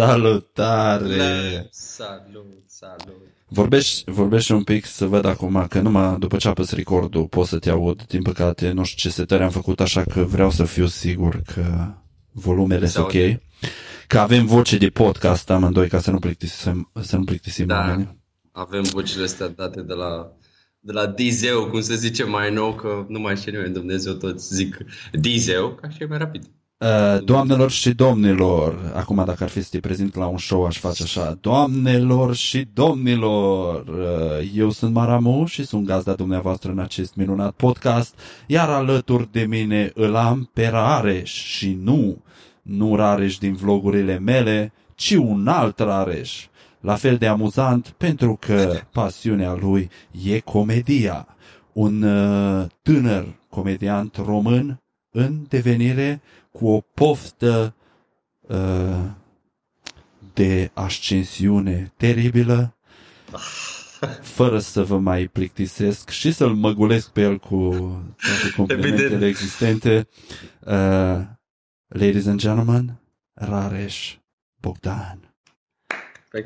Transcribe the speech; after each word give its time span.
Salutare! 0.00 1.68
Salut, 1.70 2.62
salut! 2.66 3.22
Vorbești, 3.48 4.10
vorbești 4.10 4.52
un 4.52 4.62
pic 4.62 4.84
să 4.84 5.06
văd 5.06 5.24
acum 5.24 5.66
că 5.68 5.80
numai 5.80 6.16
după 6.18 6.36
ce 6.36 6.48
apăs 6.48 6.72
recordul 6.72 7.26
pot 7.26 7.46
să 7.46 7.58
te 7.58 7.70
aud. 7.70 8.02
Din 8.02 8.22
păcate, 8.22 8.70
nu 8.70 8.84
știu 8.84 9.08
ce 9.08 9.16
setări 9.16 9.42
am 9.42 9.50
făcut, 9.50 9.80
așa 9.80 10.02
că 10.04 10.20
vreau 10.22 10.50
să 10.50 10.64
fiu 10.64 10.86
sigur 10.86 11.42
că 11.54 11.94
volumele 12.32 12.86
sunt 12.86 13.04
ok. 13.04 13.12
Că 14.06 14.18
avem 14.18 14.46
voce 14.46 14.78
de 14.78 14.88
podcast 14.88 15.50
amândoi 15.50 15.88
ca 15.88 16.00
să 16.00 16.10
nu 16.10 16.18
plictisim, 16.18 16.90
să 17.00 17.16
nu 17.16 17.24
plictisim 17.24 17.66
Da. 17.66 17.76
oamenii. 17.76 18.22
Avem 18.52 18.82
vocile 18.82 19.24
astea 19.24 19.48
date 19.48 19.80
de 19.80 19.94
la, 19.94 20.32
de 20.78 20.92
la 20.92 21.06
Dizeu, 21.06 21.66
cum 21.66 21.80
se 21.80 21.94
zice 21.94 22.24
mai 22.24 22.52
nou, 22.52 22.74
că 22.74 23.04
nu 23.08 23.18
mai 23.18 23.36
știe 23.36 23.52
nimeni, 23.52 23.72
Dumnezeu 23.72 24.12
toți 24.12 24.54
zic 24.54 24.78
Dizeu, 25.12 25.68
ca 25.80 25.88
și 25.88 26.02
e 26.02 26.06
mai 26.06 26.18
rapid. 26.18 26.50
Uh, 26.84 27.24
doamnelor 27.24 27.70
și 27.70 27.94
domnilor, 27.94 28.92
acum 28.94 29.22
dacă 29.26 29.42
ar 29.44 29.48
fi 29.48 29.62
să 29.62 29.68
te 29.70 29.80
prezint 29.80 30.14
la 30.14 30.26
un 30.26 30.38
show, 30.38 30.64
aș 30.64 30.78
face 30.78 31.02
așa. 31.02 31.38
Doamnelor 31.40 32.34
și 32.34 32.68
domnilor, 32.72 33.86
uh, 33.86 34.50
eu 34.54 34.70
sunt 34.70 34.92
Maramu 34.92 35.44
și 35.46 35.64
sunt 35.64 35.86
gazda 35.86 36.14
dumneavoastră 36.14 36.70
în 36.70 36.78
acest 36.78 37.14
minunat 37.14 37.52
podcast, 37.52 38.18
iar 38.46 38.68
alături 38.68 39.28
de 39.32 39.40
mine 39.40 39.90
îl 39.94 40.14
am 40.14 40.50
pe 40.52 40.68
Rareș 40.68 41.30
și 41.30 41.78
nu, 41.82 42.22
nu 42.62 42.96
Rareș 42.96 43.38
din 43.38 43.54
vlogurile 43.54 44.18
mele, 44.18 44.72
ci 44.94 45.10
un 45.10 45.48
alt 45.48 45.78
Rareș. 45.78 46.46
La 46.80 46.94
fel 46.94 47.16
de 47.16 47.26
amuzant 47.26 47.94
pentru 47.96 48.36
că 48.40 48.80
pasiunea 48.92 49.54
lui 49.60 49.90
e 50.24 50.38
comedia. 50.38 51.26
Un 51.72 52.02
uh, 52.02 52.66
tânăr 52.82 53.26
comediant 53.48 54.16
român 54.24 54.80
în 55.12 55.44
devenire 55.48 56.20
cu 56.50 56.68
o 56.68 56.80
poftă 56.80 57.74
uh, 58.40 59.10
de 60.34 60.70
ascensiune 60.74 61.92
teribilă, 61.96 62.76
fără 64.36 64.58
să 64.58 64.84
vă 64.84 64.98
mai 64.98 65.26
plictisesc 65.26 66.08
și 66.08 66.32
să-l 66.32 66.54
măgulesc 66.54 67.10
pe 67.10 67.20
el 67.20 67.38
cu 67.38 67.56
toate 68.16 68.54
complimentele 68.56 69.02
Evident. 69.02 69.22
existente. 69.22 70.08
Uh, 70.60 71.20
ladies 71.86 72.26
and 72.26 72.40
gentlemen, 72.40 73.00
Rareș 73.34 74.16
Bogdan. 74.60 75.34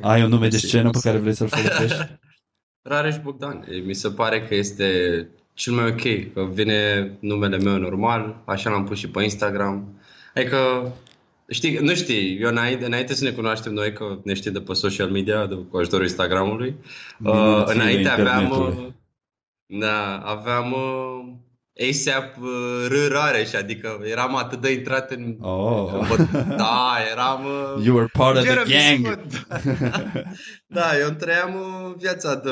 Ai 0.00 0.22
un 0.22 0.28
nume 0.28 0.48
de 0.48 0.56
scenă 0.56 0.90
pe 0.90 0.98
care 1.02 1.18
vrei 1.18 1.34
să-l 1.34 1.48
folosești? 1.48 2.18
Rareș 2.90 3.18
Bogdan. 3.18 3.64
E, 3.68 3.76
Mi 3.76 3.94
se 3.94 4.10
pare 4.10 4.46
că 4.46 4.54
este 4.54 5.28
cel 5.54 5.72
mai 5.72 5.86
ok, 5.88 6.32
că 6.32 6.44
vine 6.52 7.10
numele 7.20 7.56
meu 7.58 7.76
normal, 7.78 8.42
așa 8.44 8.70
l-am 8.70 8.84
pus 8.84 8.98
și 8.98 9.08
pe 9.08 9.22
Instagram. 9.22 10.00
Adică, 10.34 10.92
știi, 11.48 11.76
nu 11.76 11.94
știi, 11.94 12.38
eu 12.40 12.48
înainte, 12.48 12.84
înainte 12.84 13.14
să 13.14 13.24
ne 13.24 13.30
cunoaștem 13.30 13.72
noi, 13.72 13.92
că 13.92 14.18
ne 14.24 14.34
știi 14.34 14.50
de 14.50 14.60
pe 14.60 14.72
social 14.72 15.08
media, 15.10 15.46
de, 15.46 15.54
cu 15.70 15.76
ajutorul 15.76 16.04
Instagramului, 16.04 16.68
uh, 16.68 17.32
Minunățile 17.32 17.82
înainte 17.82 18.08
aveam, 18.08 18.42
internetului. 18.42 18.84
uh, 18.86 18.92
da, 19.80 20.18
aveam 20.18 20.72
uh, 20.72 21.32
ASAP 21.90 22.36
uh, 22.40 22.86
R 22.88 23.12
Rareș, 23.12 23.52
adică 23.52 24.00
eram 24.10 24.36
atât 24.36 24.60
de 24.60 24.72
intrat 24.72 25.10
în... 25.10 25.36
Oh. 25.40 25.92
în 25.92 26.00
bot- 26.06 26.56
da, 26.56 26.94
eram... 27.12 27.44
Uh, 27.44 27.84
You 27.84 27.96
were 27.96 28.08
part 28.12 28.36
of 28.36 28.42
the 28.42 28.52
Jeremy 28.52 29.02
gang. 29.02 29.06
Scott. 29.06 29.46
da, 30.76 30.98
eu 31.00 31.08
îmi 31.08 31.16
trăiam 31.16 31.54
uh, 31.54 31.94
viața 31.98 32.34
de 32.34 32.50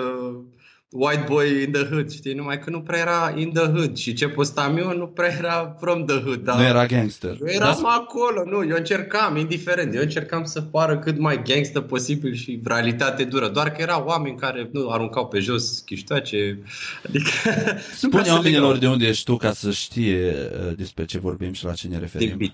white 0.92 1.24
boy 1.28 1.62
in 1.62 1.72
the 1.72 1.84
hood, 1.84 2.10
știi? 2.10 2.32
Numai 2.34 2.58
că 2.58 2.70
nu 2.70 2.80
prea 2.80 2.98
era 2.98 3.34
in 3.36 3.52
the 3.52 3.64
hood 3.64 3.96
și 3.96 4.12
ce 4.12 4.28
postam 4.28 4.76
eu 4.76 4.96
nu 4.96 5.06
prea 5.06 5.34
era 5.38 5.76
from 5.80 6.04
the 6.04 6.20
hood. 6.20 6.44
Da? 6.44 6.56
Nu 6.56 6.62
era 6.62 6.86
gangster. 6.86 7.36
Eu 7.40 7.46
eram 7.46 7.86
acolo, 7.86 8.44
nu, 8.44 8.68
eu 8.68 8.76
încercam, 8.76 9.36
indiferent, 9.36 9.94
eu 9.94 10.02
încercam 10.02 10.44
să 10.44 10.62
pară 10.62 10.98
cât 10.98 11.18
mai 11.18 11.42
gangster 11.42 11.82
posibil 11.82 12.34
și 12.34 12.60
realitate 12.64 13.24
dură, 13.24 13.48
doar 13.48 13.70
că 13.70 13.82
erau 13.82 14.04
oameni 14.06 14.36
care 14.36 14.68
nu 14.72 14.90
aruncau 14.90 15.26
pe 15.28 15.38
jos 15.38 15.78
chiștoace, 15.78 16.58
adică... 17.06 17.30
nu 17.74 17.80
Spune 17.96 18.12
prea 18.12 18.24
se 18.24 18.30
oamenilor 18.30 18.72
legau. 18.72 18.78
de 18.80 18.88
unde 18.88 19.06
ești 19.06 19.24
tu 19.24 19.36
ca 19.36 19.52
să 19.52 19.70
știe 19.70 20.32
uh, 20.68 20.76
despre 20.76 21.04
ce 21.04 21.18
vorbim 21.18 21.52
și 21.52 21.64
la 21.64 21.72
ce 21.72 21.88
ne 21.88 21.98
referim. 21.98 22.36
din, 22.36 22.52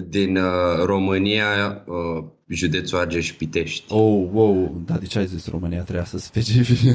din 0.00 0.36
uh, 0.36 0.84
România, 0.84 1.84
uh, 1.86 2.24
județul 2.48 2.98
Argeș-Pitești. 2.98 3.84
Oh, 3.92 4.28
wow, 4.32 4.82
dar 4.86 4.98
de 4.98 5.06
ce 5.06 5.18
ai 5.18 5.26
zis 5.26 5.46
România 5.48 5.82
trebuia 5.82 6.04
să 6.04 6.18
specifici? 6.18 6.94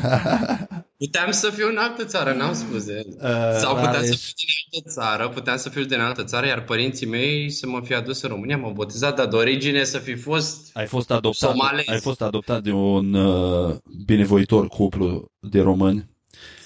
Puteam 0.97 1.31
să 1.31 1.49
fiu 1.49 1.67
în 1.67 1.77
altă 1.77 2.05
țară, 2.05 2.33
n-am 2.33 2.53
spus 2.53 2.85
de 2.85 2.93
el. 2.93 3.05
Uh, 3.21 3.57
Sau 3.57 3.75
puteam 3.75 3.93
să 3.93 3.99
Rareș. 3.99 4.21
fiu 4.21 4.35
din 4.69 4.79
altă 4.79 4.89
țară, 4.89 5.29
puteam 5.29 5.57
să 5.57 5.69
fiu 5.69 5.83
din 5.83 5.99
altă 5.99 6.23
țară, 6.23 6.45
iar 6.45 6.63
părinții 6.63 7.07
mei 7.07 7.49
să 7.49 7.67
mă 7.67 7.81
fi 7.83 7.93
adus 7.93 8.21
în 8.21 8.29
România, 8.29 8.57
m-au 8.57 8.71
botezat, 8.71 9.15
dar 9.15 9.27
de 9.27 9.35
origine 9.35 9.83
să 9.83 9.97
fi 9.97 10.15
fost... 10.15 10.69
ai 10.73 10.85
fost 10.87 11.11
adoptat, 11.11 11.49
Somalez. 11.49 11.87
ai 11.87 11.99
fost 11.99 12.21
adoptat 12.21 12.63
de 12.63 12.71
un 12.71 13.13
uh, 13.13 13.75
binevoitor 14.05 14.67
cuplu 14.67 15.31
de 15.39 15.61
români 15.61 16.09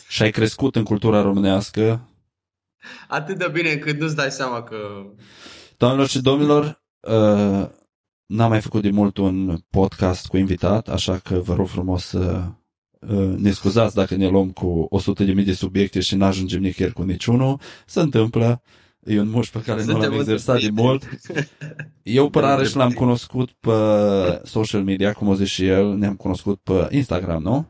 și 0.08 0.24
ai 0.24 0.32
crescut 0.32 0.76
în 0.76 0.84
cultura 0.84 1.22
românească. 1.22 2.08
Atât 3.08 3.38
de 3.38 3.50
bine 3.54 3.72
încât 3.72 4.00
nu-ți 4.00 4.16
dai 4.16 4.32
seama 4.32 4.64
că... 4.64 4.78
Doamnelor 5.84 6.10
și 6.10 6.22
domnilor, 6.22 6.82
uh, 7.00 7.68
n-am 8.26 8.50
mai 8.50 8.62
făcut 8.62 8.82
de 8.82 8.90
mult 8.90 9.18
un 9.18 9.58
podcast 9.70 10.28
cu 10.28 10.38
invitat, 10.38 10.90
așa 10.90 11.18
că 11.18 11.36
vă 11.36 11.54
rog 11.54 11.68
frumos 11.68 12.04
să 12.06 12.44
uh, 13.00 13.34
ne 13.38 13.52
scuzați 13.52 13.96
dacă 13.96 14.16
ne 14.16 14.28
luăm 14.28 14.50
cu 14.52 14.88
100.000 15.26 15.46
de 15.46 15.54
subiecte 15.54 16.00
și 16.00 16.16
n-ajungem 16.16 16.62
nicăieri 16.62 16.94
cu 16.96 17.04
niciunul. 17.04 17.60
Se 17.86 18.00
întâmplă. 18.00 18.62
E 19.06 19.20
un 19.20 19.30
muș 19.30 19.50
pe 19.50 19.62
care 19.62 19.84
nu 19.84 19.92
Suntem 19.92 20.10
l-am 20.10 20.20
exersat 20.20 20.60
de 20.60 20.66
întâlnit. 20.68 20.84
mult. 20.84 21.10
Eu 22.04 22.30
pe 22.30 22.40
Da, 22.40 22.48
Rareș 22.48 22.74
l-am 22.74 22.88
dreptate. 22.88 22.94
cunoscut 23.06 23.50
pe 23.52 23.72
social 24.44 24.84
media, 24.84 25.14
cum 25.14 25.28
o 25.28 25.36
zis 25.36 25.50
și 25.50 25.66
el, 25.68 25.94
ne-am 25.98 26.16
cunoscut 26.16 26.60
pe 26.60 26.88
Instagram, 26.92 27.42
nu? 27.42 27.66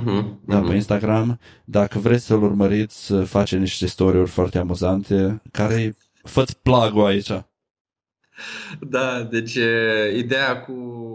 Uh-huh, 0.00 0.24
Da, 0.46 0.60
pe 0.60 0.74
Instagram. 0.74 1.38
Dacă 1.64 1.98
vreți 1.98 2.24
să-l 2.24 2.42
urmăriți, 2.42 3.12
face 3.14 3.56
niște 3.58 3.86
story-uri 3.86 4.30
foarte 4.30 4.58
amuzante, 4.58 5.42
care 5.50 5.96
fă-ți 6.22 6.58
plagul 6.58 7.04
aici. 7.04 7.30
Da, 8.80 9.22
deci 9.22 9.54
e, 9.54 10.14
ideea 10.16 10.60
cu, 10.60 10.72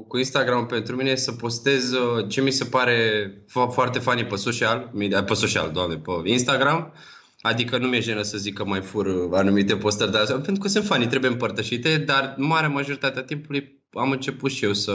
cu 0.07 0.17
Instagram 0.17 0.65
pentru 0.65 0.95
mine 0.95 1.09
e 1.09 1.15
să 1.15 1.31
postez 1.31 1.91
uh, 1.91 2.27
ce 2.27 2.41
mi 2.41 2.51
se 2.51 2.65
pare 2.65 3.27
fo- 3.45 3.71
foarte 3.71 3.99
funny 3.99 4.25
pe 4.25 4.35
social, 4.35 4.91
media- 4.93 5.23
pe 5.23 5.33
social, 5.33 5.71
doamne, 5.71 5.95
pe 5.95 6.29
Instagram. 6.29 6.93
Adică 7.41 7.77
nu 7.77 7.87
mi-e 7.87 7.99
jenă 7.99 8.21
să 8.21 8.37
zic 8.37 8.53
că 8.53 8.65
mai 8.65 8.81
fur 8.81 9.05
uh, 9.05 9.29
anumite 9.31 9.75
postări 9.75 10.11
de 10.11 10.17
astea, 10.17 10.35
pentru 10.35 10.61
că 10.61 10.67
sunt 10.67 10.85
funny, 10.85 11.07
trebuie 11.07 11.31
împărtășite, 11.31 11.97
dar 11.97 12.35
marea 12.37 12.69
majoritatea 12.69 13.23
timpului 13.23 13.81
am 13.93 14.11
început 14.11 14.51
și 14.51 14.65
eu 14.65 14.73
să, 14.73 14.91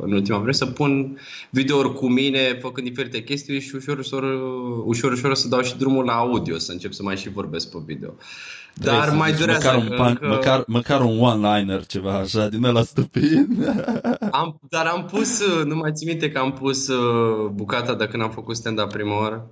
în 0.00 0.12
ultima 0.12 0.36
vreme, 0.36 0.52
să 0.52 0.66
pun 0.66 1.18
videouri 1.50 1.94
cu 1.94 2.08
mine, 2.08 2.58
făcând 2.60 2.86
diferite 2.86 3.22
chestii 3.22 3.60
și 3.60 3.74
ușor, 3.74 3.98
ușor, 3.98 4.22
ușor, 4.84 5.12
ușor 5.12 5.30
o 5.30 5.34
să 5.34 5.48
dau 5.48 5.62
și 5.62 5.76
drumul 5.76 6.04
la 6.04 6.12
audio, 6.12 6.58
să 6.58 6.72
încep 6.72 6.92
să 6.92 7.02
mai 7.02 7.16
și 7.16 7.28
vorbesc 7.28 7.70
pe 7.70 7.78
video. 7.86 8.14
Dar 8.74 8.94
Trebuie 8.94 9.10
să 9.10 9.14
mai 9.14 9.30
zici 9.30 9.40
durează 9.40 9.66
măcar 9.66 9.90
un, 9.90 9.96
pan, 9.96 10.08
încă- 10.08 10.26
măcar, 10.26 10.64
măcar 10.66 11.00
un 11.00 11.20
one-liner, 11.20 11.86
ceva 11.86 12.14
așa, 12.14 12.48
din 12.48 12.64
ăla 12.64 12.82
stupid. 12.82 13.48
Am, 14.30 14.60
dar 14.68 14.86
am 14.86 15.04
pus, 15.04 15.40
uh, 15.40 15.64
nu 15.64 15.74
mai 15.74 15.92
țin 15.92 16.08
minte 16.08 16.30
că 16.30 16.38
am 16.38 16.52
pus 16.52 16.88
uh, 16.88 17.48
bucata 17.52 17.94
de 17.94 18.06
când 18.06 18.22
am 18.22 18.30
făcut 18.30 18.56
stand-up 18.56 18.92
prima 18.92 19.18
oară, 19.18 19.50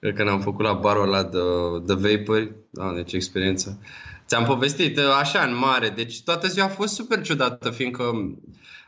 uh, 0.00 0.12
când 0.12 0.28
am 0.28 0.40
făcut 0.40 0.64
la 0.64 0.72
barul 0.72 1.02
ăla 1.02 1.22
de, 1.22 1.38
de 1.84 1.94
vapor, 1.94 2.52
da, 2.70 2.92
deci 2.94 3.12
experiență. 3.12 3.78
Ți-am 4.26 4.44
povestit 4.44 4.98
uh, 4.98 5.04
așa 5.20 5.42
în 5.42 5.56
mare, 5.56 5.88
deci 5.88 6.22
toată 6.22 6.46
ziua 6.48 6.66
a 6.66 6.68
fost 6.68 6.94
super 6.94 7.22
ciudată, 7.22 7.70
fiindcă 7.70 8.04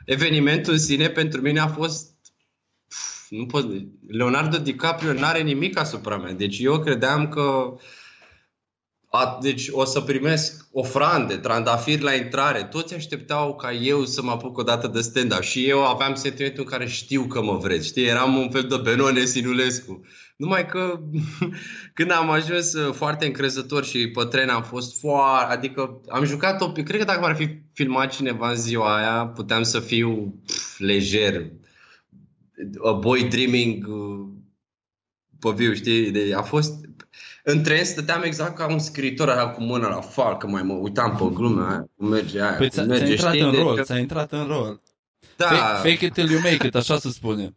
evenimentul 0.04 0.72
în 0.72 0.78
sine 0.78 1.08
pentru 1.08 1.40
mine 1.40 1.60
a 1.60 1.66
fost 1.66 2.10
pf, 2.88 3.26
nu 3.28 3.46
pot, 3.46 3.66
Leonardo 4.08 4.58
DiCaprio 4.58 5.12
nu 5.12 5.24
are 5.24 5.42
nimic 5.42 5.78
asupra 5.78 6.16
mea. 6.16 6.32
Deci 6.32 6.58
eu 6.58 6.78
credeam 6.78 7.28
că 7.28 7.74
a, 9.14 9.38
deci 9.40 9.68
o 9.70 9.84
să 9.84 10.00
primesc 10.00 10.66
ofrande, 10.72 11.36
trandafiri 11.36 12.02
la 12.02 12.14
intrare. 12.14 12.62
Toți 12.62 12.94
așteptau 12.94 13.54
ca 13.54 13.72
eu 13.72 14.04
să 14.04 14.22
mă 14.22 14.30
apuc 14.30 14.58
o 14.58 14.62
dată 14.62 14.86
de 14.86 15.00
stand-up. 15.00 15.40
Și 15.40 15.68
eu 15.68 15.84
aveam 15.84 16.14
sentimentul 16.14 16.62
în 16.62 16.70
care 16.70 16.86
știu 16.86 17.22
că 17.22 17.42
mă 17.42 17.56
vreți. 17.56 17.86
Știi? 17.86 18.04
Eram 18.04 18.36
un 18.36 18.50
fel 18.50 18.62
de 18.62 18.76
Benone 18.82 19.24
Sinulescu. 19.24 20.04
Numai 20.36 20.66
că 20.66 21.00
când 21.94 22.10
am 22.10 22.30
ajuns 22.30 22.72
uh, 22.72 22.94
foarte 22.94 23.26
încrezător 23.26 23.84
și 23.84 24.08
pe 24.08 24.24
tren 24.24 24.48
am 24.48 24.62
fost 24.62 25.00
foarte... 25.00 25.52
Adică 25.52 26.00
am 26.08 26.24
jucat 26.24 26.60
o... 26.60 26.72
Cred 26.72 26.98
că 26.98 27.04
dacă 27.04 27.20
m-ar 27.20 27.36
fi 27.36 27.48
filmat 27.72 28.12
cineva 28.12 28.50
în 28.50 28.56
ziua 28.56 28.96
aia, 28.96 29.26
puteam 29.26 29.62
să 29.62 29.80
fiu 29.80 30.40
pf, 30.46 30.78
lejer. 30.78 31.50
A 32.84 32.92
boy 32.92 33.22
dreaming 33.22 33.86
uh, 33.88 34.28
pe 35.38 35.50
viu, 35.54 35.72
știi? 35.72 36.10
De, 36.10 36.34
a 36.36 36.42
fost... 36.42 36.74
În 37.44 37.62
tren 37.62 37.84
stăteam 37.84 38.22
exact 38.22 38.56
ca 38.56 38.66
un 38.72 38.78
scriitor 38.78 39.28
aia 39.28 39.48
cu 39.50 39.62
mâna 39.62 39.88
la 39.88 40.00
fal, 40.00 40.36
că 40.36 40.46
mai 40.46 40.62
mă 40.62 40.72
uitam 40.72 41.16
pe 41.16 41.34
glumea 41.34 41.66
aia, 41.68 41.86
cum 41.96 42.08
merge 42.08 42.40
aia, 42.42 42.50
Păi 42.52 42.68
cum 42.68 42.68
ți-a, 42.68 42.82
merge, 42.82 43.04
ți-a 43.04 43.10
intrat 43.12 43.32
știi? 43.32 43.44
în 43.44 43.50
Deci 43.50 43.60
rol, 43.60 43.74
că- 43.76 43.82
ți-a 43.82 43.98
intrat 43.98 44.32
în 44.32 44.46
rol. 44.46 44.80
Da, 45.36 45.46
Fake, 45.46 45.88
fake 45.88 46.04
it 46.04 46.12
till 46.12 46.30
you 46.30 46.40
make 46.40 46.66
it, 46.66 46.74
așa 46.74 46.98
se 46.98 47.08
spune. 47.10 47.56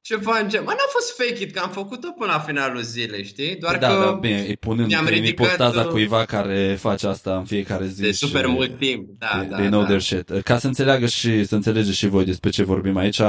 ceva 0.00 0.38
în 0.38 0.48
gen. 0.48 0.62
Mă, 0.64 0.70
n-a 0.70 0.86
fost 0.88 1.16
fake 1.16 1.42
it, 1.42 1.52
că 1.52 1.60
am 1.60 1.70
făcut-o 1.70 2.08
până 2.18 2.32
la 2.32 2.38
finalul 2.38 2.82
zilei, 2.82 3.24
știi? 3.24 3.56
Doar 3.56 3.78
da, 3.78 3.88
că 3.88 3.94
da, 4.04 4.10
bine, 4.10 4.40
îi 4.40 4.56
punând 4.56 4.88
mi-am 4.88 5.04
că 5.04 5.10
îi 5.10 5.18
ridicat, 5.18 5.46
postaza 5.46 5.80
uh, 5.80 5.86
cuiva 5.86 6.24
care 6.24 6.76
face 6.80 7.06
asta 7.06 7.36
în 7.36 7.44
fiecare 7.44 7.86
zi. 7.86 8.00
de 8.00 8.06
și 8.06 8.12
super 8.12 8.46
mult 8.46 8.78
timp. 8.78 9.08
Da, 9.18 9.26
they, 9.28 9.48
da, 9.48 9.56
they 9.56 9.66
know 9.68 9.80
da. 9.80 9.86
their 9.86 10.00
shit. 10.00 10.30
Ca 10.42 10.58
să 10.58 10.66
înțeleagă 10.66 11.06
și 11.06 11.44
să 11.44 11.54
înțelegeți 11.54 11.96
și 11.96 12.06
voi 12.08 12.24
despre 12.24 12.50
ce 12.50 12.62
vorbim 12.64 12.96
aici, 12.96 13.20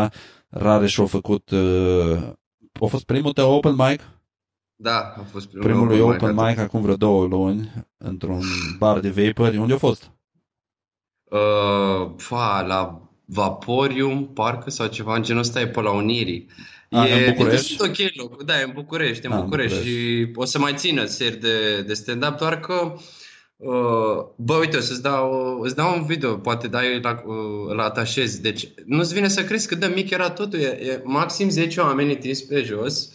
Rareș 0.49 0.97
a 0.97 1.05
făcut 1.05 1.49
uh, 1.49 2.17
a 2.81 2.85
fost 2.89 3.03
primul 3.05 3.31
tău 3.33 3.51
open 3.53 3.75
mic? 3.75 4.01
Da, 4.81 5.13
a 5.17 5.23
fost 5.31 5.47
primul, 5.47 5.67
Primul 5.67 5.87
lui 5.87 5.99
open 5.99 6.15
open 6.15 6.35
mic. 6.35 6.45
mic 6.45 6.57
acum 6.57 6.81
vreo 6.81 6.95
două 6.95 7.25
luni 7.25 7.71
într-un 7.97 8.41
bar 8.77 8.99
de 8.99 9.09
vapor. 9.09 9.53
Unde 9.53 9.73
a 9.73 9.77
fost? 9.77 10.11
Uh, 11.23 12.11
fa, 12.17 12.61
la 12.67 13.01
Vaporium, 13.25 14.27
parcă, 14.33 14.69
sau 14.69 14.87
ceva 14.87 15.15
în 15.15 15.23
genul 15.23 15.41
ăsta, 15.41 15.59
e 15.59 15.67
pe 15.67 15.81
la 15.81 15.91
Unirii. 15.91 16.47
A, 16.89 17.07
e, 17.07 17.25
în 17.25 17.33
București? 17.33 17.73
E 17.73 17.77
destul 17.77 17.91
de 17.91 18.03
ok 18.03 18.15
locul, 18.15 18.45
da, 18.45 18.59
e 18.59 18.63
în 18.63 18.71
București, 18.73 19.25
e 19.25 19.27
în 19.27 19.33
A, 19.33 19.37
în 19.37 19.43
București, 19.43 19.77
București. 19.77 19.99
și 19.99 20.31
o 20.35 20.45
să 20.45 20.59
mai 20.59 20.73
țină 20.75 21.05
seri 21.05 21.39
de, 21.39 21.81
de 21.81 21.93
stand-up, 21.93 22.37
doar 22.37 22.59
că 22.59 22.93
Uh, 23.61 24.25
bă, 24.35 24.55
uite, 24.59 24.77
o 24.77 24.79
să-ți 24.79 25.01
dau, 25.01 25.59
îți 25.61 25.75
dau 25.75 25.97
un 25.97 26.05
video, 26.05 26.35
poate 26.35 26.67
dai 26.67 26.99
la, 27.01 27.23
uh, 27.25 27.75
la 27.75 27.83
atașezi. 27.83 28.41
Deci, 28.41 28.67
nu-ți 28.85 29.13
vine 29.13 29.27
să 29.27 29.43
crezi 29.43 29.67
cât 29.67 29.79
de 29.79 29.91
mic 29.95 30.09
era 30.09 30.29
totul. 30.29 30.59
E, 30.59 30.65
e 30.65 31.01
maxim 31.03 31.49
10 31.49 31.79
oameni 31.79 32.17
trimiși 32.17 32.45
pe 32.45 32.61
jos. 32.63 33.11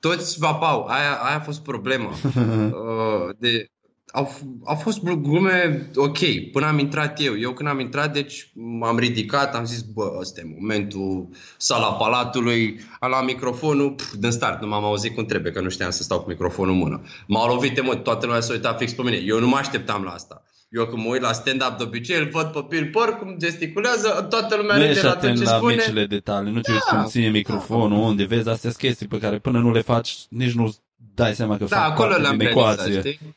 Toți 0.00 0.38
vapau. 0.38 0.84
Aia, 0.84 1.14
aia 1.14 1.36
a 1.36 1.40
fost 1.40 1.62
problema. 1.62 2.10
uh, 2.34 3.34
de, 3.38 3.70
au, 4.12 4.24
f- 4.26 4.64
au 4.64 4.74
fost 4.74 5.02
glume 5.02 5.90
ok, 5.94 6.18
până 6.52 6.66
am 6.66 6.78
intrat 6.78 7.20
eu. 7.22 7.38
Eu 7.38 7.52
când 7.52 7.68
am 7.68 7.80
intrat, 7.80 8.12
deci 8.12 8.50
m-am 8.54 8.98
ridicat, 8.98 9.54
am 9.54 9.64
zis, 9.64 9.80
bă, 9.82 10.16
ăsta 10.20 10.40
e 10.40 10.54
momentul, 10.58 11.28
sala 11.56 11.92
palatului, 11.92 12.80
am 13.00 13.08
luat 13.08 13.24
microfonul, 13.24 13.90
pf, 13.92 14.12
din 14.14 14.30
start, 14.30 14.60
nu 14.60 14.66
m-am 14.68 14.84
auzit 14.84 15.14
cum 15.14 15.24
trebuie, 15.24 15.52
că 15.52 15.60
nu 15.60 15.68
știam 15.68 15.90
să 15.90 16.02
stau 16.02 16.20
cu 16.20 16.28
microfonul 16.28 16.72
în 16.72 16.78
mână. 16.78 17.02
M-au 17.26 17.48
lovit 17.54 17.82
mă, 17.82 17.94
toată 17.94 18.26
lumea 18.26 18.40
s-a 18.40 18.52
uitat 18.52 18.78
fix 18.78 18.92
pe 18.92 19.02
mine. 19.02 19.16
Eu 19.16 19.40
nu 19.40 19.46
mă 19.48 19.56
așteptam 19.56 20.02
la 20.02 20.10
asta. 20.10 20.42
Eu 20.68 20.86
când 20.86 21.02
mă 21.02 21.08
uit 21.10 21.20
la 21.20 21.32
stand-up 21.32 21.76
de 21.76 21.82
obicei, 21.82 22.18
îl 22.18 22.28
văd 22.32 22.46
pe 22.46 22.64
Bill 22.68 22.88
Burr 22.90 23.08
cum 23.10 23.34
gesticulează, 23.38 24.26
toată 24.30 24.56
lumea 24.56 24.74
Nu 24.76 24.80
râde 24.80 24.92
ești 24.92 25.04
la 25.04 25.10
tot 25.12 25.22
atent 25.22 25.38
ce 25.38 25.44
la 25.44 25.56
spune. 25.56 25.74
micile 25.74 26.06
detalii, 26.06 26.52
nu 26.52 26.60
te 26.60 26.72
uiți 26.72 26.84
Da. 26.90 26.96
cum 26.96 27.06
ține 27.06 27.28
microfonul, 27.28 27.98
unde 27.98 28.24
vezi 28.24 28.48
astea 28.48 28.70
sunt 28.70 28.82
chestii 28.82 29.06
pe 29.06 29.18
care 29.18 29.38
până 29.38 29.58
nu 29.58 29.72
le 29.72 29.80
faci, 29.80 30.16
nici 30.28 30.52
nu 30.52 30.74
dai 31.14 31.34
seama 31.34 31.56
că 31.56 31.64
Da, 31.64 31.76
fac 31.76 31.90
acolo 31.90 32.08
parte 32.08 32.22
le-am 32.22 32.36
din 32.38 32.46
realizat, 32.46 32.86
ecuație. 32.86 32.98
știi? 33.12 33.36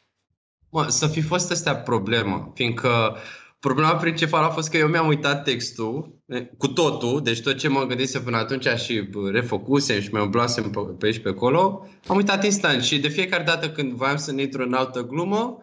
Mă, 0.70 0.86
să 0.88 1.08
fi 1.08 1.22
fost 1.22 1.52
astea 1.52 1.76
problemă, 1.76 2.52
fiindcă 2.56 3.16
problema 3.60 3.96
principală 3.96 4.46
a 4.46 4.50
fost 4.50 4.70
că 4.70 4.78
eu 4.78 4.88
mi-am 4.88 5.08
uitat 5.08 5.44
textul 5.44 6.14
eh, 6.26 6.46
cu 6.58 6.68
totul, 6.68 7.22
deci 7.24 7.42
tot 7.42 7.58
ce 7.58 7.68
mă 7.68 7.86
gândise 7.86 8.20
până 8.20 8.38
atunci 8.38 8.68
și 8.68 9.00
bă, 9.02 9.30
refăcusem 9.30 10.00
și 10.02 10.10
mi-am 10.12 10.24
umblasem 10.24 10.70
pe, 10.70 10.80
pe 10.80 11.06
aici 11.06 11.20
pe 11.20 11.30
acolo, 11.30 11.88
am 12.08 12.16
uitat 12.16 12.44
instant 12.46 12.84
și 12.84 13.00
de 13.00 13.08
fiecare 13.08 13.44
dată 13.44 13.70
când 13.70 13.92
voiam 13.92 14.18
să 14.18 14.32
ne 14.32 14.42
intru 14.42 14.64
în 14.64 14.74
altă 14.74 15.02
glumă, 15.06 15.58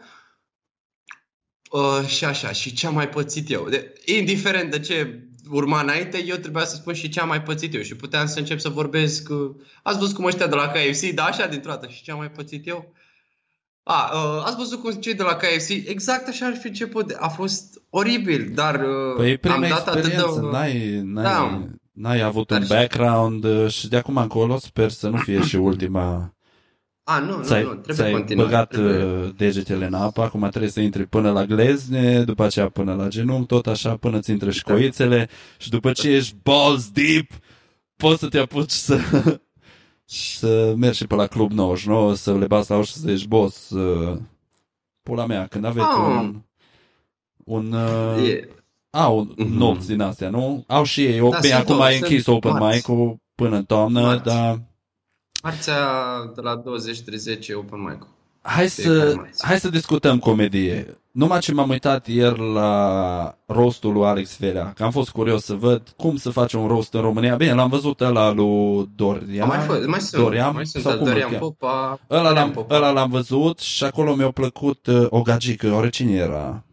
uh, 1.70 2.06
și 2.06 2.24
așa, 2.24 2.52
și 2.52 2.72
ce 2.72 2.86
am 2.86 2.94
mai 2.94 3.08
pățit 3.08 3.50
eu. 3.50 3.66
De, 3.68 3.92
indiferent 4.04 4.70
de 4.70 4.80
ce 4.80 5.20
urma 5.50 5.80
înainte, 5.80 6.24
eu 6.26 6.36
trebuia 6.36 6.64
să 6.64 6.74
spun 6.76 6.94
și 6.94 7.08
ce 7.08 7.20
am 7.20 7.28
mai 7.28 7.42
pățit 7.42 7.74
eu 7.74 7.80
și 7.82 7.96
puteam 7.96 8.26
să 8.26 8.38
încep 8.38 8.58
să 8.60 8.68
vorbesc, 8.68 9.28
uh, 9.30 9.50
ați 9.82 9.98
văzut 9.98 10.14
cum 10.14 10.24
ăștia 10.24 10.46
de 10.46 10.54
la 10.54 10.66
KFC, 10.68 11.10
da, 11.14 11.24
așa 11.24 11.46
dintr-o 11.46 11.70
dată, 11.70 11.86
și 11.88 12.02
ce 12.02 12.10
am 12.10 12.18
mai 12.18 12.30
pățit 12.30 12.66
eu? 12.66 12.92
A, 13.82 14.10
uh, 14.14 14.42
ați 14.44 14.56
văzut 14.56 14.80
cum 14.82 14.92
cei 14.92 15.14
de 15.14 15.22
la 15.22 15.34
KFC, 15.36 15.68
exact 15.68 16.28
așa 16.28 16.46
ar 16.46 16.54
fi 16.56 16.66
început. 16.66 17.16
A 17.18 17.28
fost 17.28 17.82
oribil, 17.90 18.50
dar 18.54 18.74
uh, 18.74 19.14
Păi 19.16 19.30
e 19.30 19.36
prima 19.36 19.54
am 19.54 19.60
dat 19.68 19.88
atât 19.88 20.02
de... 20.02 20.08
experiență, 20.08 20.40
n-ai, 20.52 21.00
n-ai, 21.04 21.22
Da. 21.24 21.66
n-ai 21.92 22.20
avut 22.22 22.46
Dar 22.46 22.58
un 22.58 22.64
și- 22.64 22.70
background 22.72 23.44
uh, 23.44 23.70
și 23.70 23.88
de 23.88 23.96
acum 23.96 24.16
încolo 24.16 24.58
sper 24.58 24.90
să 24.90 25.08
nu 25.08 25.16
fie 25.16 25.40
și 25.42 25.56
ultima. 25.56 26.35
A, 27.08 27.18
nu, 27.18 27.36
nu, 27.36 27.42
Ți-ai, 27.42 27.62
nu, 27.62 27.68
trebuie 27.68 27.94
ți-ai 27.96 28.12
continuat. 28.12 28.46
băgat 28.46 28.68
trebuie. 28.68 29.02
uh, 29.04 29.30
degetele 29.36 29.86
în 29.86 29.94
apă, 29.94 30.22
acum 30.22 30.48
trebuie 30.48 30.70
să 30.70 30.80
intri 30.80 31.06
până 31.06 31.30
la 31.32 31.44
glezne, 31.44 32.22
după 32.24 32.44
aceea 32.44 32.68
până 32.68 32.94
la 32.94 33.08
genunchi, 33.08 33.46
tot 33.46 33.66
așa 33.66 33.96
până 33.96 34.18
ți 34.20 34.30
intră 34.30 34.50
și 34.50 34.62
Da. 34.64 34.72
școițele 34.72 35.28
și 35.58 35.68
după 35.70 35.92
ce 35.92 36.08
ești 36.10 36.34
balls 36.42 36.90
deep, 36.90 37.30
poți 37.96 38.18
să 38.20 38.28
te 38.28 38.38
apuci 38.38 38.70
să, 38.70 38.98
să 40.38 40.74
mergi 40.76 40.96
și 40.98 41.06
pe 41.06 41.14
la 41.14 41.26
Club 41.26 41.50
99, 41.52 42.14
să 42.14 42.36
le 42.38 42.46
bați 42.46 42.70
la 42.70 42.76
ușă 42.76 42.86
și 42.90 42.92
să 43.00 43.08
zici, 43.14 43.26
boss, 43.26 43.70
uh, 43.70 44.18
pula 45.02 45.26
mea, 45.26 45.46
când 45.46 45.64
aveți 45.64 45.86
Ah. 45.86 46.18
un, 46.18 46.40
un 47.44 47.72
uh, 47.72 48.28
E, 48.28 48.48
au 48.90 49.22
Mhm. 49.36 49.56
nopți 49.56 49.86
din 49.86 50.00
astea, 50.00 50.30
nu? 50.30 50.64
Au 50.66 50.84
și 50.84 51.04
ei. 51.04 51.20
O, 51.20 51.28
Da, 51.28 51.38
bine, 51.38 51.52
sunt 51.52 51.62
acum 51.62 51.74
două, 51.74 51.86
ai 51.86 51.96
închis 51.98 52.22
sunt 52.22 52.36
open 52.36 52.52
marți. 52.58 52.76
mic-ul 52.76 53.16
până 53.34 53.56
în 53.56 53.64
toamnă, 53.64 54.00
Marți. 54.00 54.24
dar 54.24 54.60
marțea 55.46 55.80
de 56.34 56.40
la 56.40 56.62
20-30 56.62 57.48
e 57.48 57.54
open 57.54 57.80
mic 57.80 58.06
hai 58.46 58.68
Fiecare 58.68 59.08
să, 59.08 59.14
marți. 59.16 59.46
hai 59.46 59.58
să 59.58 59.68
discutăm 59.68 60.18
comedie. 60.18 60.98
Numai 61.10 61.38
ce 61.38 61.52
m-am 61.52 61.68
uitat 61.68 62.06
ieri 62.06 62.52
la 62.52 63.34
rostul 63.46 63.92
lui 63.92 64.04
Alex 64.04 64.36
Velea, 64.38 64.72
că 64.76 64.82
am 64.84 64.90
fost 64.90 65.10
curios 65.10 65.44
să 65.44 65.54
văd 65.54 65.82
cum 65.96 66.16
să 66.16 66.30
face 66.30 66.56
un 66.56 66.66
rost 66.66 66.94
în 66.94 67.00
România. 67.00 67.36
Bine, 67.36 67.52
l-am 67.52 67.68
văzut 67.68 68.00
ăla 68.00 68.32
lui 68.32 68.90
Dorian. 68.96 69.48
mai, 69.48 69.58
fost, 69.58 69.86
mai 69.86 70.00
sunt, 70.00 70.22
Dorian, 70.22 70.54
mai 70.54 70.66
sunt 70.66 70.82
sau 70.82 70.92
al 70.92 70.98
cum 70.98 71.06
îl 71.06 71.12
Dorian 71.12 71.30
cheamă? 71.30 71.44
Popa. 71.44 72.00
Ăla 72.10 72.22
Dorian 72.22 72.34
l-am, 72.34 72.50
Popa. 72.50 72.76
ăla 72.76 72.90
l-am 72.90 73.10
văzut 73.10 73.58
și 73.58 73.84
acolo 73.84 74.14
mi-a 74.14 74.30
plăcut 74.30 74.86
uh, 74.86 75.06
o 75.08 75.22
gagică, 75.22 75.72
ori 75.72 75.90
cine 75.90 76.12
era? 76.12 76.64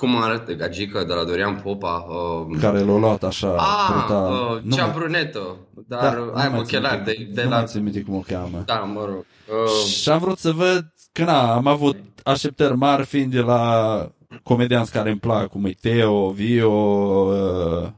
Cum 0.00 0.16
arată 0.22 0.52
gagică 0.52 1.04
de 1.04 1.12
la 1.12 1.24
Dorian 1.24 1.60
Popa? 1.60 2.06
Uh, 2.08 2.58
Care 2.60 2.80
l-a 2.80 2.96
luat 2.98 3.22
așa 3.22 3.54
a, 3.58 3.92
brutal. 3.98 4.56
uh, 4.56 4.62
Nu 4.62 4.74
cea 4.76 4.86
mă- 4.86 4.92
brunetă, 4.98 5.56
dar 5.86 6.00
da, 6.02 6.10
da, 6.10 6.16
nu 6.16 6.32
ai 6.34 6.48
mai 6.48 6.48
țin 6.48 6.58
ochelari 6.58 6.96
minte- 6.96 7.24
de, 7.24 7.32
de 7.32 7.42
nu 7.42 7.48
la... 7.50 7.56
mai 7.56 7.66
țin 7.66 7.82
minte 7.82 8.02
cum 8.02 8.14
o 8.14 8.20
cheamă. 8.20 8.62
Da, 8.66 8.78
mă 8.78 9.04
rog. 9.04 9.24
Uh, 9.64 9.86
Și 9.86 10.08
am 10.08 10.18
vrut 10.18 10.38
să 10.38 10.52
văd 10.52 10.92
că 11.12 11.24
na, 11.24 11.54
am 11.54 11.66
avut 11.66 11.96
așteptări 12.24 12.76
mari 12.76 13.04
fiind 13.06 13.32
de 13.32 13.40
la 13.40 14.10
comedianți 14.42 14.92
care 14.92 15.10
îmi 15.10 15.20
plac, 15.20 15.48
cum 15.48 15.64
e 15.64 15.72
Teo, 15.72 16.30
Vio, 16.30 16.70
uh, 16.70 17.88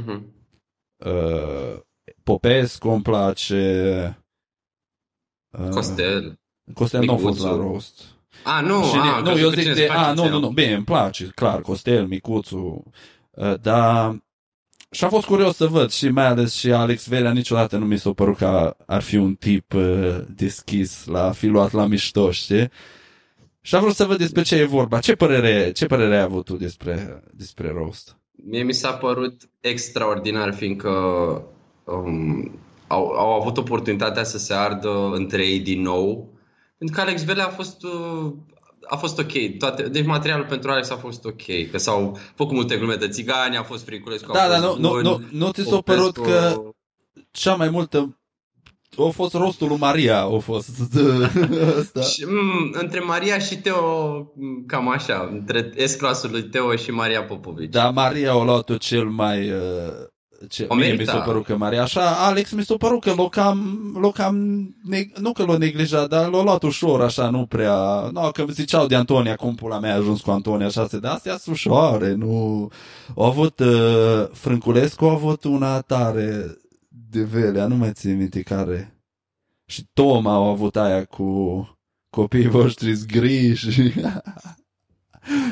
uh-huh. 0.00 0.20
uh, 1.04 1.80
Popescu 2.22 2.88
îmi 2.88 3.02
place. 3.02 4.24
Uh, 5.58 5.68
Costel. 5.68 6.38
Costel 6.74 7.04
nu 7.04 7.12
a 7.12 7.16
fost 7.16 7.38
Micuțu. 7.38 7.56
la 7.56 7.62
rost. 7.70 8.02
A, 8.48 8.60
nu, 8.60 8.82
Și 8.82 8.96
a, 8.96 9.04
ne- 9.04 9.10
am 9.10 9.22
nu, 9.24 9.30
crezut 9.30 9.42
eu 9.42 9.48
că 9.48 9.54
zic 9.54 9.62
cine 9.62 9.74
de, 9.74 9.80
îți 9.82 9.90
place 9.92 10.06
a, 10.08 10.12
nu, 10.12 10.20
ție. 10.22 10.30
nu, 10.30 10.38
nu, 10.38 10.48
bine, 10.48 10.72
îmi 10.74 10.84
place, 10.84 11.24
clar, 11.34 11.60
Costel, 11.60 12.06
Micuțu, 12.06 12.82
uh, 13.30 13.54
dar 13.60 14.24
și 14.90 15.04
am 15.04 15.10
fost 15.10 15.26
curios 15.26 15.56
să 15.56 15.66
văd 15.66 15.90
și 15.90 16.08
mai 16.08 16.26
ales 16.26 16.54
și 16.54 16.72
Alex 16.72 17.06
Velea 17.08 17.32
niciodată 17.32 17.76
nu 17.76 17.84
mi 17.84 17.98
s-a 17.98 18.12
părut 18.12 18.36
că 18.36 18.76
ar 18.86 19.02
fi 19.02 19.16
un 19.16 19.34
tip 19.34 19.74
uh, 19.74 20.16
deschis 20.28 21.04
la 21.06 21.24
a 21.24 21.30
fi 21.32 21.46
luat 21.46 21.72
la 21.72 21.86
mișto, 21.86 22.30
știi? 22.30 22.70
Și 23.60 23.74
am 23.74 23.82
vrut 23.82 23.94
să 23.94 24.04
văd 24.04 24.18
despre 24.18 24.42
ce 24.42 24.56
e 24.56 24.64
vorba. 24.64 24.98
Ce 24.98 25.14
părere, 25.14 25.72
ce 25.72 25.86
părere 25.86 26.16
ai 26.16 26.22
avut 26.22 26.44
tu 26.44 26.56
despre, 26.56 27.22
despre 27.32 27.72
roast? 27.76 28.16
Mie 28.48 28.62
mi 28.62 28.72
s-a 28.72 28.92
părut 28.92 29.42
extraordinar, 29.60 30.54
fiindcă 30.54 30.88
um, 31.84 32.50
au, 32.86 33.06
au 33.06 33.40
avut 33.40 33.56
oportunitatea 33.56 34.24
să 34.24 34.38
se 34.38 34.54
ardă 34.54 35.10
între 35.12 35.46
ei 35.46 35.58
din 35.60 35.82
nou. 35.82 36.34
Pentru 36.78 36.96
că 36.96 37.02
Alex 37.02 37.24
Velea 37.24 37.46
a 37.46 37.50
fost, 37.50 37.82
uh, 37.84 38.32
a 38.88 38.96
fost 38.96 39.18
ok. 39.18 39.32
Toate, 39.58 39.82
deci 39.88 40.04
materialul 40.04 40.46
pentru 40.46 40.70
Alex 40.70 40.90
a 40.90 40.96
fost 40.96 41.24
ok. 41.24 41.70
Că 41.70 41.78
s-au 41.78 42.18
făcut 42.34 42.54
multe 42.54 42.76
glume 42.76 42.94
de 42.94 43.08
țigani, 43.08 43.56
a 43.56 43.62
fost 43.62 43.84
Friculescu, 43.84 44.32
Da, 44.32 44.42
a 44.42 44.48
dar 44.48 44.60
fost 44.60 44.78
nu, 44.78 44.92
nu, 44.92 45.00
bun, 45.12 45.28
nu, 45.30 45.38
nu 45.46 45.50
ți 45.52 45.62
s-a 45.62 45.80
părut 45.80 46.14
Popescu- 46.14 46.22
că 46.22 46.60
cea 47.30 47.54
mai 47.54 47.68
multă 47.70 48.18
a 48.98 49.08
fost 49.10 49.34
rostul 49.34 49.68
lui 49.68 49.76
Maria, 49.78 50.20
a 50.20 50.38
fost 50.38 50.68
ăsta. 51.78 52.00
Și, 52.00 52.24
m, 52.24 52.70
între 52.72 53.00
Maria 53.00 53.38
și 53.38 53.56
Teo, 53.60 54.16
m, 54.34 54.66
cam 54.66 54.88
așa, 54.88 55.28
între 55.32 55.72
S-clasul 55.86 56.30
lui 56.30 56.42
Teo 56.42 56.76
și 56.76 56.90
Maria 56.90 57.24
Popovici. 57.24 57.70
Dar 57.70 57.92
Maria 57.92 58.32
a 58.32 58.44
luat-o 58.44 58.76
cel 58.76 59.04
mai... 59.04 59.50
Uh, 59.50 59.58
ce, 60.48 60.66
O 60.68 60.74
mie 60.74 60.84
mi 60.84 60.90
merita. 60.92 61.12
s-a 61.12 61.18
părut 61.18 61.44
că 61.44 61.56
Maria, 61.56 61.82
așa, 61.82 62.10
Alex 62.26 62.50
mi 62.50 62.64
s-a 62.64 62.74
părut 62.78 63.00
că 63.00 63.12
l-o 63.16 63.28
cam, 63.28 63.90
l-o 64.00 64.10
cam 64.10 64.36
neg- 64.94 65.16
nu 65.20 65.32
că 65.32 65.44
l-a 65.44 65.56
neglijat, 65.56 66.08
dar 66.08 66.28
l-a 66.28 66.42
luat 66.42 66.62
ușor, 66.62 67.02
așa, 67.02 67.30
nu 67.30 67.46
prea, 67.46 68.08
nu, 68.12 68.30
că 68.32 68.44
ziceau 68.50 68.86
de 68.86 68.94
Antonia, 68.94 69.36
cum 69.36 69.54
pula 69.54 69.78
mea 69.78 69.92
a 69.92 69.96
ajuns 69.96 70.20
cu 70.20 70.30
Antonia, 70.30 70.66
așa, 70.66 70.86
se 70.88 70.98
de 70.98 71.06
astea 71.08 71.36
sunt 71.36 71.54
ușoare, 71.54 72.12
nu, 72.14 72.70
au 73.16 73.24
avut, 73.24 73.58
uh, 73.58 74.28
Frânculescu 74.32 75.04
a 75.04 75.12
avut 75.12 75.44
una 75.44 75.80
tare 75.80 76.56
de 77.10 77.22
velea, 77.22 77.66
nu 77.66 77.74
mai 77.74 77.92
țin 77.92 78.16
minte 78.16 78.42
care, 78.42 79.00
și 79.68 79.86
Toma 79.92 80.34
au 80.34 80.44
avut 80.44 80.76
aia 80.76 81.04
cu 81.04 81.26
copiii 82.10 82.48
voștri 82.48 82.94
zgriși. 82.94 83.92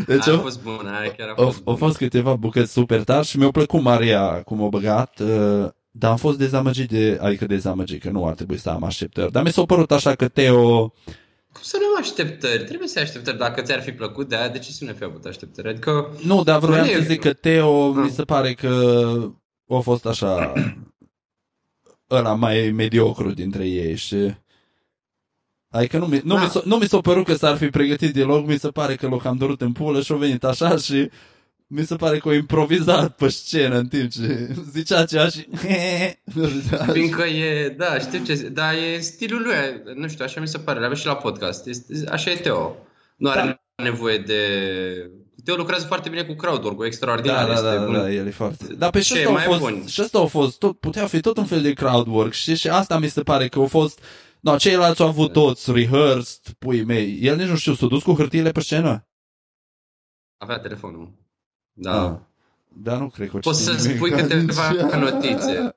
deci 0.07 0.27
Aia 0.27 0.35
a 0.35 0.39
au, 0.39 0.43
fost 0.43 0.63
bună, 0.63 0.91
aia 1.01 1.11
chiar 1.11 1.29
a 1.29 1.35
au, 1.37 1.45
fost 1.45 1.57
au 1.57 1.63
bună. 1.65 1.77
fost 1.77 1.97
câteva 1.97 2.35
bucăți 2.35 2.73
super 2.73 3.05
tari 3.05 3.27
și 3.27 3.39
mi-a 3.39 3.51
plăcut 3.51 3.83
Maria 3.83 4.43
cum 4.43 4.61
o 4.61 4.69
băgat, 4.69 5.21
uh, 5.21 5.69
dar 5.91 6.11
am 6.11 6.17
fost 6.17 6.39
dezamăgit 6.39 6.89
de, 6.89 7.19
adică 7.21 7.47
dezamăgit 7.47 8.03
că 8.03 8.11
nu 8.11 8.27
ar 8.27 8.35
trebui 8.35 8.57
să 8.59 8.71
am 8.71 8.85
așteptări. 8.85 9.33
Dar 9.33 9.43
mi 9.43 9.53
s-a 9.53 9.63
părut 9.65 9.93
așa 9.93 10.15
că 10.15 10.29
Teo, 10.29 10.79
Cum 11.53 11.63
să 11.63 11.77
nu 11.81 11.87
am 11.87 12.01
așteptări? 12.01 12.65
Trebuie 12.65 12.89
să 12.89 12.99
ai 12.99 13.05
așteptări. 13.05 13.39
Dacă 13.39 13.61
ți-ar 13.63 13.83
fi 13.83 13.93
plăcut 13.93 14.29
de 14.29 14.37
aia, 14.37 14.49
de 14.49 14.59
ce 14.59 14.71
să 14.71 14.85
nu 14.85 14.93
fi 14.93 15.05
avut 15.05 15.25
așteptări? 15.25 15.69
Adică, 15.69 16.11
nu, 16.25 16.43
dar 16.43 16.59
vroiam 16.59 16.85
Nu 16.85 16.91
e- 16.91 16.95
să 16.95 17.01
zic 17.03 17.21
că 17.21 17.33
Teo 17.33 17.89
Ah. 17.89 17.95
mi 18.05 18.11
se 18.11 18.23
pare 18.23 18.53
că 18.55 19.13
a 19.69 19.79
fost 19.79 20.07
așa, 20.07 20.53
ăla 22.11 22.35
mai 22.35 22.71
mediocru 22.71 23.31
dintre 23.31 23.67
ei 23.67 23.97
și... 23.97 24.17
Adică 25.75 25.99
nu 25.99 26.07
mi, 26.07 26.21
nu, 26.25 26.35
Da. 26.35 26.43
mi 26.43 26.49
s-a, 26.49 26.61
nu 26.65 26.77
mi 26.77 26.87
s-a 26.89 27.01
părut 27.01 27.25
că 27.25 27.35
s-ar 27.35 27.57
fi 27.57 27.67
pregătit 27.67 28.13
dialog, 28.13 28.47
mi 28.47 28.59
se 28.59 28.69
pare 28.69 28.95
că 28.95 29.09
l-a 29.09 29.17
cam 29.17 29.37
durut 29.37 29.61
în 29.61 29.73
pulă 29.73 30.01
și 30.01 30.13
a 30.13 30.17
venit 30.17 30.45
așa 30.45 30.77
și 30.77 31.11
mi 31.67 31.85
se 31.85 31.97
pare 31.97 32.19
că 32.19 32.29
a 32.29 32.35
improvizat 32.35 33.17
pe 33.17 33.29
scenă 33.29 33.79
în 33.79 33.87
timp 33.89 34.11
ce 34.11 34.49
zicea 34.73 35.05
ceva 35.05 35.29
și... 35.29 35.47
Fiindcă 36.93 37.23
e, 37.23 37.69
da, 37.69 37.99
știu 37.99 38.25
ce, 38.25 38.35
da, 38.35 38.73
e 38.73 38.99
stilul 39.01 39.43
lui, 39.43 39.95
nu 39.95 40.09
știu, 40.09 40.25
așa 40.25 40.41
mi 40.41 40.49
se 40.49 40.59
pare, 40.59 40.81
l-avea 40.81 40.97
și 40.97 41.07
la 41.07 41.17
podcast, 41.17 41.67
este, 41.67 41.95
așa 42.11 42.31
e 42.31 42.35
Teo. 42.35 42.77
Nu 43.17 43.31
are 43.31 43.65
nevoie 43.83 44.19
de... 44.19 44.39
Teo 45.45 45.55
lucrează 45.57 45.87
foarte 45.87 46.09
bine 46.09 46.23
cu 46.23 46.35
crowdwork, 46.35 46.77
cu 46.77 46.85
extraordinar. 46.85 47.47
Da, 47.47 47.47
da, 47.47 47.53
este 47.53 47.77
da, 47.77 47.85
bun. 47.85 47.95
da, 47.95 48.11
el 48.11 48.27
e 48.27 48.31
foarte... 48.31 48.65
Da, 48.79 48.91
pe 48.91 49.01
și 49.01 49.13
Ce 49.13 49.19
ăsta 49.19 49.29
au 49.29 49.35
mai 49.35 49.45
fost, 49.45 49.59
bun? 49.61 49.87
și 49.87 50.03
ăsta 50.03 50.19
au 50.19 50.27
fost, 50.27 50.59
tot, 50.59 50.79
putea 50.79 51.07
fi 51.07 51.21
tot 51.21 51.37
un 51.37 51.45
fel 51.45 51.63
de 51.63 51.73
crowd 51.73 52.07
work, 52.07 52.33
știi? 52.33 52.57
Și 52.57 52.69
asta 52.69 52.99
mi 52.99 53.09
se 53.09 53.23
pare 53.23 53.49
că 53.49 53.59
au 53.59 53.67
fost... 53.67 54.01
No, 54.45 54.57
ceilalți 54.57 55.03
au 55.03 55.09
avut 55.09 55.33
toți 55.33 55.73
rehearsed, 55.73 56.53
pui 56.59 56.85
mei. 56.85 57.19
El 57.21 57.37
nici 57.37 57.49
nu 57.49 57.57
știu, 57.57 57.75
s-a 57.75 57.87
dus 57.87 58.03
cu 58.03 58.13
hârtiile 58.15 58.51
pe 58.53 58.61
scenă? 58.61 59.07
Avea 60.37 60.59
telefonul. 60.59 61.13
Da. 61.73 62.05
Ah. 62.11 62.17
Dar 62.83 62.99
nu 62.99 63.09
cred 63.09 63.29
că 63.31 63.37
o 63.37 63.39
Poți 63.39 63.65
citit 63.65 63.81
să 63.81 63.87
nimic 63.89 63.97
spui 63.97 64.11
câteva 64.11 64.63
atunci. 64.63 64.93
notițe. 65.11 65.77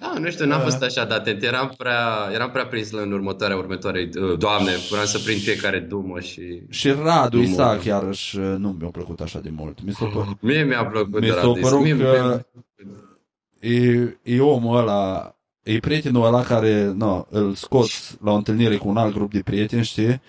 Da, 0.00 0.14
nu 0.18 0.30
știu, 0.30 0.46
n-am 0.46 0.58
Da. 0.58 0.64
fost 0.64 0.82
așa 0.82 1.04
de 1.04 1.14
atent. 1.14 1.42
Eram 1.42 1.74
prea, 1.76 2.28
eram 2.32 2.50
prea 2.50 2.66
prins 2.66 2.90
în 2.90 3.12
următoarea, 3.12 3.56
următoare, 3.56 4.10
uh, 4.20 4.38
doamne, 4.38 4.70
vreau 4.90 5.04
să 5.04 5.18
prind 5.18 5.40
fiecare 5.40 5.78
dumă 5.78 6.20
și... 6.20 6.62
Și 6.70 6.90
Radu 6.90 7.36
Dumă. 7.36 7.48
Isaac, 7.48 7.84
iarăși, 7.84 8.38
nu 8.38 8.76
mi-a 8.80 8.88
plăcut 8.90 9.20
așa 9.20 9.40
de 9.40 9.50
mult. 9.50 9.82
Mi 9.82 9.92
s-a 9.92 10.04
părut, 10.06 10.40
Mie 10.40 10.64
mi-a 10.64 10.84
plăcut 10.86 11.12
Mi 11.20 11.20
de 11.20 11.28
s-a 11.28 11.34
Radu. 11.34 11.52
părut 11.60 11.82
Mie- 11.82 11.96
că- 11.96 12.46
e, 13.60 14.18
e 14.22 14.40
omul 14.40 14.76
ăla, 14.76 15.36
e 15.62 15.78
prietenul 15.78 16.24
ăla 16.24 16.42
care, 16.42 16.92
no, 16.96 17.24
îl 17.30 17.54
scoți 17.54 18.16
la 18.24 18.30
o 18.30 18.34
întâlnire 18.34 18.76
cu 18.76 18.88
un 18.88 18.96
alt 18.96 19.14
grup 19.14 19.32
de 19.32 19.42
prieteni, 19.44 19.84
știi? 19.84 20.20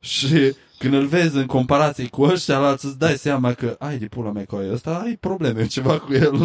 Și 0.00 0.54
când 0.78 0.94
îl 0.94 1.06
vezi 1.06 1.36
în 1.36 1.46
comparație 1.46 2.08
cu 2.08 2.22
ăștia, 2.22 2.58
alți 2.58 2.84
îți 2.84 2.98
dai 2.98 3.16
seama 3.16 3.52
că, 3.52 3.76
ai 3.78 3.98
de 3.98 4.06
pula 4.06 4.30
mea 4.30 4.44
cu 4.44 4.56
aia, 4.56 4.72
ăsta 4.72 5.02
ai 5.04 5.16
probleme 5.16 5.66
ceva 5.76 5.98
cu 5.98 6.12
el. 6.12 6.38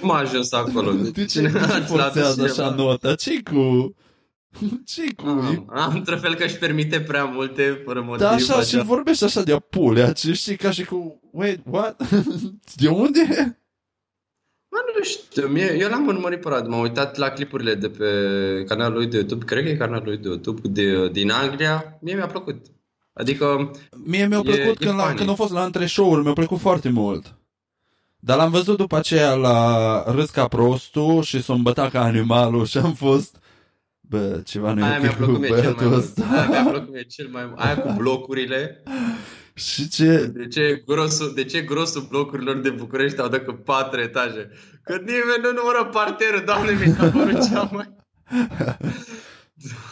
Cum 0.00 0.10
a 0.10 0.18
ajuns 0.18 0.52
acolo? 0.52 0.92
De 1.02 1.04
ce, 1.04 1.10
de 1.10 1.24
ce 1.24 1.26
Cineva 1.26 1.60
ți 1.60 1.68
l-a 1.68 1.78
dus 1.78 1.88
forțează 1.88 2.46
cineva? 2.46 2.66
așa 2.66 2.74
nota? 2.74 3.14
ce 3.14 3.42
cu... 3.42 3.94
ce 4.92 5.14
cu... 5.16 5.28
Am, 5.28 5.70
am 5.74 5.94
într 5.94 6.14
fel 6.14 6.34
că 6.34 6.44
își 6.44 6.56
permite 6.56 7.00
prea 7.00 7.24
multe 7.24 7.82
fără 7.84 8.00
motiv. 8.00 8.20
Da, 8.20 8.30
așa, 8.30 8.60
și 8.62 8.82
vorbește 8.82 9.24
așa 9.24 9.42
de 9.42 9.52
apulea, 9.52 10.12
ce 10.12 10.32
știi, 10.32 10.56
ca 10.56 10.70
și 10.70 10.84
cu, 10.84 11.20
wait, 11.32 11.60
what? 11.70 12.08
de 12.74 12.88
unde? 12.88 13.57
Mă, 14.86 14.92
nu 14.98 15.04
știu, 15.04 15.46
mie, 15.48 15.76
eu 15.80 15.88
l-am 15.88 16.06
urmărit 16.06 16.40
pe 16.40 16.48
Radu, 16.48 16.68
m-am 16.68 16.80
uitat 16.80 17.16
la 17.16 17.28
clipurile 17.28 17.74
de 17.74 17.88
pe 17.88 18.06
canalul 18.66 18.96
lui 18.96 19.06
de 19.06 19.16
YouTube, 19.16 19.44
cred 19.44 19.62
că 19.64 19.68
e 19.68 19.76
canalul 19.76 20.04
lui 20.04 20.16
de 20.16 20.28
YouTube 20.28 20.60
de, 20.68 21.08
din 21.08 21.30
Anglia, 21.30 21.98
mie 22.00 22.14
mi-a 22.14 22.26
plăcut. 22.26 22.66
Adică, 23.12 23.70
Mie 24.04 24.26
mi-a 24.26 24.38
E- 24.38 24.42
plăcut 24.42 24.80
e 24.80 24.84
când, 24.84 24.96
la, 24.96 25.02
funny. 25.02 25.16
când 25.16 25.28
a 25.30 25.34
fost 25.34 25.52
la 25.52 25.64
între 25.64 25.86
show-uri, 25.86 26.22
mi-a 26.22 26.32
plăcut 26.32 26.58
foarte 26.58 26.88
mult. 26.90 27.34
Dar 28.20 28.36
l-am 28.36 28.50
văzut 28.50 28.76
după 28.76 28.96
aceea 28.96 29.34
la 29.34 30.02
Râs 30.12 30.30
ca 30.30 30.48
prostul 30.48 31.22
și 31.22 31.42
s-o 31.42 31.52
îmbătat 31.52 31.90
ca 31.90 32.02
animalul 32.02 32.66
și 32.66 32.78
am 32.78 32.92
fost... 32.94 33.36
Bă, 34.00 34.40
ceva 34.44 34.72
nu 34.72 34.80
e 34.80 34.84
aia 34.84 34.96
ok 34.96 35.02
mi-a 35.02 35.10
cu 35.10 35.16
plăcut 35.16 35.38
mie 35.40 35.48
cel 35.48 35.56
mai 35.56 35.62
băiatul 35.62 35.86
mult. 35.88 35.98
ăsta. 36.02 36.24
Aia 36.30 36.48
mi-a 36.48 36.70
plăcut 36.70 36.92
mie 36.92 37.02
cel 37.02 37.28
mai 37.32 37.44
mult. 37.46 37.58
Aia 37.60 37.78
cu 37.78 37.94
blocurile. 37.96 38.82
Și 39.58 39.88
ce... 39.88 40.26
De 40.26 40.48
ce 40.48 40.82
grosul, 40.86 41.32
de 41.34 41.44
ce 41.44 41.60
grosul 41.62 42.06
blocurilor 42.08 42.56
de 42.56 42.70
București 42.70 43.20
au 43.20 43.28
dacă 43.28 43.52
patru 43.52 44.00
etaje? 44.00 44.50
Că 44.84 44.96
nimeni 44.96 45.42
nu 45.42 45.52
numără 45.52 45.84
parterul, 45.92 46.42
doamne, 46.46 46.70
mi 46.86 46.94
s-a 46.94 47.10
părut 47.10 47.48
cea 47.48 47.68
mai... 47.72 47.96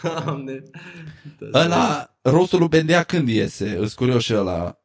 Doamne. 0.03 0.63
Ăla, 1.53 2.17
rostul 2.21 2.59
lui 2.59 2.67
Bendea 2.67 3.03
când 3.03 3.27
iese? 3.27 3.77
Îs 3.79 3.93
curios 3.93 4.23
și 4.23 4.35
ăla. 4.35 4.77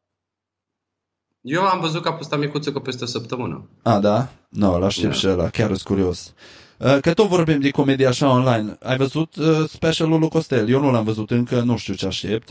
Eu 1.41 1.61
am 1.61 1.79
văzut 1.79 2.01
că 2.01 2.07
a 2.07 2.13
postat 2.13 2.39
micuță 2.39 2.71
că 2.71 2.79
peste 2.79 3.03
o 3.03 3.07
săptămână. 3.07 3.69
A, 3.81 3.99
da? 3.99 4.29
Nu, 4.49 4.71
no, 4.71 4.77
la 4.77 4.89
știu 4.89 5.07
Da. 5.07 5.13
și 5.13 5.27
ăla, 5.27 5.49
chiar 5.49 5.69
îs 5.69 5.81
curios. 5.81 6.33
Uh, 6.77 6.97
Că 7.01 7.13
tot 7.13 7.27
vorbim 7.27 7.59
de 7.59 7.69
comedie 7.69 8.07
așa 8.07 8.29
online. 8.29 8.77
Ai 8.81 8.97
văzut 8.97 9.35
uh, 9.35 9.69
specialul 9.69 10.19
lui 10.19 10.29
Costel? 10.29 10.69
Eu 10.69 10.79
nu 10.79 10.91
l-am 10.91 11.03
văzut 11.03 11.31
încă, 11.31 11.61
nu 11.61 11.77
știu 11.77 11.93
ce 11.93 12.05
aștept. 12.05 12.49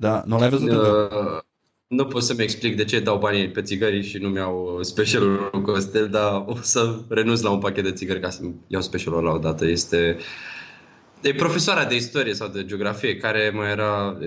Da, 0.00 0.22
nu 0.26 0.38
l-ai 0.38 0.48
văzut 0.48 0.68
încă? 0.68 1.08
Uh, 1.12 1.42
nu 1.86 2.04
pot 2.04 2.22
să-mi 2.22 2.42
explic 2.42 2.76
de 2.76 2.84
ce 2.84 3.00
dau 3.00 3.18
banii 3.18 3.50
pe 3.50 3.62
țigări 3.62 4.02
și 4.02 4.18
nu 4.18 4.28
mi-au 4.28 4.78
specialul 4.82 5.50
lui 5.52 5.62
Costel, 5.62 6.08
dar 6.08 6.44
o 6.46 6.56
să 6.60 6.98
renunț 7.08 7.40
la 7.40 7.50
un 7.50 7.58
pachet 7.58 7.84
de 7.84 7.92
țigări 7.92 8.20
ca 8.20 8.30
să 8.30 8.42
iau 8.66 8.82
specialul 8.82 9.22
la 9.22 9.32
o 9.32 9.38
dată. 9.38 9.66
Este... 9.66 10.16
E 11.22 11.34
profesoara 11.34 11.84
de 11.84 11.94
istorie 11.94 12.34
sau 12.34 12.48
de 12.48 12.64
geografie 12.64 13.16
care 13.16 13.52
mai 13.54 13.70
era... 13.70 14.18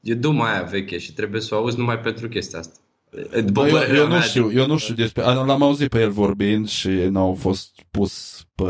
E 0.00 0.14
duma 0.14 0.50
aia 0.50 0.62
veche 0.62 0.98
și 0.98 1.12
trebuie 1.12 1.40
să 1.40 1.54
o 1.54 1.58
auzi 1.58 1.78
numai 1.78 1.98
pentru 1.98 2.28
chestia 2.28 2.58
asta. 2.58 2.74
După 3.44 3.60
Bă, 3.60 3.66
eu, 3.66 3.72
părerea 3.72 3.96
eu 3.96 4.06
nu 4.06 4.12
mea, 4.12 4.20
știu, 4.20 4.52
eu 4.52 4.66
nu 4.66 4.76
știu 4.76 4.94
despre... 4.94 5.22
a, 5.22 5.32
L-am 5.32 5.62
auzit 5.62 5.88
pe 5.88 6.00
el 6.00 6.10
vorbind 6.10 6.68
și 6.68 6.88
n-au 6.88 7.34
fost 7.34 7.70
pus 7.90 8.42
pe 8.54 8.64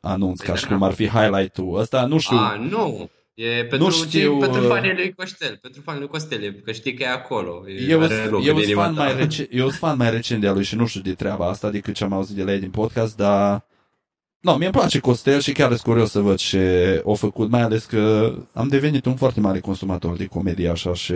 anunț 0.00 0.40
ca 0.40 0.54
și 0.54 0.66
cum 0.66 0.82
ar 0.82 0.92
fi 0.92 1.08
highlight-ul 1.08 1.78
ăsta. 1.78 2.06
Nu 2.06 2.18
știu. 2.18 2.36
A, 2.36 2.56
nu. 2.70 3.10
E 3.34 3.64
pentru, 3.64 3.78
Nu 3.78 3.90
știu, 3.90 4.06
știu, 4.06 4.38
pentru 4.38 4.60
uh, 4.62 4.66
fanii 4.68 4.92
lui 4.94 5.12
Costel. 5.16 5.58
Pentru 5.62 5.80
fanii 5.80 6.00
lui 6.00 6.08
Costel, 6.10 6.42
e- 6.42 6.60
că 6.64 6.72
știi 6.72 6.94
că 6.94 7.02
e 7.02 7.08
acolo. 7.08 7.64
E, 7.68 7.86
Eu 7.88 8.00
are 8.02 8.24
loc 8.24 8.44
eu 8.44 8.54
în 8.54 8.60
sunt 8.60 8.64
inima 8.64 8.82
fan, 8.82 8.94
ta. 8.94 9.02
mai 9.02 9.16
rece- 9.16 9.48
eu 9.50 9.66
sunt 9.66 9.78
fan 9.78 9.96
mai 9.96 10.10
recent 10.10 10.40
de 10.40 10.46
a 10.48 10.52
lui 10.52 10.64
și 10.64 10.76
nu 10.76 10.86
știu 10.86 11.00
de 11.00 11.14
treaba 11.14 11.48
asta 11.48 11.70
decât 11.70 11.94
ce 11.94 12.04
am 12.04 12.12
auzit 12.12 12.36
de 12.36 12.42
la 12.42 12.52
ei 12.52 12.58
din 12.60 12.70
podcast, 12.70 13.16
dar... 13.16 13.66
No, 14.40 14.56
mie 14.56 14.64
îmi 14.66 14.74
place 14.74 14.98
Costel 14.98 15.40
și 15.40 15.52
chiar 15.52 15.68
sunt 15.68 15.80
curios 15.80 16.10
să 16.10 16.20
văd 16.20 16.36
ce 16.36 17.02
au 17.06 17.14
făcut, 17.14 17.50
mai 17.50 17.60
ales 17.62 17.84
că 17.84 18.34
am 18.52 18.68
devenit 18.68 19.04
un 19.04 19.16
foarte 19.16 19.40
mare 19.40 19.60
consumator 19.60 20.16
de 20.16 20.24
comedie 20.26 20.68
așa 20.68 20.94
și 20.94 21.12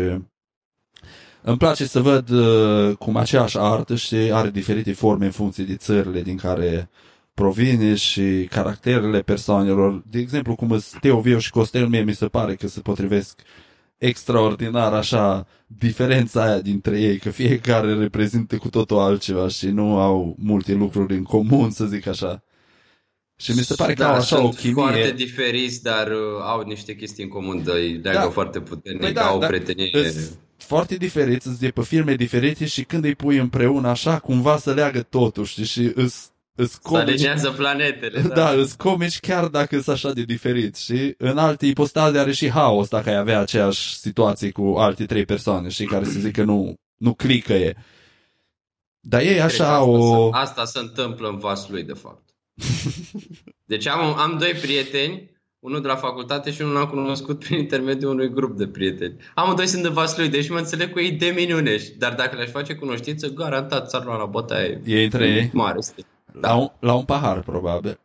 îmi 1.43 1.57
place 1.59 1.85
să 1.87 2.01
văd 2.01 2.29
uh, 2.31 2.97
cum 2.97 3.17
aceeași 3.17 3.59
artă 3.59 3.97
și 3.97 4.15
are 4.15 4.51
diferite 4.51 4.93
forme 4.93 5.25
în 5.25 5.31
funcție 5.31 5.65
de 5.65 5.77
țările 5.77 6.23
din 6.23 6.37
care 6.37 6.91
provine 7.39 7.95
și 7.95 8.47
caracterele 8.51 9.21
persoanelor. 9.21 10.03
De 10.11 10.19
exemplu, 10.19 10.55
cum 10.55 10.69
sunt 10.69 11.01
Teo 11.01 11.21
Viu 11.21 11.39
și 11.39 11.51
Costel, 11.51 11.87
mie 11.87 12.03
mi 12.03 12.15
se 12.15 12.27
pare 12.27 12.55
că 12.55 12.69
se 12.69 12.81
potrivesc 12.81 13.41
extraordinar 13.99 14.93
așa 14.93 15.47
diferența 15.67 16.43
aia 16.43 16.61
dintre 16.61 17.01
ei, 17.01 17.19
că 17.19 17.31
fiecare 17.31 17.95
reprezintă 17.95 18.57
cu 18.57 18.69
totul 18.69 18.99
altceva 18.99 19.49
și 19.49 19.67
nu 19.67 19.99
au 19.99 20.37
multe 20.39 20.73
lucruri 20.73 21.15
în 21.15 21.23
comun, 21.23 21.71
să 21.71 21.85
zic 21.85 22.07
așa. 22.07 22.43
Și 23.37 23.51
mi 23.51 23.63
se 23.63 23.75
pare 23.75 23.95
că 23.95 24.03
da, 24.03 24.09
au 24.09 24.15
așa 24.15 24.37
sunt 24.37 24.49
o 24.49 24.49
chimie. 24.49 24.73
foarte 24.75 25.13
diferiți, 25.17 25.83
dar 25.83 26.07
uh, 26.07 26.43
au 26.43 26.61
niște 26.67 26.95
chestii 26.95 27.25
în 27.25 27.31
comun, 27.31 27.63
de 27.65 27.71
îi 27.71 28.01
leagă 28.03 28.19
Da. 28.19 28.31
foarte 28.31 28.61
puternic, 28.61 29.03
Păi 29.03 29.13
da, 29.13 29.27
au 29.27 29.39
da, 29.39 29.47
prietenie. 29.47 29.91
Îs 29.93 30.31
foarte 30.57 30.97
diferiți, 30.97 31.47
îs 31.47 31.59
de 31.59 31.69
pe 31.69 31.83
filme 31.83 32.15
diferite 32.15 32.67
și 32.67 32.85
când 32.85 33.05
îi 33.05 33.15
pui 33.15 33.37
împreună 33.37 33.89
așa, 33.89 34.19
cumva 34.19 34.57
să 34.57 34.73
leagă 34.75 35.03
totul, 35.03 35.45
știi, 35.45 35.65
și 35.65 35.93
îs, 35.95 36.31
îs 36.59 36.73
Se 36.73 36.79
comici, 36.83 37.09
alinează 37.09 37.51
planetele. 37.51 38.21
da, 38.21 38.35
da 38.35 38.51
îs 38.51 38.73
comici 38.73 39.21
chiar 39.21 39.47
dacă 39.47 39.75
sunt 39.81 39.97
așa 39.97 40.13
de 40.13 40.23
diferiți, 40.23 40.85
și 40.85 41.15
în 41.19 41.39
alte 41.39 41.67
ipostaze 41.67 42.19
are 42.19 42.33
și 42.33 42.51
haos 42.51 42.89
dacă 42.89 43.09
ai 43.09 43.17
avea 43.17 43.41
aceeași 43.41 43.97
situație 43.97 44.51
cu 44.51 44.75
alte 44.79 45.07
trei 45.07 45.25
persoane, 45.25 45.69
și 45.69 45.85
care 45.85 46.05
să 46.05 46.19
zic 46.19 46.33
că 46.33 46.43
nu, 46.43 46.75
nu 46.97 47.15
clică 47.15 47.53
e. 47.53 47.75
Dar 49.01 49.21
ei 49.21 49.27
Cred 49.27 49.39
că 49.39 49.45
așa 49.45 49.69
asta, 49.69 49.85
o... 49.85 50.31
se, 50.31 50.39
asta 50.39 50.65
se 50.65 50.79
întâmplă 50.79 51.29
în 51.29 51.39
vasul 51.39 51.75
lui, 51.75 51.83
de 51.83 51.93
fapt. 51.93 52.29
Deci 53.73 53.87
am, 53.87 54.19
am 54.19 54.37
doi 54.39 54.53
prieteni, 54.61 55.31
unul 55.59 55.81
de 55.81 55.87
la 55.87 55.97
facultate 55.97 56.51
și 56.51 56.63
unul 56.63 56.75
l-am 56.75 56.87
cunoscut 56.87 57.39
prin 57.39 57.59
intermediul 57.59 58.13
unui 58.13 58.31
grup 58.31 58.57
de 58.57 58.67
prieteni. 58.67 59.17
Amândoi 59.35 59.67
sunt 59.67 59.83
de 59.83 59.89
vasul 59.89 60.21
lui, 60.21 60.29
deci 60.31 60.49
mă 60.49 60.59
înțeleg 60.59 60.93
cu 60.93 61.01
ei 61.01 61.11
de 61.11 61.33
minune. 61.37 61.77
Dar 61.99 62.15
dacă 62.15 62.37
le-aș 62.37 62.51
face 62.51 62.75
cunoștință, 62.75 63.29
garantat 63.29 63.91
s-ar 63.91 64.05
lua 64.05 64.17
la 64.17 64.25
bătaie. 64.25 64.83
E 64.85 65.05
între 65.05 65.29
ei? 65.29 65.51
Mare. 65.53 65.81
stil. 65.81 66.07
La 66.41 66.55
un, 66.55 66.69
la 66.81 66.95
un 66.95 67.05
pahar, 67.05 67.41
probabil. 67.41 68.01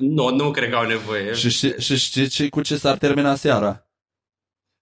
Nu, 0.00 0.28
nu 0.34 0.50
cred 0.50 0.70
că 0.70 0.76
au 0.76 0.86
nevoie. 0.86 1.32
și 1.32 1.50
știi, 1.50 1.74
și 1.78 1.96
știi 1.96 2.26
ce, 2.28 2.48
cu 2.48 2.60
ce 2.60 2.76
s-ar 2.76 2.96
termina 2.98 3.34
seara? 3.34 3.84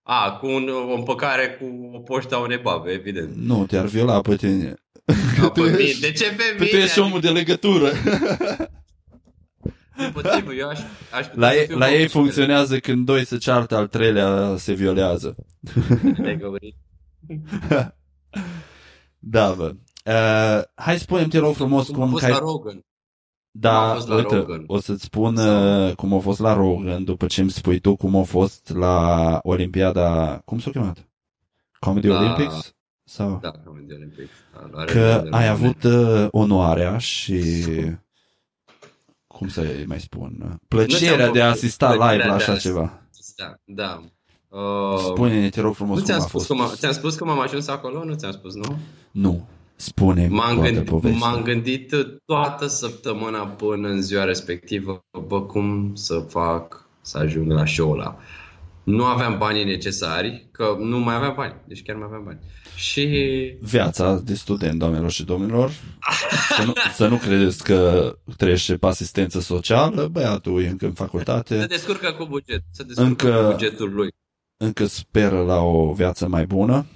A, 0.03 0.33
cu 0.41 0.47
un, 0.47 0.69
o 0.69 0.95
împăcare 0.95 1.49
cu 1.61 1.91
o 1.97 1.99
poștă 1.99 2.35
a 2.35 2.39
unei 2.39 2.59
babe, 2.59 2.91
evident. 2.91 3.35
Nu, 3.37 3.67
te-ar 3.67 3.85
viola 3.87 4.21
pe 4.21 4.37
tine. 4.37 4.75
A, 5.43 5.49
pe 5.51 5.61
mine. 5.79 5.93
De 6.01 6.13
ce 6.13 6.25
pe 6.25 6.35
Că 6.37 6.55
mine? 6.59 6.67
tu 6.71 6.77
ești 6.77 6.99
omul 6.99 7.21
de 7.21 7.31
legătură. 7.31 7.91
Împotrivă, 9.97 10.53
eu 10.53 10.69
aș, 10.69 10.79
aș 11.13 11.27
putea 11.27 11.41
La 11.41 11.49
să 11.49 11.57
ei, 11.57 11.67
fiu 11.67 11.79
la 11.79 11.89
ei 11.91 11.95
comic, 11.97 12.11
funcționează 12.11 12.79
când 12.79 13.05
doi 13.07 13.25
se 13.25 13.37
ceartă, 13.39 13.77
al 13.77 13.87
treilea 13.87 14.55
se 14.57 14.73
violează. 14.73 15.35
te-ai 16.23 16.37
găurit. 16.37 16.75
Da, 19.19 19.51
bă. 19.53 19.75
Uh, 20.09 20.63
hai 20.75 20.99
spune-mi, 20.99 21.29
te 21.29 21.39
rog 21.39 21.55
frumos, 21.55 21.87
Cum 21.87 21.95
a 21.97 21.99
cum... 21.99 22.11
fost 22.11 22.25
că 22.25 22.31
ai- 22.33 22.33
la 22.33 22.39
Rogan. 22.39 22.73
cum 22.73 22.85
Da, 23.51 23.91
a 23.91 23.95
fost 23.95 24.09
la 24.09 24.15
uite, 24.17 24.35
Rogan? 24.37 24.65
o 24.67 24.81
să-ți 24.81 25.05
spun 25.05 25.37
Sau- 25.37 25.87
uh, 25.89 25.95
cum 25.95 26.15
a 26.15 26.19
fost 26.19 26.39
la 26.39 26.53
Rogan, 26.55 27.05
după 27.05 27.27
ce 27.27 27.41
îmi 27.41 27.51
spui 27.51 27.79
tu 27.79 27.97
cum 27.97 28.17
a 28.17 28.23
fost 28.23 28.71
la 28.75 29.39
Olimpiada... 29.43 30.39
Cum 30.45 30.59
s-a 30.59 30.71
chemat? 30.71 31.09
Comedy 31.79 32.07
La- 32.07 32.19
Olympics? 32.19 32.75
Sau? 33.05 33.39
Da, 33.43 33.51
Comedy 33.65 33.93
Olympics. 33.93 34.31
Da, 34.55 34.69
la 34.79 34.85
că 34.85 35.15
Rogan. 35.17 35.33
ai 35.33 35.49
avut 35.49 35.83
uh, 35.83 36.27
onoarea 36.31 36.99
și 36.99 37.43
cum 39.27 39.49
să 39.49 39.67
mai 39.87 40.01
spun, 40.01 40.61
plăcerea 40.69 41.31
de 41.31 41.43
a 41.43 41.49
asista 41.49 41.93
live 42.11 42.25
la 42.27 42.35
așa 42.35 42.57
ceva. 42.57 43.03
Da, 43.37 43.55
da. 43.65 44.03
Uh, 44.59 44.99
Spune-ne, 44.99 45.49
te 45.49 45.61
rog 45.61 45.75
frumos, 45.75 45.99
nu 45.99 46.05
ți-am 46.05 46.17
cum 46.17 46.25
a 46.27 46.29
spus 46.29 46.47
fost. 46.47 46.61
Cum 46.61 46.71
a, 46.71 46.75
ți-am 46.75 46.93
spus 46.93 47.17
cum 47.19 47.29
am 47.29 47.41
ajuns 47.41 47.69
acolo? 47.69 48.05
Nu 48.05 48.15
ți-am 48.15 48.33
spus, 48.33 48.55
nu? 48.55 48.79
Nu. 49.11 49.47
Spune 49.81 50.29
M-am 50.31 50.55
toată 50.55 50.71
gândit, 50.71 50.89
povestea. 50.91 51.29
m-am 51.29 51.43
gândit 51.43 51.93
toată 52.25 52.67
săptămâna 52.67 53.47
până 53.47 53.89
în 53.89 54.03
ziua 54.03 54.25
respectivă, 54.25 55.01
bă, 55.27 55.41
cum 55.43 55.91
să 55.95 56.19
fac 56.29 56.87
să 57.01 57.19
ajung 57.19 57.51
la 57.53 57.67
show-ul 57.67 57.99
ăla. 58.01 58.17
Nu 58.85 59.05
aveam 59.05 59.39
banii 59.39 59.65
necesari, 59.65 60.49
că 60.53 60.77
nu 60.81 60.99
mai 60.99 61.15
aveam 61.15 61.35
bani, 61.37 61.55
deci 61.67 61.83
chiar 61.83 61.95
nu 61.97 62.01
mai 62.01 62.09
aveam 62.11 62.25
bani. 62.25 62.39
Și 62.77 63.09
Viața 63.61 64.21
de 64.25 64.35
student, 64.35 64.79
doamnelor 64.79 65.11
și 65.11 65.25
domnilor. 65.25 65.71
Să 66.57 66.63
nu, 66.65 66.73
să 66.95 67.07
nu 67.07 67.17
credeți 67.17 67.65
că 67.65 68.13
trece 68.37 68.77
pe 68.77 68.87
asistență 68.87 69.41
socială. 69.41 70.09
Băiatul 70.13 70.63
e 70.63 70.69
încă 70.69 70.85
în 70.85 70.93
se 70.95 71.03
facultate. 71.03 71.67
descurcă 71.69 72.13
cu 72.19 72.25
buget, 72.27 72.63
se 72.71 72.83
descurcă 72.83 73.09
Încă- 73.27 73.45
cu 73.45 73.51
bugetul 73.53 73.93
lui. 73.95 74.09
Încă 74.57 74.87
speră 74.87 75.43
la 75.43 75.61
o 75.61 75.93
viață 75.93 76.29
mai 76.29 76.47
bună. 76.47 76.87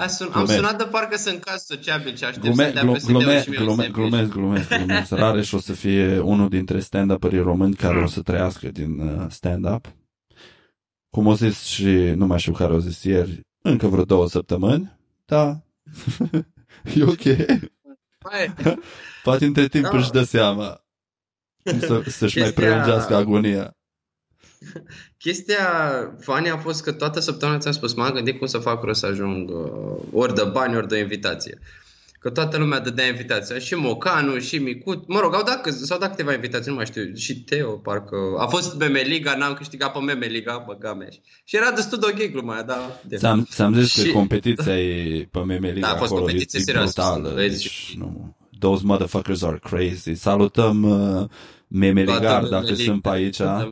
Am, 0.00 0.08
sun, 0.08 0.26
am 0.26 0.32
Glumesc. 0.32 0.54
sunat 0.54 0.78
de 0.78 0.84
parcă 0.84 1.16
sunt 1.16 1.40
caz 1.44 1.62
sociabil 1.64 2.16
și 2.16 2.24
aștept 2.24 2.44
Glume, 2.44 2.66
să 2.66 2.72
dea 2.72 2.82
glu, 2.82 2.92
PSD-ul 2.92 3.12
glume, 3.12 3.40
și 3.42 3.48
mie 3.48 3.58
un 3.58 3.64
glume, 3.64 3.82
sandwich. 3.82 3.92
glumesc, 3.92 4.30
glumesc, 4.32 4.68
glumesc. 4.68 5.10
Rareș 5.10 5.52
o 5.52 5.58
să 5.58 5.72
fie 5.72 6.18
unul 6.18 6.48
dintre 6.48 6.80
stand-up-ării 6.80 7.38
români 7.42 7.74
care 7.74 7.98
o 8.02 8.06
să 8.06 8.20
trăiască 8.22 8.68
din 8.68 8.98
uh, 9.00 9.26
stand-up. 9.28 9.94
Cum 11.10 11.26
o 11.26 11.34
zis 11.34 11.62
și, 11.62 11.84
nu 11.92 12.26
mai 12.26 12.38
știu 12.38 12.52
care 12.52 12.72
o 12.72 12.78
zis 12.78 13.02
ieri, 13.02 13.40
încă 13.62 13.86
vreo 13.86 14.04
două 14.04 14.28
săptămâni. 14.28 14.98
Da. 15.24 15.60
e 16.96 17.02
ok. 17.02 17.22
Hai, 18.30 18.54
Poate 19.22 19.44
între 19.44 19.68
timp 19.68 19.84
Da. 19.84 19.98
își 19.98 20.10
dă 20.10 20.22
seama 20.22 20.84
cum 21.64 21.78
să, 21.80 22.02
să-și 22.06 22.38
mai 22.38 22.46
Chestia- 22.48 22.54
prelungească 22.54 23.14
agonia. 23.16 23.76
Chestia 25.18 25.64
funny 26.20 26.50
a 26.50 26.56
fost 26.56 26.82
că 26.82 26.92
toată 26.92 27.20
săptămâna 27.20 27.58
ți-am 27.58 27.72
spus, 27.72 27.94
m-am 27.94 28.12
gândit 28.12 28.38
cum 28.38 28.46
să 28.46 28.58
fac 28.58 28.82
rost 28.82 29.00
să 29.00 29.06
ajung 29.06 29.50
uh, 29.50 30.02
ori 30.12 30.34
de 30.34 30.42
bani, 30.52 30.76
ori 30.76 30.88
de 30.88 30.98
invitație. 30.98 31.58
Că 32.20 32.30
toată 32.30 32.58
lumea 32.58 32.80
dădea 32.80 33.06
invitația, 33.06 33.58
și 33.58 33.74
Mocanu, 33.74 34.38
și 34.38 34.58
Micut, 34.58 35.08
mă 35.08 35.20
rog, 35.20 35.34
au 35.34 35.42
dat, 35.42 35.60
câți- 35.60 35.84
s-au 35.86 35.98
dat 35.98 36.10
câteva 36.10 36.32
invitații, 36.32 36.70
nu 36.70 36.76
mai 36.76 36.86
știu, 36.86 37.14
și 37.14 37.42
Teo, 37.42 37.70
parcă, 37.72 38.16
a 38.38 38.46
fost 38.46 38.76
Meme 38.78 39.00
Liga, 39.00 39.36
n-am 39.36 39.54
câștigat 39.54 39.92
pe 39.92 39.98
Meme 39.98 40.26
Liga, 40.26 40.64
băga 40.66 40.94
mea. 40.94 41.08
Și 41.44 41.56
era 41.56 41.70
destul 41.70 41.98
de 41.98 42.06
ok 42.08 42.30
gluma 42.32 42.52
aia, 42.52 42.62
dar... 42.62 43.00
Ți-am, 43.16 43.44
ți-am 43.50 43.74
zis 43.74 43.94
că 43.94 44.00
Și- 44.06 44.12
competiția 44.12 44.78
e 44.80 45.28
pe 45.30 45.38
Meme 45.38 45.70
Liga 45.70 45.86
Da, 45.86 45.92
a 45.92 45.96
fost 45.96 46.10
acolo, 46.10 46.20
competiție 46.26 46.58
e, 46.58 46.62
e 46.62 46.64
serioasă, 46.64 46.92
brutală. 47.02 47.34
vezi? 47.34 47.62
Deci, 47.62 47.94
nu. 47.98 48.36
Those 48.58 48.82
motherfuckers 48.84 49.42
are 49.42 49.58
crazy. 49.62 50.14
Salutăm 50.14 50.82
uh, 50.82 51.28
Meme 51.68 52.04
Toată 52.04 52.20
Ligar 52.20 52.36
Meme 52.42 52.50
dacă 52.54 52.70
Liga. 52.72 52.82
sunt 52.82 53.02
pe 53.02 53.08
aici. 53.08 53.36
Da. 53.36 53.70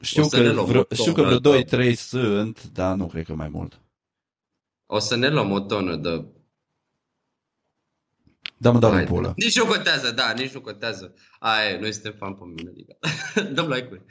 Știu 0.00 0.22
O 0.22 0.28
să 0.28 0.36
că 0.36 0.42
ne 0.42 0.52
luăm 0.52 0.66
vreo, 0.66 0.80
o 0.90 0.94
știu 0.94 1.12
că 1.12 1.22
vreo 1.22 1.38
tonă, 1.38 1.64
2-3 1.64 1.94
sunt, 1.94 2.62
dar 2.62 2.96
nu 2.96 3.06
cred 3.06 3.24
că 3.24 3.34
mai 3.34 3.48
mult. 3.48 3.80
O 4.86 4.98
să 4.98 5.16
ne 5.16 5.28
luăm 5.28 5.50
o 5.50 5.60
tonă 5.60 5.96
de... 5.96 6.24
Da, 8.56 8.70
mă 8.70 8.78
dau 8.78 8.90
în 8.90 8.96
Haide. 8.96 9.10
pulă. 9.10 9.32
Nici 9.36 9.58
nu 9.58 9.66
contează, 9.66 10.12
da, 10.12 10.32
nici 10.32 10.52
nu 10.52 10.60
contează. 10.60 11.14
Aia, 11.38 11.70
e, 11.70 11.78
noi 11.78 11.92
suntem 11.92 12.14
fan 12.18 12.34
pe 12.34 12.44
mine, 12.44 12.70
adică. 12.70 12.98
Dăm 13.54 13.68
like-uri. 13.68 14.04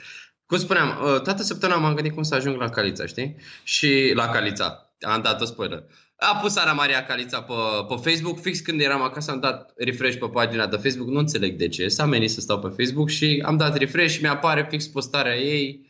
Cum 0.46 0.58
spuneam, 0.58 0.90
uh, 0.90 1.22
toată 1.22 1.44
săptămâna 1.44 1.80
m-am 1.80 1.94
gândit 1.94 2.14
cum 2.14 2.24
să 2.24 2.36
ajung 2.36 2.60
la 2.60 2.70
Calița, 2.70 3.06
știi? 3.06 3.36
Și 3.64 4.12
la 4.16 4.30
Calița. 4.30 4.96
Am 5.00 5.22
dat 5.22 5.42
o 5.42 5.46
spoiler. 5.46 5.84
A 6.20 6.36
pus 6.36 6.56
Ana 6.56 6.74
Maria 6.74 7.06
Calița 7.06 7.42
pe, 7.42 7.54
pe 7.88 8.10
Facebook, 8.10 8.40
fix 8.40 8.60
când 8.60 8.82
eram 8.82 9.02
acasă 9.02 9.32
am 9.32 9.40
dat 9.40 9.74
refresh 9.78 10.18
pe 10.18 10.26
pagina 10.26 10.68
de 10.68 10.76
Facebook, 10.76 11.10
nu 11.10 11.20
înțeleg 11.20 11.58
de 11.58 11.68
ce, 11.68 11.88
s-a 11.88 12.06
menit 12.06 12.32
să 12.32 12.42
stau 12.42 12.60
pe 12.60 12.84
Facebook 12.84 13.10
și 13.10 13.44
am 13.46 13.58
dat 13.58 13.78
refresh 13.78 14.16
și 14.16 14.22
mi-apare 14.22 14.68
fix 14.70 14.88
postarea 14.88 15.38
ei 15.38 15.88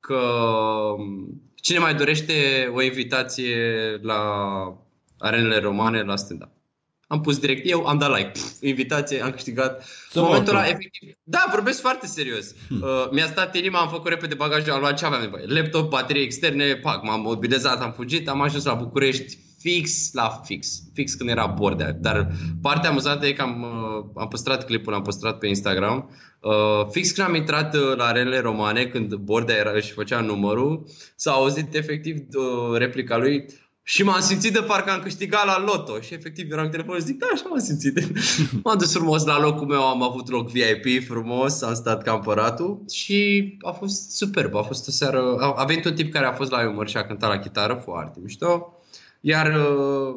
că 0.00 0.14
um, 0.98 1.42
cine 1.54 1.78
mai 1.78 1.94
dorește 1.94 2.32
o 2.74 2.82
invitație 2.82 3.56
la 4.02 4.22
arenele 5.18 5.58
romane 5.58 6.02
la 6.02 6.16
stand-up. 6.16 6.50
Am 7.06 7.20
pus 7.20 7.38
direct 7.38 7.70
eu, 7.70 7.86
am 7.86 7.98
dat 7.98 8.16
like, 8.16 8.30
pf, 8.30 8.52
invitație, 8.60 9.22
am 9.22 9.30
câștigat. 9.30 9.84
Să 10.10 10.18
În 10.18 10.24
momentul 10.24 10.52
mă 10.52 10.58
ăla, 10.58 10.68
efectiv, 10.68 11.14
da, 11.22 11.46
vorbesc 11.50 11.80
foarte 11.80 12.06
serios. 12.06 12.54
Hmm. 12.68 12.82
Uh, 12.82 13.08
mi-a 13.10 13.26
stat 13.26 13.56
inima, 13.56 13.78
am 13.78 13.88
făcut 13.88 14.08
repede 14.08 14.34
bagajul, 14.34 14.72
am 14.72 14.80
luat 14.80 14.98
ce 14.98 15.04
aveam 15.04 15.20
nevoie. 15.20 15.44
Laptop, 15.46 15.90
baterii 15.90 16.22
externe, 16.22 16.74
pac, 16.74 17.02
m-am 17.02 17.20
mobilizat, 17.20 17.82
am 17.82 17.92
fugit, 17.92 18.28
am 18.28 18.40
ajuns 18.40 18.64
la 18.64 18.74
București 18.74 19.38
fix 19.62 20.12
la 20.12 20.40
fix, 20.44 20.82
fix 20.94 21.14
când 21.14 21.30
era 21.30 21.46
bordea. 21.46 21.92
Dar 21.92 22.32
partea 22.62 22.90
amuzantă 22.90 23.26
e 23.26 23.32
că 23.32 23.42
am, 23.42 23.62
uh, 23.62 24.04
am 24.14 24.28
păstrat 24.28 24.64
clipul, 24.64 24.94
am 24.94 25.02
păstrat 25.02 25.38
pe 25.38 25.46
Instagram. 25.46 26.10
Uh, 26.40 26.86
fix 26.90 27.10
când 27.10 27.28
am 27.28 27.34
intrat 27.34 27.74
uh, 27.74 27.96
la 27.96 28.04
arenele 28.04 28.40
romane, 28.40 28.84
când 28.84 29.14
bordea 29.14 29.56
era, 29.56 29.70
își 29.74 29.92
făcea 29.92 30.20
numărul, 30.20 30.86
s-a 31.16 31.30
auzit 31.30 31.74
efectiv 31.74 32.16
uh, 32.16 32.78
replica 32.78 33.16
lui 33.16 33.46
și 33.84 34.02
m-am 34.02 34.20
simțit 34.20 34.52
de 34.52 34.60
parcă 34.60 34.90
am 34.90 35.00
câștigat 35.00 35.46
la 35.46 35.60
loto. 35.60 36.00
Și 36.00 36.14
efectiv 36.14 36.52
eram 36.52 36.64
cu 36.64 36.70
telefonul 36.70 37.00
și 37.00 37.06
zic, 37.06 37.18
da, 37.18 37.26
așa 37.32 37.44
m-am 37.48 37.58
simțit. 37.58 37.98
m-am 38.64 38.78
dus 38.78 38.92
frumos 38.92 39.24
la 39.24 39.40
locul 39.40 39.66
meu, 39.66 39.82
am 39.82 40.02
avut 40.02 40.30
loc 40.30 40.50
VIP 40.50 41.04
frumos, 41.06 41.62
am 41.62 41.74
stat 41.74 42.02
ca 42.02 42.12
împăratul 42.12 42.84
și 42.90 43.52
a 43.60 43.70
fost 43.70 44.10
superb. 44.10 44.54
A 44.54 44.62
fost 44.62 44.88
o 44.88 44.90
seară... 44.90 45.36
A, 45.38 45.52
a 45.56 45.64
venit 45.64 45.84
un 45.84 45.94
tip 45.94 46.12
care 46.12 46.26
a 46.26 46.32
fost 46.32 46.50
la 46.50 46.68
umăr 46.68 46.88
și 46.88 46.96
a 46.96 47.06
cântat 47.06 47.30
la 47.30 47.38
chitară, 47.38 47.74
foarte 47.74 48.18
mișto. 48.22 48.76
Iar 49.24 49.46
uh, 49.46 50.14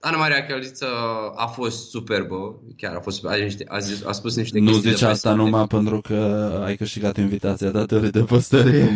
Ana 0.00 0.16
Maria 0.16 0.46
Căliță 0.46 0.86
a 1.34 1.46
fost 1.46 1.88
superbă, 1.88 2.62
chiar 2.76 2.94
a 2.94 3.00
fost, 3.00 3.24
a, 3.24 3.34
niște, 3.34 3.64
a, 3.68 3.78
zis, 3.78 4.04
a 4.04 4.12
spus 4.12 4.36
niște 4.36 4.58
Nu 4.58 4.70
chestii 4.70 4.90
zici 4.90 4.98
de 5.00 5.06
asta 5.06 5.30
PSD. 5.30 5.38
numai 5.38 5.66
pentru 5.66 6.00
că 6.00 6.50
ai 6.64 6.76
câștigat 6.76 7.16
invitația 7.16 7.70
datorită 7.70 8.22
postării. 8.24 8.88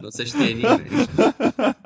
Nu 0.00 0.08
se 0.08 0.24
știe 0.24 0.46
nimeni. 0.46 0.88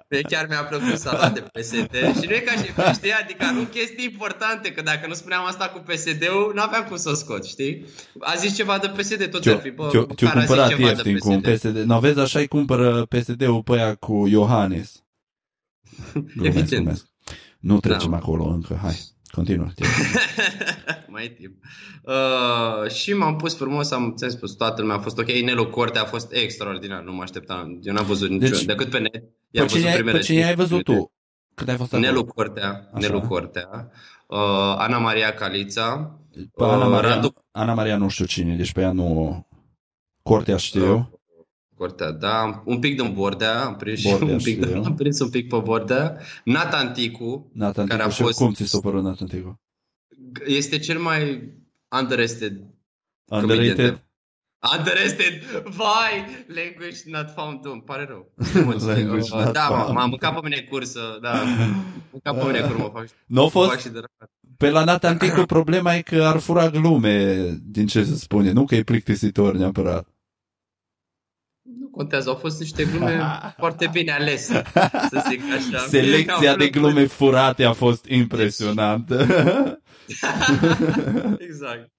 Mie 0.09 0.21
chiar 0.21 0.47
mi-a 0.49 0.65
plăcut 0.65 0.99
sala 0.99 1.29
de 1.29 1.41
PSD 1.41 1.95
și 2.21 2.29
nu 2.29 2.35
e 2.35 2.39
ca 2.39 2.63
și 2.63 2.73
cum, 2.73 2.93
știi, 2.93 3.13
adică 3.13 3.51
nu 3.53 3.63
chestii 3.63 4.05
importante, 4.05 4.73
că 4.73 4.83
dacă 4.83 5.07
nu 5.07 5.15
spuneam 5.15 5.45
asta 5.47 5.69
cu 5.69 5.79
PSD-ul, 5.79 6.53
nu 6.55 6.63
aveam 6.63 6.85
cum 6.89 6.97
să 6.97 7.11
o 7.11 7.15
scot, 7.15 7.45
știi? 7.45 7.85
A 8.21 8.35
zis 8.35 8.55
ceva 8.55 8.79
de 8.79 8.89
PSD, 8.89 9.31
tot 9.31 9.47
ar 9.47 9.61
fi, 9.61 9.71
bă, 9.71 9.89
Ți-o 9.91 10.01
măcar 10.01 10.37
a 10.37 10.39
zis 10.39 10.47
cumpărat 10.47 10.69
ceva 10.69 10.81
de 10.83 10.89
ieftin 10.89 11.19
cu 11.19 11.31
un 11.31 11.41
PSD. 11.41 11.73
PSD. 11.73 11.77
Nu 11.77 11.99
vezi, 11.99 12.19
așa 12.19 12.39
îi 12.39 12.49
cumpără 12.49 13.07
PSD-ul 13.07 13.63
pe 13.63 13.73
aia 13.73 13.95
cu 13.95 14.27
Iohannis. 14.29 15.03
Glumesc, 16.13 16.57
Evident. 16.57 16.69
glumesc. 16.83 17.07
Nu 17.61 17.81
trecem 17.81 18.11
Da. 18.11 18.17
acolo 18.17 18.45
încă. 18.45 18.79
Hai, 18.83 18.99
continuă. 19.31 19.67
te 19.75 19.83
rog. 19.85 19.93
Mai 21.13 21.25
e 21.25 21.29
timp. 21.29 21.55
Uh, 22.05 22.91
și 22.91 23.13
m-am 23.13 23.37
pus 23.37 23.57
frumos, 23.57 23.91
am 23.91 24.15
ți-am 24.17 24.31
spus, 24.31 24.53
toată 24.55 24.81
lumea 24.81 24.97
a 24.97 25.01
fost 25.01 25.19
ok. 25.19 25.27
Nelu 25.31 25.67
Corte 25.67 25.99
a 25.99 26.05
fost 26.05 26.33
extraordinar, 26.33 27.03
nu 27.03 27.13
mă 27.13 27.23
așteptam. 27.23 27.79
Eu 27.83 27.93
n-am 27.93 28.05
văzut 28.07 28.29
Deci, 28.29 28.39
niciodată, 28.41 28.65
decât 28.67 28.91
pe 28.91 28.99
net. 28.99 29.13
Pe 29.13 29.29
I-am 29.51 29.67
văzut 29.67 29.79
cine, 29.79 29.89
ai, 29.91 29.95
primele 29.95 30.19
pe 30.19 30.25
cine 30.25 30.39
ai 30.39 30.45
cinci 30.45 30.57
văzut 30.57 30.87
minute. 30.87 30.93
tu? 30.95 31.13
Cât 31.55 31.69
ai 31.69 31.77
fost 31.77 31.93
acolo? 31.93 32.09
Nelu 32.09 32.25
Cortea, 32.25 32.69
Așa. 32.69 33.07
Nelu 33.07 33.21
Cortea, 33.21 33.91
uh, 34.27 34.39
Ana 34.79 34.99
Maria 34.99 35.35
Calița, 35.35 36.19
Pe 36.57 36.65
Ana 36.65 36.85
Uh, 36.85 36.91
Maria, 36.91 37.15
Radu- 37.15 37.45
Ana 37.51 37.75
Maria 37.75 37.97
nu 37.97 38.09
știu 38.09 38.25
cine, 38.25 38.57
deci 38.57 38.73
pe 38.73 38.81
ea 38.81 38.93
nu... 38.93 39.47
Cortea 40.23 40.57
știu. 40.57 41.20
Cortea, 41.81 42.11
da, 42.11 42.63
un 42.65 42.79
pic 42.79 42.97
din 43.01 43.13
Bordea, 43.15 43.65
am 43.65 43.77
prins, 43.77 44.03
Bordea, 44.03 44.33
un 44.35 44.41
pic, 44.43 44.65
știu. 44.65 44.83
am 44.85 44.95
prins 44.95 45.21
un 45.21 45.31
pic 45.31 45.49
pe 45.49 45.57
Bordea. 45.57 46.17
Nathan 46.45 46.93
Ticu 46.93 47.51
Nathan 47.53 47.87
care 47.87 47.99
Ticu 48.03 48.11
a 48.11 48.15
și 48.15 48.23
fost- 48.23 48.39
cum 48.39 48.53
ți 48.53 48.65
s-a 48.65 48.79
părut 48.81 49.03
Nathan 49.03 49.27
Ticu? 49.29 49.61
este 50.47 50.79
cel 50.79 50.99
mai 50.99 51.53
underrated 52.01 52.61
Underrated? 53.31 53.75
Comedian. 53.75 54.05
Underrated, 54.79 55.43
vai, 55.65 56.45
language 56.47 56.99
not 57.05 57.31
found, 57.37 57.67
îmi 57.67 57.83
pare 57.83 58.05
rău. 58.09 58.33
Language 58.65 59.35
Uh, 59.35 59.45
not 59.45 59.53
da, 59.53 59.67
m- 59.67 59.75
found. 59.77 59.95
m-am 59.95 60.09
mâncat 60.09 60.35
pe 60.35 60.41
mine 60.43 60.61
cursă, 60.71 61.19
da, 61.23 61.33
m-am 61.43 61.85
mâncat 62.11 62.39
pe 62.39 62.45
mine 62.47 62.61
cursă, 62.61 62.77
mă 62.83 62.91
fac, 62.93 63.07
Nu 63.27 63.41
a 63.41 63.45
mă 63.45 63.51
fac 63.51 63.63
fost? 63.63 63.81
și 63.81 63.89
de 63.89 63.99
rău. 63.99 64.29
Pe 64.57 64.71
la 64.71 64.85
Nathan 64.85 65.17
Ticu 65.19 65.43
problema 65.43 65.95
e 65.95 66.03
că 66.03 66.23
ar 66.25 66.39
fura 66.39 66.69
glume 66.71 67.45
din 67.65 67.87
ce 67.87 68.05
se 68.05 68.15
spune, 68.15 68.53
nu 68.53 68.65
că 68.65 68.75
e 68.75 68.83
plictisitor 68.83 69.55
neapărat. 69.57 70.09
Nu 71.91 71.97
contează, 71.97 72.29
au 72.29 72.35
fost 72.35 72.61
niște 72.61 72.85
glume 72.85 73.21
foarte 73.59 73.89
bine 73.93 74.13
alese, 74.13 74.63
să 75.11 75.25
zic 75.29 75.41
așa. 75.53 75.79
Selecția 75.87 76.35
Am 76.35 76.41
de 76.59 76.69
plăcut. 76.69 76.73
glume 76.73 77.07
furate 77.07 77.65
a 77.65 77.73
fost 77.73 78.05
impresionantă. 78.09 79.17
exact. 81.39 81.91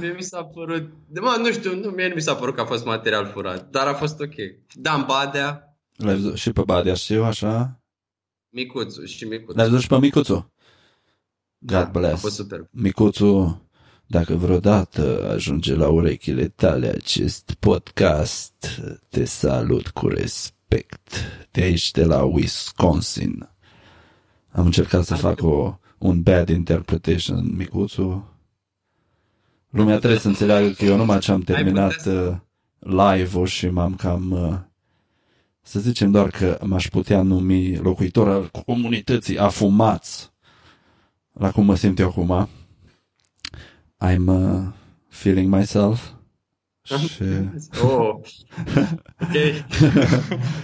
Mie 0.00 0.12
mi 0.16 0.22
s-a 0.22 0.44
părut, 0.44 0.90
de, 1.08 1.20
mă, 1.20 1.36
nu 1.42 1.52
știu, 1.52 1.74
nu, 1.74 1.88
mie 1.90 2.08
nu 2.08 2.14
mi 2.14 2.20
s-a 2.20 2.34
părut 2.34 2.54
că 2.54 2.60
a 2.60 2.64
fost 2.64 2.84
material 2.84 3.26
furat, 3.26 3.70
dar 3.70 3.86
a 3.86 3.94
fost 3.94 4.20
ok. 4.20 4.34
Dan 4.74 5.04
Badea, 5.06 5.74
L-ai 5.96 6.14
văzut 6.14 6.36
și 6.36 6.52
pe 6.52 6.62
Badea, 6.64 6.94
știu, 6.94 7.24
așa? 7.24 7.80
Micuțu 8.48 9.04
și 9.04 9.24
Micuțu. 9.24 9.56
L-ai 9.56 9.66
văzut 9.66 9.80
și 9.80 9.86
pe 9.88 9.98
Micuțu? 9.98 10.52
God 11.58 11.58
Da, 11.58 11.80
A 11.80 11.84
bless. 11.84 12.20
fost 12.20 12.34
superb. 12.34 12.66
Micuțu, 12.70 13.62
dacă 14.10 14.34
vreodată 14.34 15.30
ajunge 15.32 15.74
la 15.74 15.88
urechile 15.88 16.48
tale 16.48 16.88
acest 16.88 17.54
podcast, 17.58 18.80
te 19.08 19.24
salut 19.24 19.88
cu 19.88 20.08
respect. 20.08 21.10
De 21.50 21.62
aici, 21.62 21.90
de 21.90 22.04
la 22.04 22.22
Wisconsin. 22.22 23.48
Am 24.50 24.64
încercat 24.64 25.04
să 25.04 25.14
fac 25.14 25.42
o, 25.42 25.78
un 25.98 26.22
bad 26.22 26.48
interpretation, 26.48 27.54
Micuțu. 27.56 28.28
Lumea 29.68 29.98
trebuie 29.98 30.18
să 30.18 30.28
înțeleagă 30.28 30.68
că 30.68 30.84
eu 30.84 30.96
numai 30.96 31.18
ce 31.18 31.30
am 31.30 31.42
Ai 31.46 31.54
terminat 31.54 31.94
putea 31.94 32.12
uh, 32.12 32.36
live-ul 32.78 33.46
și 33.46 33.68
m-am 33.68 33.94
cam... 33.94 34.30
uh, 34.30 34.58
Să 35.62 35.80
zicem 35.80 36.10
doar 36.10 36.30
că 36.30 36.58
m-aș 36.64 36.88
putea 36.88 37.22
numi 37.22 37.76
locuitor 37.76 38.28
al 38.28 38.50
comunității 38.64 39.38
afumați. 39.38 40.32
La 41.32 41.50
cum 41.50 41.64
mă 41.64 41.74
simt 41.74 41.98
eu 41.98 42.08
acum. 42.08 42.48
I'm 44.00 44.26
uh, 44.28 44.72
feeling 45.08 45.54
myself. 45.54 46.10
Și... 46.82 47.22
Oh. 47.82 48.14
Ok. 49.20 49.36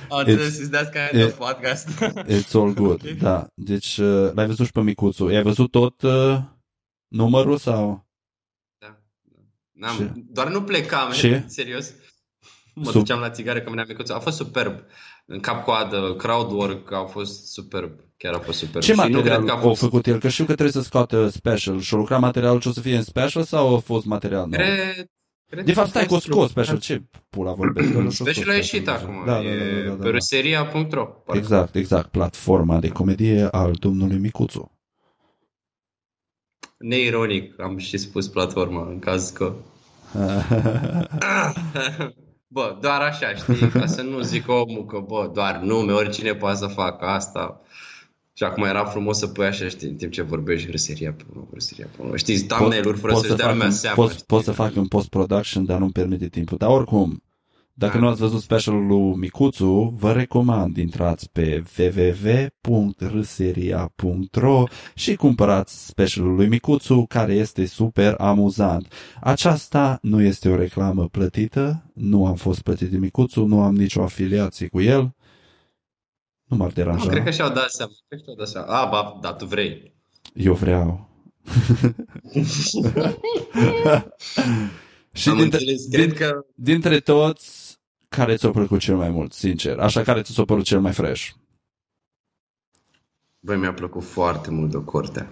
Am 0.09 0.19
înțeles, 0.19 0.59
is 0.59 0.69
that 0.69 0.93
kind 0.93 1.23
of 1.25 1.31
it- 1.33 1.37
podcast. 1.37 1.89
It's 2.27 2.53
all 2.55 2.73
good, 2.75 3.05
Ok. 3.05 3.11
da. 3.19 3.47
Deci 3.55 3.97
uh, 3.99 4.33
l-ai 4.35 4.47
văzut 4.47 4.67
și 4.67 4.73
pe 4.73 4.81
micuțul. 4.81 5.31
I-ai 5.33 5.43
văzut 5.43 5.71
tot 5.71 6.03
uh, 6.03 6.39
numărul 7.09 7.57
sau? 7.57 8.07
Da. 8.79 8.99
N-am, 9.73 9.95
Și- 9.97 10.11
doar 10.31 10.49
nu 10.49 10.63
plecam, 10.63 11.13
Și? 11.13 11.43
serios. 11.49 11.93
Mă 12.75 12.85
Sub- 12.85 12.93
duceam 12.93 13.21
la 13.21 13.31
țigară 13.31 13.61
că 13.61 13.69
veneam 13.71 13.87
micuț. 13.89 14.09
A 14.11 14.19
fost 14.19 14.37
superb. 14.37 14.81
În 15.27 15.41
cap-coadă, 15.41 16.15
crowdwork, 16.15 16.93
a 16.93 17.05
fost 17.05 17.53
superb. 17.53 18.01
Chiar 18.17 18.35
a 18.35 18.39
fost 18.39 18.59
superb. 18.59 18.83
Ce 18.85 18.93
și 18.93 18.99
nu 18.99 19.03
material 19.03 19.37
cred 19.37 19.49
că 19.49 19.53
a 19.55 19.57
a 19.57 19.61
fost... 19.61 19.81
făcut 19.81 20.07
el? 20.07 20.19
Că 20.19 20.29
știu 20.29 20.45
că 20.45 20.53
trebuie 20.53 20.73
să 20.73 20.89
scoată 20.89 21.29
special. 21.29 21.81
Și-a 21.81 21.97
lucrat 21.97 22.21
materialul 22.21 22.61
ce 22.61 22.69
o 22.69 22.73
să 22.73 22.81
fie 22.81 22.97
în 22.97 23.03
special 23.03 23.43
sau 23.43 23.75
a 23.77 23.79
fost 23.79 24.05
material 24.05 24.47
nou? 24.49 24.51
Cred, 24.61 25.11
cred 25.49 25.65
De 25.65 25.73
că 25.73 25.79
fapt, 25.81 25.87
a 25.87 25.91
stai 25.91 26.07
cu 26.07 26.13
o 26.15 26.15
fost 26.15 26.27
scos 26.27 26.35
lucrat. 26.37 26.51
special. 26.67 26.79
Ce 26.79 27.03
pula 27.31 27.53
vorbesc? 27.53 27.93
Că 27.93 27.99
nu 27.99 28.11
și-a 28.11 28.25
scos 28.25 28.35
Special 28.35 28.51
a 28.51 28.55
ieșit 28.57 28.85
deja. 28.85 28.97
acum. 28.97 29.23
Da, 29.25 29.43
da, 29.43 29.43
da, 29.43 29.49
e 29.49 29.83
da, 29.83 29.89
da, 29.89 29.95
pe 29.97 30.03
da. 30.05 30.11
ruseria.ro. 30.11 31.05
parcă. 31.05 31.41
Exact, 31.41 31.75
exact. 31.75 32.11
Platforma 32.11 32.79
de 32.79 32.89
comedie 32.89 33.43
al 33.51 33.73
domnului 33.73 34.19
Micuțu. 34.19 34.71
Neironic, 36.79 37.61
am 37.61 37.77
și 37.79 37.97
spus 37.97 38.29
platforma, 38.29 38.87
în 38.89 38.99
caz 38.99 39.31
că... 39.31 39.55
Bă, 42.49 42.79
doar 42.81 43.01
așa, 43.01 43.35
știi? 43.35 43.69
Ca 43.69 43.87
să 43.87 44.03
nu 44.03 44.21
zic 44.21 44.49
omul 44.49 44.85
că, 44.87 44.99
bă, 44.99 45.31
doar 45.35 45.57
nume, 45.57 45.93
oricine 45.93 46.35
poate 46.35 46.57
să 46.57 46.67
facă 46.67 47.05
asta. 47.05 47.61
Și 48.39 48.45
acum 48.45 48.63
era 48.65 48.85
frumos 48.85 49.19
să 49.19 49.27
pui 49.27 49.47
așa, 49.47 49.69
știi, 49.69 49.89
în 49.89 49.95
timp 49.95 50.13
ce 50.13 50.23
vorbești, 50.23 50.71
râseria 50.71 51.13
pe 51.13 51.25
unul, 51.33 51.49
râseria 51.53 51.87
pe 51.97 52.03
unul. 52.03 52.17
Știi, 52.17 52.39
thumbnail-uri 52.39 52.99
fără 52.99 53.13
pot 53.13 53.21
să-și 53.23 53.31
să 53.33 53.37
dea 53.37 53.45
fac 53.47 53.55
lumea 53.55 53.69
în- 53.69 53.75
seama. 53.75 53.97
pot, 53.97 54.11
știi? 54.11 54.25
pot 54.27 54.45
să 54.45 54.53
fac 54.53 54.77
în 54.77 54.87
post-production, 54.87 55.65
dar 55.65 55.79
nu-mi 55.79 55.93
permite 55.93 56.29
timpul. 56.29 56.57
Dar 56.57 56.69
oricum, 56.71 57.23
dacă 57.73 57.93
Da. 57.93 57.99
nu 57.99 58.09
ați 58.09 58.21
văzut 58.21 58.41
specialul 58.41 58.87
lui 58.87 59.17
Micuțu, 59.17 59.95
vă 59.99 60.13
recomand, 60.13 60.77
intrați 60.77 61.31
pe 61.33 61.63
www.râseria.ro 63.27 64.65
și 64.95 65.15
cumpărați 65.15 65.87
specialul 65.87 66.35
lui 66.35 66.49
Micuțu, 66.49 67.05
care 67.09 67.35
este 67.35 67.67
super 67.67 68.15
amuzant. 68.19 68.93
Aceasta 69.21 69.99
nu 70.03 70.23
este 70.23 70.49
o 70.49 70.57
reclamă 70.57 71.09
plătită, 71.09 71.91
nu 71.95 72.27
am 72.27 72.35
fost 72.35 72.63
plătit 72.63 72.91
de 72.91 72.97
Micuțu, 72.97 73.45
nu 73.45 73.61
am 73.63 73.75
nicio 73.75 74.03
afiliație 74.03 74.67
cu 74.69 74.81
el. 74.81 75.15
Nu 76.47 76.57
m-ar 76.57 76.69
Nu, 76.69 76.75
deranja. 76.75 77.09
cred 77.09 77.25
că 77.25 77.31
și-au 77.31 77.53
dat 77.53 77.71
seama. 77.71 77.93
Cred 78.09 78.21
că 78.21 78.25
și-au 78.25 78.37
dat 78.37 78.49
seama. 78.49 78.67
A, 78.81 78.87
ba, 78.87 79.19
da, 79.21 79.33
tu 79.33 79.45
vrei. 79.47 79.95
Eu 80.35 80.55
vreau. 80.55 81.09
și 85.13 85.29
Am 85.29 85.37
dintre, 85.37 85.59
înțeles. 85.59 85.87
din, 85.87 85.99
Cred 86.01 86.13
că 86.15 86.45
dintre 86.55 87.01
toți, 87.01 87.79
care 88.09 88.37
ți-a 88.37 88.51
plăcut 88.51 88.81
cel 88.81 88.97
mai 88.97 89.11
mult, 89.11 89.33
sincer? 89.33 89.79
Așa, 89.79 90.03
care 90.03 90.23
ți 90.23 90.33
s-a 90.33 90.45
părut 90.45 90.65
cel 90.65 90.81
mai 90.81 90.93
fresh? 90.93 91.29
Băi, 93.41 93.57
mi-a 93.57 93.73
plăcut 93.75 94.05
foarte 94.05 94.51
mult 94.51 94.71
de 94.71 94.85
Cortea. 94.85 95.29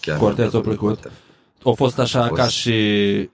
Chiar 0.00 0.18
Cortea 0.18 0.42
mi-a 0.42 0.50
ți-a 0.52 0.60
plăcut 0.60 0.78
plăcut? 0.78 1.00
Cortea. 1.02 1.70
A 1.70 1.74
fost 1.74 1.98
așa 1.98 2.24
A 2.24 2.28
fost. 2.28 2.40
ca 2.40 2.48
și 2.48 3.30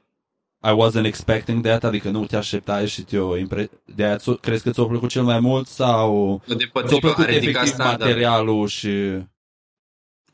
I 0.65 0.75
wasn't 0.77 1.05
expecting 1.07 1.65
that, 1.65 1.85
adică 1.85 2.11
nu 2.11 2.27
te 2.27 2.37
așteptai 2.37 2.87
și 2.87 3.03
te-o 3.03 3.37
impre... 3.37 3.71
De 3.95 4.05
aia 4.05 4.17
ți- 4.17 4.41
crezi 4.41 4.63
că 4.63 4.71
ți-a 4.71 4.85
plăcut 4.85 5.09
cel 5.09 5.23
mai 5.23 5.41
mult 5.41 5.67
sau 5.67 6.43
De 6.47 6.55
ți-a 6.57 6.69
potrivă, 6.73 6.99
plăcut 7.01 7.25
a 7.25 7.29
ridicat 7.29 7.45
efectiv 7.63 7.73
standard. 7.73 8.01
materialul 8.01 8.67
și... 8.67 8.89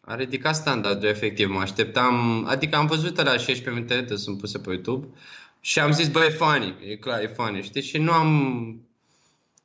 A 0.01 0.15
ridicat 0.15 0.55
standardul, 0.55 1.09
efectiv. 1.09 1.51
Mă 1.51 1.61
așteptam... 1.61 2.45
Adică 2.49 2.77
am 2.77 2.87
văzut 2.87 3.17
la 3.17 3.31
16 3.31 3.71
minute, 3.71 4.01
de 4.01 4.17
sunt 4.17 4.39
puse 4.39 4.59
pe 4.59 4.71
YouTube 4.71 5.07
și 5.61 5.79
am 5.79 5.93
zis, 5.93 6.09
bă, 6.09 6.25
e 6.25 6.29
funny. 6.29 6.75
E 6.91 6.97
clar, 6.97 7.23
e 7.23 7.33
funny, 7.37 7.63
știi? 7.63 7.83
Și 7.83 7.99
nu 7.99 8.13
am... 8.13 8.81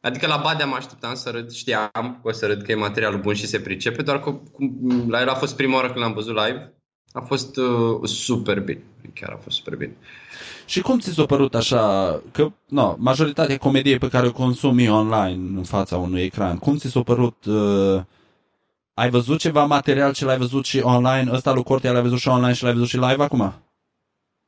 Adică 0.01 0.28
la 0.28 0.38
Badea 0.43 0.65
mă 0.65 0.75
așteptam 0.75 1.15
să 1.15 1.30
râd, 1.30 1.51
știam 1.51 1.89
că 1.93 2.28
o 2.28 2.32
să 2.32 2.45
râd 2.45 2.62
că 2.62 2.71
e 2.71 2.75
materialul 2.75 3.19
bun 3.19 3.34
și 3.34 3.47
se 3.47 3.60
pricepe, 3.60 4.01
doar 4.01 4.19
că 4.19 4.32
cum, 4.32 5.06
la 5.10 5.21
el 5.21 5.30
a 5.30 5.36
fost 5.36 5.56
prima 5.56 5.75
oară 5.75 5.88
când 5.88 5.99
l-am 5.99 6.13
văzut 6.13 6.36
live. 6.36 6.73
A 7.15 7.19
fost 7.21 7.58
uh, 7.58 8.04
super 8.04 8.60
bine. 8.60 8.84
Chiar 9.13 9.32
a 9.32 9.39
fost 9.43 9.58
super 9.58 9.75
bine. 9.75 9.95
Și 10.65 10.82
cum 10.82 10.99
ți 10.99 11.13
s-a 11.13 11.25
părut 11.25 11.56
așa, 11.56 12.21
că 12.32 12.51
no, 12.67 12.95
majoritatea 12.97 13.58
comediei 13.58 13.97
pe 13.97 14.08
care 14.08 14.28
o 14.28 14.32
consumi 14.32 14.89
online 14.89 15.58
în 15.58 15.63
fața 15.63 15.97
unui 15.97 16.21
ecran, 16.21 16.58
cum 16.58 16.78
ți 16.78 16.89
s-a 16.89 17.01
părut, 17.01 17.45
uh, 17.45 18.01
ai 18.93 19.10
văzut 19.10 19.39
ceva 19.39 19.65
material 19.65 20.13
ce 20.13 20.25
l-ai 20.25 20.38
văzut 20.38 20.65
și 20.65 20.80
online, 20.80 21.32
ăsta 21.32 21.54
lui 21.54 21.63
Cortea 21.63 21.91
l-ai 21.91 22.01
văzut 22.01 22.19
și 22.19 22.28
online 22.28 22.54
și 22.54 22.63
l-ai 22.63 22.73
văzut 22.73 22.88
și 22.88 22.97
live 22.97 23.23
acum? 23.23 23.54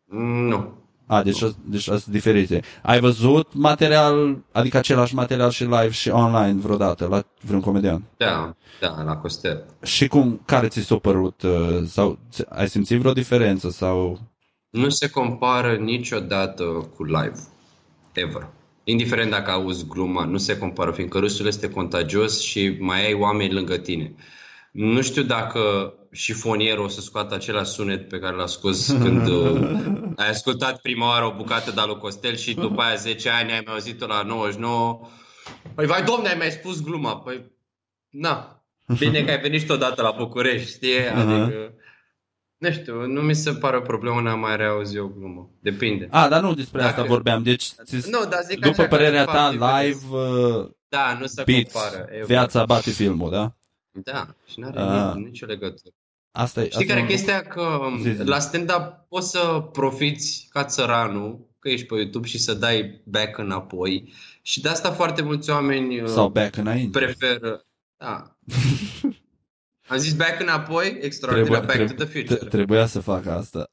Mm, 0.05 0.47
Nu. 0.47 0.73
A, 1.07 1.23
deci, 1.23 1.39
deci 1.63 1.83
sunt 1.83 2.05
diferite. 2.05 2.61
Ai 2.81 2.99
văzut 2.99 3.53
material, 3.53 4.37
adică 4.51 4.77
același 4.77 5.15
material 5.15 5.49
și 5.49 5.63
live 5.63 5.89
și 5.89 6.09
online 6.09 6.59
vreodată 6.61 7.07
la 7.09 7.23
vreun 7.41 7.61
comedian? 7.61 8.03
Da, 8.17 8.55
da, 8.79 9.03
la 9.05 9.15
Costel. 9.17 9.63
Și 9.83 10.07
cum, 10.07 10.41
care 10.45 10.67
ți 10.67 10.81
s-a 10.81 10.95
părut, 10.95 11.41
uh, 11.41 11.83
sau 11.85 12.19
ți- 12.31 12.45
ai 12.49 12.69
simțit 12.69 12.99
vreo 12.99 13.13
diferență 13.13 13.69
sau... 13.69 14.19
Nu 14.69 14.89
se 14.89 15.09
compară 15.09 15.75
niciodată 15.75 16.63
cu 16.95 17.03
live. 17.03 17.39
Ever. 18.13 18.47
Indiferent 18.83 19.31
dacă 19.31 19.51
auzi 19.51 19.87
gluma, 19.87 20.25
nu 20.25 20.37
se 20.37 20.57
compară, 20.57 20.91
fiindcă 20.91 21.17
râsul 21.19 21.45
este 21.47 21.69
contagios 21.69 22.41
și 22.41 22.77
mai 22.79 23.05
ai 23.05 23.13
oameni 23.13 23.53
lângă 23.53 23.77
tine. 23.77 24.15
Nu 24.71 25.01
știu 25.01 25.23
dacă 25.23 25.93
șifonierul 26.17 26.83
o 26.83 26.87
să 26.87 27.01
scoată 27.01 27.33
același 27.35 27.71
sunet 27.71 28.09
pe 28.09 28.19
care 28.19 28.35
l-a 28.35 28.45
scos 28.45 28.87
când 28.87 29.27
uh, 29.27 29.69
ai 30.21 30.29
ascultat 30.29 30.81
prima 30.81 31.07
oară 31.07 31.25
o 31.25 31.33
bucată 31.35 31.71
de 31.71 31.81
lui 31.85 31.97
Costel 31.97 32.35
și 32.35 32.53
după 32.53 32.81
aia 32.81 32.95
10 32.95 33.29
ani 33.29 33.51
ai 33.51 33.61
mai 33.65 33.73
auzit-o 33.73 34.05
la 34.07 34.21
99. 34.23 34.99
Păi, 35.75 35.85
vai, 35.85 36.03
domne, 36.03 36.27
ai 36.29 36.37
mai 36.37 36.51
spus 36.51 36.81
gluma. 36.83 37.17
Păi, 37.17 37.51
na, 38.09 38.65
bine 38.99 39.23
că 39.23 39.31
ai 39.31 39.39
venit 39.39 39.59
și 39.59 39.65
tu 39.65 39.73
odată 39.73 40.01
la 40.01 40.11
București, 40.17 40.71
știi? 40.71 41.09
Adică, 41.09 41.73
nu 42.57 42.71
știu, 42.71 43.05
nu 43.05 43.21
mi 43.21 43.35
se 43.35 43.51
pare 43.53 43.77
o 43.77 43.81
problemă 43.81 44.21
n-am 44.21 44.39
mai 44.39 44.55
reauzi 44.57 44.97
o 44.99 45.07
glumă. 45.07 45.49
Depinde. 45.61 46.07
A, 46.11 46.27
dar 46.27 46.41
nu 46.41 46.53
despre 46.53 46.79
Dacă- 46.81 46.91
asta 46.93 47.03
vorbeam, 47.03 47.43
deci 47.43 47.63
ți- 47.83 48.09
Nu, 48.09 48.19
dar 48.29 48.39
zic 48.47 48.55
după 48.59 48.67
așa, 48.69 48.81
că 48.83 48.87
părerea 48.95 49.25
de 49.25 49.31
ta, 49.31 49.51
fapt, 49.51 49.53
live, 49.83 49.99
uh, 50.11 50.69
Da, 50.89 51.17
nu 51.19 51.25
se 51.25 51.43
beats, 51.45 51.71
compară. 51.73 52.07
E- 52.11 52.23
viața 52.25 52.65
bate 52.65 52.89
filmul, 52.91 53.29
da? 53.31 53.51
Da, 53.91 54.27
și 54.47 54.59
nu 54.59 54.67
are 54.67 54.79
Ah. 54.79 55.13
nici, 55.15 55.25
nicio 55.25 55.45
legătură. 55.45 55.93
Asta 56.37 56.61
e, 56.61 56.63
Știi 56.63 56.75
asta 56.77 56.87
care 56.87 56.99
e 56.99 57.01
e 57.01 57.05
un- 57.05 57.09
chestia? 57.09 57.41
Că 57.41 57.79
Zi, 58.01 58.13
zi. 58.15 58.23
la 58.23 58.39
stand-up 58.39 59.05
poți 59.09 59.29
să 59.29 59.67
profiți 59.71 60.47
ca 60.49 60.63
țăranul, 60.63 61.47
că 61.59 61.69
ești 61.69 61.85
pe 61.85 61.95
YouTube 61.95 62.27
și 62.27 62.37
să 62.39 62.53
dai 62.53 63.01
back 63.05 63.37
înapoi. 63.37 64.13
Și 64.41 64.61
de 64.61 64.69
asta 64.69 64.91
foarte 64.91 65.21
mulți 65.21 65.49
oameni 65.49 65.99
uh, 66.01 66.07
Sau 66.07 66.29
back 66.29 66.55
înainte. 66.55 66.99
preferă... 66.99 67.65
Da. 67.97 68.37
Am 69.89 69.97
zis 69.97 70.13
back 70.13 70.41
înapoi, 70.41 70.97
extraordinar, 71.01 71.59
Trebuia, 71.59 71.85
back 71.85 71.95
to 71.97 72.03
the 72.05 72.13
future. 72.19 72.35
tre- 72.39 72.47
trebuia 72.49 72.85
să 72.85 72.99
fac 72.99 73.25
asta. 73.25 73.65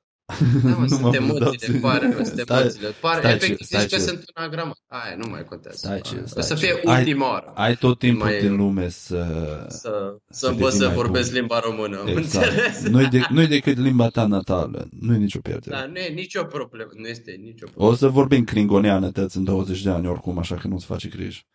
Da, 0.64 0.70
mă, 0.70 0.80
Nu 0.80 0.86
sunt 0.88 1.00
mă 1.00 1.14
emoțiile, 1.14 1.78
dau- 1.78 1.90
pare, 1.90 2.06
mă, 2.06 2.14
sunt 2.24 2.26
Stai- 2.40 2.60
emoțiile. 2.60 2.88
Pare, 3.00 3.18
stai 3.18 3.32
efectiv, 3.34 3.56
ce- 3.56 3.64
stai 3.64 3.80
zici 3.80 3.90
că 3.90 3.96
ce- 3.96 4.02
sunt 4.02 4.18
un 4.36 4.42
agramat. 4.44 4.78
Aia, 4.86 5.16
nu 5.16 5.28
mai 5.30 5.44
contează. 5.44 5.76
Stai 5.76 6.00
ce- 6.00 6.20
o 6.22 6.26
stai 6.26 6.42
să 6.42 6.54
ce- 6.54 6.66
fie 6.66 6.80
ai- 6.84 6.98
ultima 6.98 7.30
oară. 7.30 7.52
Ai 7.54 7.76
tot 7.76 7.98
timpul 7.98 8.26
Mai- 8.26 8.40
din 8.40 8.56
lume 8.56 8.88
să... 8.88 9.26
Să, 9.68 9.78
să 9.78 10.14
să 10.30 10.46
învăț 10.46 10.62
devii 10.72 10.78
să 10.78 10.86
mai 10.86 10.94
vorbesc 10.94 11.30
bun. 11.30 11.38
limba 11.38 11.58
română, 11.58 11.98
am 12.00 12.06
Exact. 12.06 12.46
înțeles? 12.46 12.82
Nu-i, 12.88 13.08
de, 13.08 13.20
nu-i 13.30 13.46
decât 13.46 13.76
limba 13.78 14.08
ta 14.08 14.26
natală. 14.26 14.88
Nu 15.00 15.14
e 15.14 15.16
nicio 15.16 15.38
pierdere. 15.40 15.76
Da, 15.76 15.86
nu 15.86 15.98
e 15.98 16.08
nicio 16.08 16.44
problemă, 16.44 16.90
nu 16.94 17.06
este 17.06 17.30
nicio 17.42 17.66
problemă. 17.66 17.90
O 17.92 17.94
să 17.94 18.08
vorbim 18.08 18.44
klingoneană 18.44 19.10
tăți 19.10 19.36
în 19.36 19.44
20 19.44 19.82
de 19.82 19.90
ani 19.90 20.06
oricum, 20.06 20.38
așa 20.38 20.54
că 20.54 20.68
nu-ți 20.68 20.86
face 20.86 21.08
griji. 21.08 21.46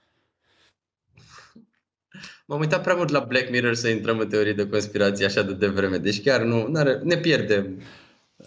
M-am 2.46 2.60
uitat 2.60 2.82
prea 2.84 2.96
mult 2.96 3.10
la 3.10 3.20
Black 3.20 3.50
Mirror 3.50 3.74
să 3.74 3.88
intrăm 3.90 4.20
în 4.20 4.28
teorii 4.28 4.54
de 4.54 4.68
conspirație 4.68 5.26
așa 5.26 5.42
de 5.42 5.54
devreme, 5.54 5.98
deci 5.98 6.22
chiar 6.22 6.42
nu, 6.42 6.68
n-are, 6.68 7.00
ne 7.04 7.18
pierdem, 7.18 7.82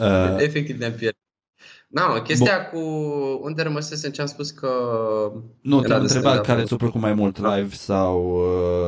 Uh, 0.04 0.34
efectiv 0.36 0.78
ne 0.78 0.90
pierdem. 0.90 1.16
Da, 1.88 2.06
mă, 2.06 2.20
chestia 2.22 2.68
cu 2.68 2.78
unde 3.42 3.62
rămăsesem 3.62 4.10
ce 4.10 4.20
am 4.20 4.26
spus 4.26 4.50
că... 4.50 4.68
nu, 5.60 5.78
era 5.78 5.86
te-am 5.86 5.98
de 5.98 6.02
întrebat 6.02 6.32
stand-up. 6.32 6.46
care 6.46 6.62
ți-a 6.64 6.76
plăcut 6.76 7.00
mai 7.00 7.14
mult, 7.14 7.38
live 7.38 7.74
sau... 7.74 8.36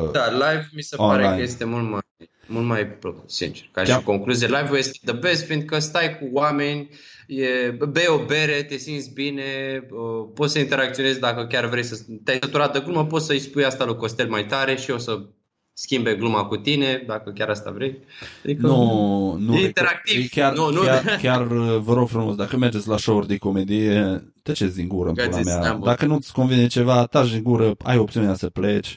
Uh, 0.05 0.11
Da, 0.13 0.31
live 0.31 0.69
mi 0.73 0.83
se 0.83 0.97
Online. 0.99 1.23
pare 1.23 1.37
că 1.37 1.43
este 1.43 1.65
mult 1.65 1.91
mai, 1.91 2.01
mult 2.47 2.67
mai 2.67 2.87
plăcut, 2.87 3.31
sincer. 3.31 3.69
Ca 3.73 3.83
Da. 3.85 3.95
și 3.95 4.03
concluzie, 4.03 4.47
live-ul 4.47 4.77
este 4.77 4.99
the 5.05 5.15
best, 5.15 5.45
fiindcă 5.45 5.79
stai 5.79 6.19
cu 6.19 6.29
oameni, 6.33 6.89
e, 7.27 7.71
bei 7.71 8.07
o 8.09 8.25
bere, 8.25 8.63
te 8.63 8.77
simți 8.77 9.13
bine, 9.13 9.43
uh, 9.91 10.29
poți 10.35 10.53
să 10.53 10.59
interacționezi 10.59 11.21
dacă 11.21 11.47
chiar 11.47 11.67
vrei 11.67 11.85
să 11.85 12.05
te-ai 12.25 12.39
săturat 12.43 12.73
de 12.73 12.81
glumă, 12.85 13.07
poți 13.07 13.27
să-i 13.27 13.39
spui 13.39 13.65
asta 13.65 13.85
lui 13.85 13.97
Costel 13.97 14.29
mai 14.29 14.47
tare 14.47 14.77
și 14.77 14.91
o 14.91 14.99
să 14.99 15.27
schimbe 15.77 16.15
gluma 16.15 16.45
cu 16.45 16.57
tine, 16.57 17.05
dacă 17.07 17.31
chiar 17.31 17.49
asta 17.49 17.71
vrei. 17.71 17.99
Adică 18.45 18.67
nu, 18.67 19.37
nu. 19.39 19.55
E 19.57 19.65
interactiv. 19.65 20.23
E 20.25 20.27
chiar, 20.27 20.55
nu, 20.55 20.71
nu. 20.71 20.81
Chiar, 20.81 21.19
chiar 21.23 21.43
vă 21.79 21.95
rog 21.95 22.09
frumos, 22.09 22.35
dacă 22.35 22.57
mergeți 22.57 22.89
la 22.89 22.97
show-uri 22.97 23.27
de 23.27 23.37
comedie, 23.37 24.25
tăceți 24.43 24.77
din 24.77 24.89
gură 24.89 25.09
în 25.09 25.15
pula 25.15 25.41
mea. 25.41 25.63
Seama. 25.63 25.85
Dacă 25.85 26.07
nu-ți 26.07 26.33
convine 26.33 26.67
ceva, 26.67 27.07
taci 27.07 27.31
din 27.31 27.43
gură, 27.43 27.75
ai 27.83 27.97
opțiunea 27.99 28.35
să 28.35 28.49
pleci. 28.49 28.97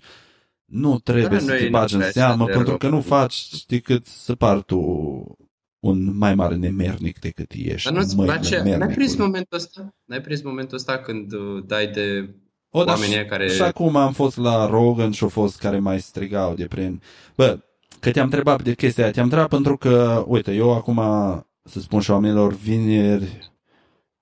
Nu 0.66 1.00
trebuie 1.00 1.28
Da, 1.28 1.40
să 1.40 1.52
nu 1.52 1.58
te 1.58 1.64
e 1.64 1.70
bagi 1.70 1.94
în 1.94 2.00
neapărat 2.00 2.26
seamă, 2.28 2.46
de 2.46 2.52
pentru 2.52 2.70
rău. 2.70 2.78
că 2.78 2.90
nu 2.90 3.02
faci 3.02 3.66
decât 3.66 4.06
să 4.06 4.36
par 4.36 4.62
tu 4.62 4.80
un 5.80 6.18
mai 6.18 6.36
mare 6.36 6.56
nemernic 6.56 7.20
decât 7.20 7.52
ești. 7.56 7.92
Dar 7.92 8.02
nu-ți 8.02 8.16
măile 8.16 8.34
place? 8.34 8.56
N-ai 8.56 8.64
prins 8.64 8.80
mernicului. 8.80 9.26
momentul 9.26 9.58
ăsta? 9.58 9.96
N-ai 10.06 10.22
prins 10.22 10.42
momentul 10.42 10.78
ăsta 10.78 10.98
când 10.98 11.34
uh, 11.34 11.64
dai 11.66 11.88
de 11.88 12.36
O, 12.70 12.84
dar 12.84 12.96
oamenii 12.96 13.16
și, 13.16 13.26
care... 13.26 13.50
și 13.50 13.62
acum 13.62 13.96
am 13.96 14.14
fost 14.14 14.38
la 14.38 14.66
Rogan 14.66 15.12
și 15.12 15.24
au 15.24 15.30
fost 15.30 15.60
care 15.60 15.80
mai 15.80 16.00
strigau 16.00 16.54
de 16.54 16.66
prin... 16.66 17.02
Bă, 17.36 17.60
că 18.00 18.12
te-am 18.12 18.26
întrebat 18.26 18.62
de 18.62 18.74
chestia 18.74 19.04
aia, 19.04 19.14
te-am 19.14 19.26
întrebat 19.26 19.50
pentru 19.50 19.78
că, 19.78 20.24
uite, 20.28 20.54
eu 20.54 20.74
acum, 20.74 21.02
să 21.64 21.80
spun 21.80 22.00
și 22.00 22.12
oamenilor, 22.12 22.54
vineri, 22.54 23.52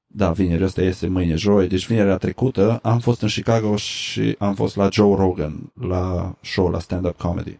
da, 0.08 0.32
vineri, 0.32 0.64
ăsta 0.64 0.82
este 0.82 1.08
mâine, 1.08 1.36
joi, 1.36 1.68
deci 1.68 1.88
vinerea 1.88 2.18
trecută 2.18 2.80
am 2.84 3.00
fost 3.00 3.22
în 3.22 3.28
Chicago 3.28 3.76
și 3.76 4.36
am 4.40 4.56
fost 4.56 4.76
la 4.76 4.90
Joe 4.92 5.16
Rogan, 5.16 5.72
la 5.82 6.36
show, 6.42 6.70
la 6.70 6.80
stand-up 6.80 7.18
comedy. 7.18 7.60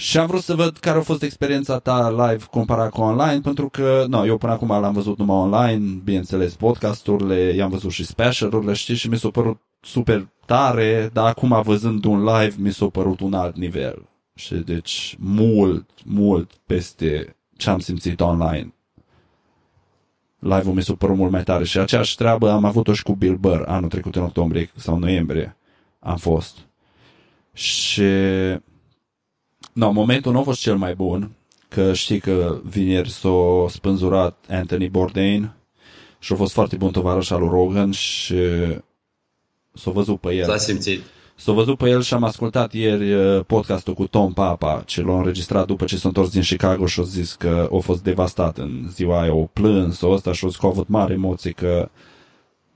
Și 0.00 0.18
am 0.18 0.26
vrut 0.26 0.42
să 0.42 0.54
văd 0.54 0.76
care 0.76 0.98
a 0.98 1.02
fost 1.02 1.22
experiența 1.22 1.78
ta 1.78 2.10
live 2.10 2.44
comparat 2.50 2.90
cu 2.90 3.00
online, 3.00 3.40
pentru 3.40 3.68
că, 3.68 4.04
nu, 4.08 4.26
eu 4.26 4.38
până 4.38 4.52
acum 4.52 4.68
l-am 4.68 4.92
văzut 4.92 5.18
numai 5.18 5.36
online, 5.36 6.00
bineînțeles, 6.04 6.54
podcasturile, 6.54 7.34
i-am 7.34 7.70
văzut 7.70 7.90
și 7.90 8.04
specialurile, 8.04 8.72
știi, 8.72 8.94
și 8.94 9.08
mi 9.08 9.16
s-a 9.18 9.28
părut 9.28 9.60
super 9.80 10.28
tare, 10.46 11.10
dar 11.12 11.26
acum 11.26 11.62
văzând 11.62 12.04
un 12.04 12.24
live 12.24 12.54
mi 12.58 12.72
s-a 12.72 12.86
părut 12.86 13.20
un 13.20 13.34
alt 13.34 13.56
nivel. 13.56 14.08
Și 14.34 14.54
deci 14.54 15.16
mult, 15.18 15.90
mult 16.04 16.50
peste 16.66 17.36
ce 17.56 17.70
am 17.70 17.78
simțit 17.78 18.20
online. 18.20 18.74
Live-ul 20.38 20.74
mi 20.74 20.82
s-a 20.82 20.94
părut 20.94 21.16
mult 21.16 21.30
mai 21.30 21.42
tare 21.42 21.64
și 21.64 21.78
aceeași 21.78 22.16
treabă 22.16 22.50
am 22.50 22.64
avut-o 22.64 22.92
și 22.92 23.02
cu 23.02 23.14
Bill 23.14 23.36
Burr 23.36 23.62
anul 23.66 23.88
trecut 23.88 24.16
în 24.16 24.22
octombrie 24.22 24.70
sau 24.76 24.98
noiembrie. 24.98 25.56
Am 25.98 26.16
fost. 26.16 26.56
Și 27.52 28.10
No, 29.80 29.90
momentul 29.90 30.32
nu 30.32 30.38
a 30.38 30.42
fost 30.42 30.60
cel 30.60 30.76
mai 30.76 30.94
bun, 30.94 31.30
că 31.68 31.92
știi 31.92 32.20
că 32.20 32.60
vineri 32.64 33.10
s-a 33.10 33.66
spânzurat 33.68 34.38
Anthony 34.48 34.88
Bourdain 34.88 35.52
și 36.18 36.32
a 36.32 36.36
fost 36.36 36.52
foarte 36.52 36.76
bun 36.76 36.90
tovarăș 36.90 37.30
al 37.30 37.40
lui 37.40 37.48
Rogan 37.48 37.90
și 37.90 38.34
s-a 39.72 39.90
văzut 39.90 40.20
pe 40.20 40.34
el. 40.34 40.44
S-a 40.44 40.56
simțit. 40.56 41.00
S-a 41.36 41.52
văzut 41.52 41.78
pe 41.78 41.88
el 41.88 42.02
și 42.02 42.14
am 42.14 42.24
ascultat 42.24 42.72
ieri 42.72 43.12
uh, 43.12 43.44
podcastul 43.46 43.94
cu 43.94 44.06
Tom 44.06 44.32
Papa, 44.32 44.82
ce 44.86 45.02
l-a 45.02 45.16
înregistrat 45.16 45.66
după 45.66 45.84
ce 45.84 45.96
s-a 45.96 46.08
întors 46.08 46.30
din 46.30 46.42
Chicago 46.42 46.86
și 46.86 47.00
a 47.00 47.02
zis 47.02 47.32
că 47.32 47.68
a 47.72 47.78
fost 47.78 48.02
devastat 48.02 48.58
în 48.58 48.86
ziua 48.90 49.20
aia, 49.20 49.34
o 49.34 49.44
plâns, 49.44 50.00
o 50.00 50.10
ăsta 50.10 50.32
și 50.32 50.44
a 50.44 50.48
zis 50.48 50.56
că 50.56 50.66
a 50.66 50.68
avut 50.68 50.88
mare 50.88 51.12
emoții 51.12 51.52
că 51.52 51.90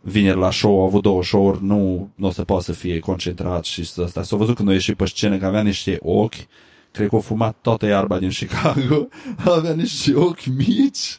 vineri 0.00 0.38
la 0.38 0.50
show, 0.50 0.80
au 0.80 0.86
avut 0.86 1.02
două 1.02 1.22
show-uri, 1.22 1.64
nu, 1.64 2.08
nu 2.14 2.26
o 2.26 2.30
să 2.30 2.44
poată 2.44 2.62
să 2.62 2.72
fie 2.72 2.98
concentrat 2.98 3.64
și 3.64 3.84
să 3.84 4.02
ăsta. 4.02 4.22
S-a 4.22 4.36
văzut 4.36 4.56
când 4.56 4.68
a 4.68 4.72
ieșit 4.72 4.96
pe 4.96 5.06
scenă 5.06 5.38
că 5.38 5.46
avea 5.46 5.62
niște 5.62 5.98
ochi, 6.02 6.34
cred 6.94 7.08
că 7.08 7.16
a 7.16 7.18
fumat 7.18 7.56
toată 7.60 7.86
iarba 7.86 8.18
din 8.18 8.28
Chicago, 8.28 9.08
avea 9.56 9.72
niște 9.72 10.14
ochi 10.14 10.46
mici 10.46 11.18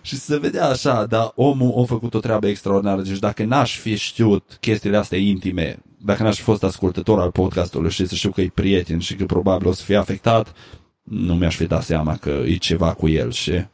și 0.00 0.16
se 0.16 0.38
vedea 0.38 0.68
așa, 0.68 1.06
dar 1.06 1.32
omul 1.34 1.82
a 1.82 1.84
făcut 1.84 2.14
o 2.14 2.18
treabă 2.18 2.46
extraordinară. 2.46 3.02
Deci 3.02 3.18
dacă 3.18 3.44
n-aș 3.44 3.78
fi 3.78 3.96
știut 3.96 4.56
chestiile 4.60 4.96
astea 4.96 5.18
intime, 5.18 5.78
dacă 5.98 6.22
n-aș 6.22 6.36
fi 6.36 6.42
fost 6.42 6.64
ascultător 6.64 7.20
al 7.20 7.30
podcastului 7.30 7.90
și 7.90 8.06
să 8.06 8.14
știu 8.14 8.30
că 8.30 8.40
e 8.40 8.50
prieten 8.54 8.98
și 8.98 9.14
că 9.14 9.24
probabil 9.24 9.66
o 9.68 9.72
să 9.72 9.82
fie 9.82 9.96
afectat, 9.96 10.54
nu 11.02 11.34
mi-aș 11.34 11.56
fi 11.56 11.66
dat 11.66 11.82
seama 11.82 12.16
că 12.16 12.30
e 12.30 12.56
ceva 12.56 12.92
cu 12.92 13.08
el 13.08 13.30
și 13.30 13.64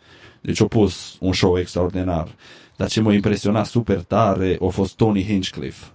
deci 0.41 0.61
a 0.61 0.67
pus 0.67 1.17
un 1.21 1.33
show 1.33 1.59
extraordinar. 1.59 2.35
Dar 2.77 2.89
ce 2.89 3.01
m-a 3.01 3.13
impresionat 3.13 3.67
super 3.67 4.03
tare 4.03 4.59
a 4.61 4.67
fost 4.67 4.97
Tony 4.97 5.25
Hinchcliffe. 5.25 5.87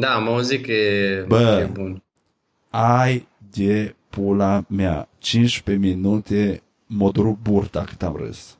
Da, 0.00 0.14
am 0.14 0.28
auzit 0.28 0.64
că 0.64 0.72
e, 0.72 1.24
Bă. 1.28 1.56
că 1.56 1.60
e 1.60 1.64
bun. 1.64 2.02
Ai 2.70 3.26
de 3.50 3.94
pula 4.22 4.64
mea. 4.68 5.08
15 5.18 5.86
minute 5.86 6.62
m-a 6.86 7.10
durut 7.10 7.36
burta 7.42 7.84
cât 7.84 8.02
am 8.02 8.16
râs. 8.16 8.56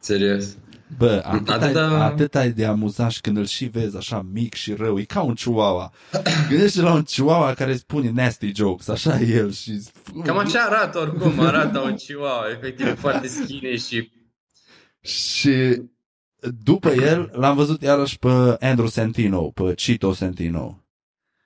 Serios. 0.00 0.56
Bă, 0.98 1.22
atât, 1.24 1.48
ai, 1.48 1.58
Atâta- 1.72 2.02
atât 2.02 2.34
ai 2.34 2.50
de 2.52 2.64
amuzant 2.64 3.10
și 3.10 3.20
când 3.20 3.36
îl 3.36 3.46
și 3.46 3.64
vezi 3.64 3.96
așa 3.96 4.26
mic 4.32 4.54
și 4.54 4.72
rău, 4.74 4.98
e 4.98 5.02
ca 5.04 5.22
un 5.22 5.34
chihuahua. 5.34 5.92
Gândește 6.48 6.80
la 6.80 6.92
un 6.92 7.02
chihuahua 7.02 7.54
care 7.54 7.76
spune 7.76 8.10
nasty 8.10 8.52
jokes, 8.54 8.88
așa 8.88 9.20
e 9.20 9.34
el 9.34 9.52
și... 9.52 9.82
Cam 10.24 10.38
așa 10.38 10.58
arată 10.60 10.98
oricum, 10.98 11.40
arată 11.40 11.78
un 11.78 11.94
chihuahua, 11.94 12.50
efectiv 12.52 12.98
foarte 12.98 13.26
skinny 13.26 13.78
și 13.78 14.10
Și 15.00 15.82
după 16.62 16.88
el 16.90 17.30
l-am 17.32 17.56
văzut 17.56 17.82
iarăși 17.82 18.18
pe 18.18 18.56
Andrew 18.60 18.86
Santino, 18.86 19.50
pe 19.50 19.74
Chito 19.74 20.12
Santino. 20.12 20.78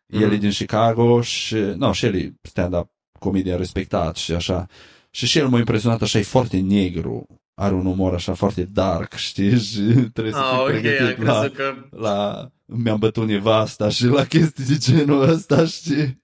El 0.06 0.22
e 0.22 0.26
Mhm. 0.26 0.38
din 0.38 0.50
Chicago 0.50 1.20
și, 1.20 1.54
no, 1.54 1.92
și 1.92 2.04
el 2.06 2.14
e 2.14 2.34
stand-up 2.42 2.90
comedian 3.18 3.58
respectat 3.58 4.16
și 4.16 4.32
așa. 4.32 4.66
Și 5.10 5.26
și 5.26 5.38
el 5.38 5.48
m-a 5.48 5.58
impresionat 5.58 6.02
așa, 6.02 6.18
e 6.18 6.22
foarte 6.22 6.56
negru. 6.60 7.26
Are 7.54 7.74
un 7.74 7.86
umor 7.86 8.14
așa 8.14 8.34
foarte 8.34 8.68
dark, 8.72 9.14
știi? 9.14 9.58
Și 9.58 9.80
trebuie 10.14 10.32
să 10.32 10.38
Ah, 10.38 10.50
fii 10.50 10.58
ok, 10.60 10.64
am 10.74 10.80
pregătit 10.80 11.22
la, 11.24 11.38
crezut 11.38 11.56
că... 11.56 11.74
la 11.90 12.48
mi-am 12.64 12.98
bătut 12.98 13.26
nevasta 13.26 13.88
și 13.88 14.04
la 14.06 14.24
chestii 14.24 14.64
de 14.64 14.76
genul 14.76 15.28
ăsta, 15.28 15.64
știi? 15.76 16.22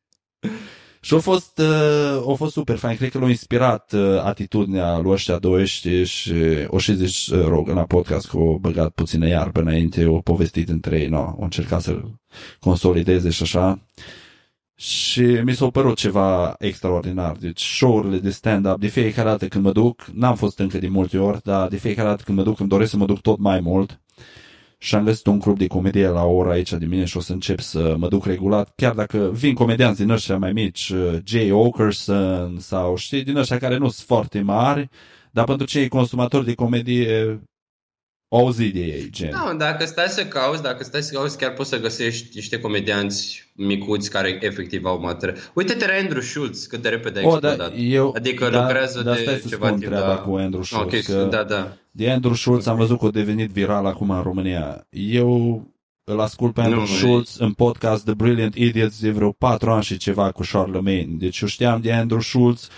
Și 1.01 1.15
a 1.15 1.19
fost, 1.19 1.59
uh, 1.59 2.31
a 2.31 2.35
fost 2.35 2.53
super 2.53 2.77
fain. 2.77 2.97
Cred 2.97 3.11
că 3.11 3.19
l-a 3.19 3.29
inspirat 3.29 3.93
uh, 3.93 4.21
atitudinea 4.23 4.99
lui 4.99 5.11
ăștia 5.13 5.39
doi, 5.39 5.67
știi? 5.67 6.05
Și 6.05 6.35
o 6.67 6.79
și 6.79 6.95
zis 6.95 7.27
uh, 7.27 7.47
Rogan 7.47 7.75
la 7.75 7.85
podcast 7.85 8.29
că 8.29 8.37
o 8.39 8.59
băgat 8.59 8.91
puțină 8.91 9.27
iarbă 9.27 9.61
înainte, 9.61 10.07
o 10.07 10.19
povestit 10.19 10.69
între 10.69 11.01
ei, 11.01 11.07
no? 11.09 11.19
au 11.19 11.39
încercat 11.41 11.83
să-l 11.83 12.21
consolideze 12.61 13.31
și 13.31 13.43
așa. 13.43 13.79
Și 14.77 15.21
mi 15.21 15.55
s-a 15.55 15.71
părut 15.71 15.97
ceva 15.97 16.55
extraordinar. 16.59 17.37
Deci 17.37 17.63
show-urile 17.63 18.19
de 18.19 18.31
stand-up, 18.31 18.81
de 18.81 18.87
fiecare 18.87 19.29
dată 19.29 19.49
când 19.49 19.65
mă 19.65 19.73
duc, 19.73 20.05
n-am 20.05 20.37
fost 20.37 20.59
încă 20.59 20.79
de 20.79 20.89
multe 20.89 21.19
ori, 21.19 21.41
dar 21.43 21.69
de 21.69 21.77
fiecare 21.77 22.09
dată 22.09 22.23
când 22.23 22.39
mă 22.39 22.45
duc 22.45 22.61
îmi 22.61 22.69
doresc 22.69 22.91
să 22.91 22.97
mă 22.97 23.07
duc 23.07 23.21
tot 23.21 23.39
mai 23.39 23.61
mult. 23.61 24.01
Și 24.79 24.95
am 24.95 25.05
găsit 25.05 25.27
un 25.27 25.41
club 25.41 25.59
de 25.59 25.67
comedie 25.67 26.09
la 26.09 26.25
ora 26.25 26.51
aici 26.51 26.73
de 26.73 26.87
mine 26.87 27.05
și 27.05 27.17
o 27.17 27.21
să 27.21 27.33
încep 27.33 27.61
să 27.61 27.95
mă 27.99 28.09
duc 28.09 28.27
regulat, 28.27 28.73
chiar 28.77 28.95
dacă 28.95 29.31
vin 29.33 29.55
comedianți 29.55 30.01
din 30.01 30.11
ăștia 30.11 30.39
mai 30.39 30.53
mici, 30.53 30.89
uh, 30.89 31.19
Jay 31.25 31.51
Okerson 31.51 32.57
sau 32.59 32.97
știi, 32.97 33.25
din 33.25 33.37
ăștia 33.37 33.59
care 33.59 33.77
nu 33.77 33.89
sunt 33.89 34.07
foarte 34.07 34.41
mari, 34.41 34.89
dar 35.31 35.45
pentru 35.45 35.67
cei 35.67 35.89
consumatori 35.89 36.45
de 36.45 36.55
comedie 36.55 37.41
au 38.29 38.51
zi 38.51 38.71
de 38.71 38.81
ei, 38.81 39.11
gen. 39.11 39.31
Da, 39.31 39.55
dacă 39.59 39.85
stai 39.85 40.07
să 40.09 40.27
cauți, 40.27 40.63
dacă 40.63 40.85
stai 40.85 41.03
să 41.03 41.13
cauți, 41.15 41.39
chiar 41.39 41.53
poți 41.53 41.69
să 41.69 41.81
găsești 41.81 42.29
niște 42.35 42.61
comedianți 42.61 43.53
micuți 43.55 44.11
care 44.11 44.39
efectiv 44.41 44.85
au 44.85 45.01
material. 45.01 45.39
Uite-te 45.55 45.87
la 45.87 45.93
Andrew 46.03 46.21
Schultz, 46.21 46.65
cât 46.67 46.83
de 46.83 46.89
repede 46.89 47.21
a 47.21 47.23
O, 47.23 47.27
explodat. 47.27 47.57
da, 47.57 47.75
eu, 47.77 48.13
Adică 48.17 48.49
da, 48.51 48.61
lucrează 48.61 49.03
da, 49.03 49.15
de 49.15 49.21
stai 49.23 49.39
să 49.43 49.49
ceva 49.49 49.67
spun 49.67 49.79
timp, 49.79 49.91
treaba 49.93 50.15
da. 50.15 50.19
cu 50.19 50.35
Andrew 50.35 50.63
Schultz, 50.63 50.95
Ok, 50.95 51.03
că 51.17 51.29
da, 51.31 51.43
da. 51.43 51.77
de 51.91 52.11
Andrew 52.11 52.35
Schultz 52.35 52.67
am 52.67 52.77
văzut 52.77 52.99
că 52.99 53.07
a 53.07 53.11
devenit 53.11 53.51
viral 53.51 53.87
acum 53.87 54.11
în 54.11 54.23
România. 54.23 54.87
Eu 54.91 55.63
îl 56.05 56.21
ascult 56.21 56.55
pe 56.55 56.61
Andrew 56.61 56.81
Nu, 56.81 56.87
Schultz 56.87 57.37
în 57.39 57.53
podcast 57.53 58.05
The 58.05 58.15
Brilliant 58.15 58.55
Idiots 58.55 59.01
de 59.01 59.11
vreo 59.11 59.33
patru 59.33 59.71
ani 59.71 59.83
și 59.85 59.97
ceva 59.97 60.31
cu 60.31 60.43
Charlemagne. 60.53 61.09
Deci 61.19 61.41
eu 61.41 61.49
știam 61.49 61.81
de 61.81 61.93
Andrew 61.93 62.21
Schultz. 62.21 62.69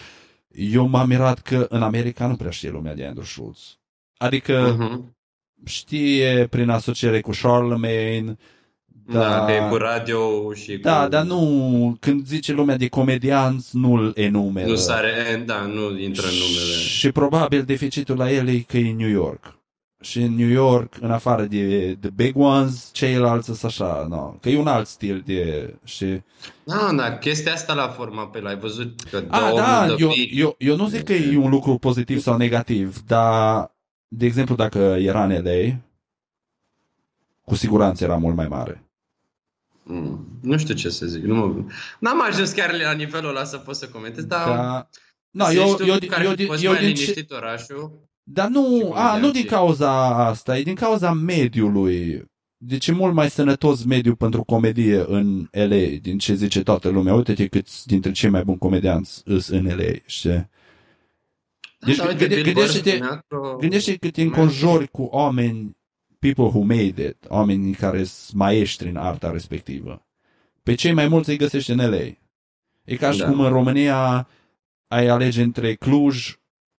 Eu 0.49 0.87
m-am 0.87 1.09
mirat 1.09 1.39
că 1.43 1.67
în 1.69 1.83
America 1.83 2.27
nu 2.27 2.35
prea 2.37 2.51
știe 2.51 2.71
lumea 2.71 2.95
de 2.95 3.05
Andrew 3.07 3.25
Schultz. 3.25 3.79
Adică 4.17 4.77
Mhm. 4.79 5.16
Știe 5.67 6.47
prin 6.51 6.69
asociere 6.69 7.21
cu 7.21 7.31
Charlemagne, 7.43 8.37
Da, 9.09 9.45
că 9.45 9.53
e 9.53 9.69
cu 9.71 9.77
radio 9.77 10.53
și 10.55 10.77
da, 10.77 11.03
cu... 11.03 11.09
dar 11.09 11.25
nu, 11.25 11.97
când 12.01 12.27
zice 12.27 12.53
lumea 12.53 12.77
de 12.77 12.89
comedianți, 12.89 13.77
nu-l 13.77 14.13
enumeră. 14.15 14.67
Nu 14.69 14.75
sare, 14.75 15.43
da, 15.47 15.61
nu 15.61 15.99
intră 15.99 16.27
în 16.27 16.33
numele. 16.33 16.79
Și 16.79 17.13
probabil 17.13 17.63
deficitul 17.63 18.17
la 18.17 18.31
el 18.31 18.49
e 18.49 18.59
că 18.59 18.77
e 18.77 18.91
în 18.91 18.97
New 18.97 19.09
York. 19.09 19.55
Și 20.01 20.21
în 20.21 20.35
New 20.35 20.49
York, 20.49 20.95
în 21.01 21.11
afară 21.11 21.43
de 21.43 21.97
The 22.01 22.11
Big 22.11 22.37
Ones, 22.39 22.91
ceilalți 22.93 23.45
sunt 23.45 23.65
așa, 23.65 24.07
no, 24.09 24.23
că 24.41 24.49
e 24.49 24.59
un 24.59 24.67
alt 24.67 24.87
stil 24.87 25.23
de... 25.27 25.75
Și... 25.85 26.21
Da, 26.65 26.93
da, 26.97 27.19
chestia 27.19 27.53
asta 27.53 27.75
la 27.75 27.89
forma 27.89 28.27
pe 28.27 28.41
l-ai 28.41 28.57
văzut 28.57 29.01
că 29.11 29.21
dă 29.21 29.27
A, 29.37 29.45
omul 29.47 29.57
da, 29.57 29.87
de 29.87 29.95
eu, 29.99 30.09
pic. 30.09 30.39
eu, 30.39 30.55
eu 30.59 30.77
nu 30.77 30.87
zic 30.87 31.03
că 31.03 31.13
e 31.13 31.37
un 31.37 31.51
lucru 31.51 31.79
pozitiv 31.79 32.21
sau 32.21 32.37
negativ, 32.37 33.03
dar, 33.07 33.76
de 34.09 34.27
exemplu, 34.27 34.55
dacă 34.55 34.79
era 34.79 35.25
în 35.25 35.43
LA, 35.43 35.77
cu 37.45 37.55
siguranță 37.55 38.05
era 38.05 38.17
mult 38.17 38.37
mai 38.37 38.49
mare. 38.49 38.81
Mm, 39.83 40.39
Nu 40.43 40.57
știu 40.59 40.75
ce 40.75 40.89
să 40.89 41.07
zic. 41.07 41.23
Nu, 41.23 41.71
n-am 42.01 42.23
ajuns 42.23 42.53
chiar 42.53 42.75
la 42.75 42.93
nivelul 42.93 43.29
ăla 43.29 43.45
să 43.45 43.57
pot 43.59 43.77
să 43.77 43.89
comentez, 43.89 44.25
dar... 44.25 44.47
Da. 44.49 44.89
No, 45.31 45.45
să 45.45 45.53
eu, 45.53 45.63
ești 45.63 45.77
tu 45.77 45.85
eu, 45.85 45.99
care 46.09 46.25
eu, 46.25 46.35
poți 46.47 46.65
eu, 46.65 46.73
mai 46.73 46.81
din 46.81 46.95
ce, 46.95 47.01
liniștit 47.01 47.31
orașul. 47.31 48.09
Dar 48.23 48.47
Și 48.47 48.53
nu, 48.53 48.93
a, 48.95 49.17
nu 49.19 49.31
din 49.31 49.45
comedianții. 49.45 49.45
cauza 49.45 49.91
asta, 50.27 50.59
e 50.59 50.63
din 50.63 50.75
cauza 50.75 51.13
mediului. 51.13 52.25
deci 52.57 52.87
e 52.87 52.93
mult 52.93 53.15
mai 53.15 53.31
sănătos 53.31 53.85
mediu 53.85 54.15
pentru 54.17 54.45
comedie 54.45 55.05
în 55.07 55.49
LA, 55.51 55.99
din 56.01 56.19
ce 56.19 56.35
zice 56.35 56.63
toată 56.63 56.89
lumea. 56.89 57.15
Uite-te 57.15 57.47
câți 57.49 57.87
dintre 57.87 58.13
cei 58.13 58.31
mai 58.31 58.45
buni 58.45 58.59
comedianți 58.59 59.23
îs 59.25 59.49
în 59.49 59.65
LA, 59.67 59.93
știi? 60.07 60.49
Deci 61.79 61.97
Da, 61.97 62.05
uite, 62.07 62.19
gânde- 62.19 62.35
Bill 62.35 62.45
gândește-te, 62.55 62.91
Burr 62.91 62.97
spunea 63.05 63.25
că- 63.29 63.57
gândește 63.61 63.97
că 63.97 64.11
te 64.11 64.23
înconjori 64.23 64.89
cu 64.89 65.03
oameni, 65.03 65.77
people 66.19 66.45
who 66.45 66.61
made 66.61 67.07
it, 67.07 67.17
oameni 67.29 67.75
care 67.75 68.05
sunt 68.05 68.37
maestri 68.39 68.89
în 68.89 68.97
arta 68.97 69.31
respectivă. 69.31 70.07
Pe 70.63 70.75
cei 70.75 70.93
mai 70.93 71.09
mulți 71.09 71.31
îi 71.31 71.37
găsești 71.37 71.71
în 71.71 71.91
LA. 71.91 71.97
E 72.85 72.97
ca 72.97 73.11
și 73.11 73.19
Da. 73.19 73.29
cum 73.29 73.41
în 73.41 73.49
România 73.49 74.29
ai 74.89 75.07
alege 75.07 75.43
între 75.43 75.75
Cluj 75.75 76.39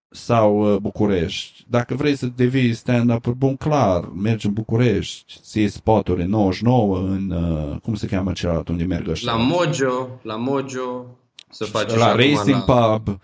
sau 0.09 0.73
uh, 0.73 0.79
București. 0.81 1.63
Dacă 1.67 1.95
vrei 1.95 2.15
să 2.15 2.25
devii 2.25 2.73
stand-up 2.73 3.27
bun, 3.27 3.55
clar, 3.55 4.09
mergi 4.09 4.45
în 4.45 4.53
București, 4.53 5.39
ți 5.41 5.57
iei 5.57 5.67
spoturi 5.69 6.21
în 6.21 6.29
99, 6.29 6.97
în, 6.99 7.29
uh, 7.31 7.79
cum 7.81 7.95
se 7.95 8.07
cheamă 8.07 8.31
celălalt 8.31 8.67
unde 8.67 8.83
merg 8.83 9.07
ăștia? 9.07 9.31
La 9.31 9.37
Mojo, 9.37 10.09
la 10.21 10.35
Mojo, 10.35 11.05
să 11.49 11.63
faci 11.65 11.89
și 11.89 11.97
la 11.97 12.05
acum 12.05 12.19
Racing 12.19 12.63
la... 12.67 12.99
Pub. 12.99 13.19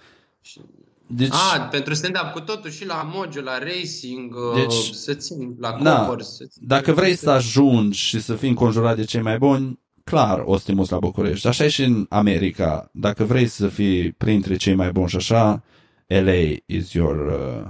Deci, 1.15 1.31
Ah, 1.31 1.67
pentru 1.71 1.93
stand-up 1.93 2.31
cu 2.33 2.39
totul 2.39 2.69
și 2.69 2.85
la 2.85 3.09
Mojo, 3.13 3.41
la 3.41 3.57
Racing, 3.57 4.35
Deci, 4.55 4.63
deci, 4.63 4.93
să 4.93 5.13
țin, 5.13 5.55
la 5.59 5.77
da, 5.81 6.05
Covers. 6.05 6.35
să 6.35 6.45
țin. 6.49 6.67
dacă 6.67 6.91
vrei 6.91 7.15
să 7.15 7.29
ajungi 7.29 7.99
și 7.99 8.21
să 8.21 8.33
fii 8.35 8.49
înconjurat 8.49 8.95
de 8.95 9.03
cei 9.03 9.21
mai 9.21 9.37
buni, 9.37 9.79
clar 10.03 10.43
o 10.45 10.57
să 10.57 10.63
te 10.65 10.73
muți 10.73 10.91
la 10.91 10.97
București. 10.99 11.47
Așa 11.47 11.63
e 11.63 11.67
și 11.69 11.83
în 11.83 12.05
America. 12.09 12.89
Dacă 12.93 13.23
vrei 13.23 13.47
să 13.47 13.67
fii 13.67 14.11
printre 14.11 14.55
cei 14.55 14.75
mai 14.75 14.91
buni 14.91 15.09
și 15.09 15.15
așa, 15.15 15.63
LA 16.07 16.55
is 16.65 16.91
your... 16.93 17.15
Uh... 17.15 17.67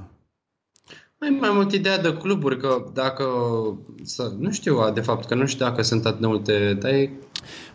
Mai, 1.20 1.38
mai 1.40 1.50
mult 1.54 1.72
ideea 1.74 1.98
de 2.02 2.14
cluburi, 2.14 2.58
că 2.60 2.84
dacă, 2.94 3.24
să, 4.04 4.32
nu 4.40 4.52
știu, 4.52 4.92
de 4.94 5.02
fapt, 5.02 5.28
că 5.28 5.36
nu 5.36 5.46
știu 5.46 5.66
dacă 5.66 5.82
sunt 5.82 6.06
atât 6.06 6.20
de 6.22 6.28
multe, 6.28 6.78
dar 6.82 6.92
e, 6.92 7.12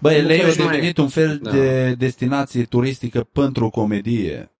Băi, 0.00 0.22
LA 0.22 0.32
a 0.32 0.36
București 0.36 0.58
mai- 0.62 0.70
devenit 0.74 0.98
un 0.98 1.08
fel 1.08 1.38
Da. 1.42 1.50
de 1.50 1.94
destinație 1.98 2.62
turistică 2.64 3.28
pentru 3.32 3.70
comedie. 3.70 4.52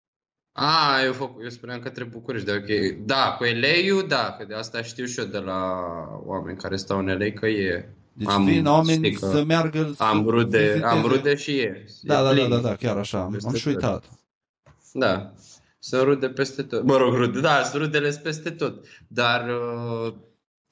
A, 0.59 1.03
eu, 1.05 1.13
făc, 1.13 1.31
eu 1.43 1.49
spuneam 1.49 1.81
către 1.81 2.05
București, 2.05 2.47
de 2.47 2.53
ok, 2.53 2.97
da, 3.07 3.35
cu 3.39 3.45
LA-ul, 3.45 4.05
da, 4.09 4.35
că 4.39 4.45
de 4.49 4.55
asta 4.55 4.83
știu 4.83 5.05
și 5.05 5.19
eu 5.21 5.25
de 5.25 5.39
la 5.39 5.61
oameni 6.25 6.59
care 6.59 6.77
stau 6.77 6.99
în 6.99 7.07
LA, 7.07 7.31
că 7.35 7.47
e, 7.47 7.89
Deci 8.13 8.29
Am- 8.29 8.45
vin 8.45 8.67
oameni 8.67 9.05
știi 9.07 9.13
că 9.19 9.27
să 9.27 9.45
meargă 9.45 9.93
să 9.97 10.03
am 10.03 10.27
rude, 10.29 10.59
viziteze. 10.59 10.85
am 10.85 11.03
rude 11.07 11.35
și 11.37 11.59
e. 11.59 11.85
Da, 12.03 12.15
e 12.15 12.17
da, 12.17 12.23
da, 12.23 12.31
plin. 12.31 12.49
da, 12.49 12.57
da, 12.57 12.75
chiar 12.75 12.97
așa. 12.97 13.21
Am, 13.21 13.33
Peste 13.33 13.49
am 13.49 13.55
și 13.55 13.65
tot. 13.65 13.75
uitat. 13.75 14.05
Da, 14.93 15.33
sunt 15.79 16.03
rude 16.03 16.29
peste 16.29 16.63
tot. 16.63 16.83
Mă 16.83 16.97
rog, 16.97 17.15
rude, 17.15 17.41
da, 17.41 17.63
sunt 17.63 17.83
rudele 17.83 18.11
sunt 18.11 18.23
peste 18.23 18.51
tot. 18.51 18.85
Dar, 19.09 19.49
uh, 19.49 20.15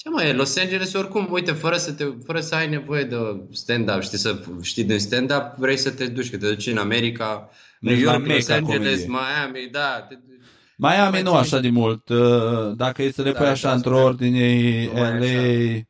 ce 0.06 0.12
mai 0.12 0.28
e, 0.28 0.32
Los 0.32 0.56
Angeles 0.56 0.92
oricum, 0.92 1.28
uite, 1.30 1.52
fără 1.52 1.76
să, 1.76 1.92
te, 1.92 2.04
fără 2.24 2.40
să 2.40 2.54
ai 2.54 2.68
nevoie 2.68 3.04
de 3.04 3.16
stand-up, 3.50 4.00
știi, 4.02 4.18
să 4.18 4.40
știi 4.62 4.84
din 4.84 4.98
stand-up, 4.98 5.54
vrei 5.56 5.76
să 5.76 5.90
te 5.90 6.06
duci, 6.06 6.30
că 6.30 6.36
te 6.36 6.46
duci 6.48 6.66
în 6.66 6.76
America, 6.78 7.50
New 7.80 7.92
Mergi 7.92 8.04
la 8.06 8.12
York, 8.12 8.26
Los 8.26 8.36
Mecca 8.48 8.54
Angeles, 8.54 9.00
comedie. 9.04 9.06
Miami, 9.06 9.68
da. 9.70 10.06
Te, 10.08 10.14
duci. 10.14 10.34
Miami 10.76 11.10
Mai 11.10 11.22
nu 11.22 11.28
țin- 11.30 11.38
așa 11.38 11.60
de 11.60 11.68
mult. 11.70 12.08
Uh, 12.08 12.76
Dacă 12.76 13.02
e 13.02 13.10
să 13.10 13.22
le 13.22 13.32
Da, 13.32 13.38
pui 13.38 13.46
așa 13.46 13.68
da, 13.68 13.74
într-o 13.74 13.90
spune. 13.90 14.04
ordine, 14.04 14.84
Nu 14.84 14.92
mai 15.00 15.18
LA, 15.18 15.80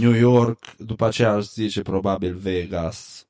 New 0.00 0.12
York, 0.12 0.58
după 0.78 1.06
aceea 1.06 1.32
aș 1.32 1.44
zice 1.44 1.82
probabil 1.82 2.34
Vegas, 2.34 3.26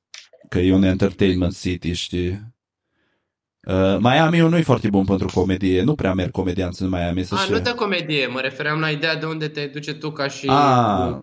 că 0.48 0.58
e 0.58 0.72
un 0.72 0.82
entertainment 0.82 1.58
city, 1.60 1.92
știi? 1.92 2.53
Uh, 3.66 3.96
Miami 3.98 4.38
nu 4.38 4.56
e 4.56 4.62
foarte 4.62 4.88
bun 4.88 5.04
pentru 5.04 5.28
comedie, 5.34 5.82
nu 5.82 5.94
prea 5.94 6.14
merg 6.14 6.30
comedianți 6.30 6.82
în 6.82 6.88
Miami, 6.88 7.24
să 7.24 7.34
A, 7.34 7.38
știi. 7.38 7.52
nu 7.52 7.60
de 7.60 7.74
comedie, 7.74 8.26
mă 8.26 8.40
refeream 8.40 8.80
la 8.80 8.90
ideea 8.90 9.16
de 9.16 9.26
unde 9.26 9.48
te 9.48 9.66
duce 9.66 9.94
tu 9.94 10.10
ca 10.10 10.28
și... 10.28 10.46
Ah, 10.48 11.16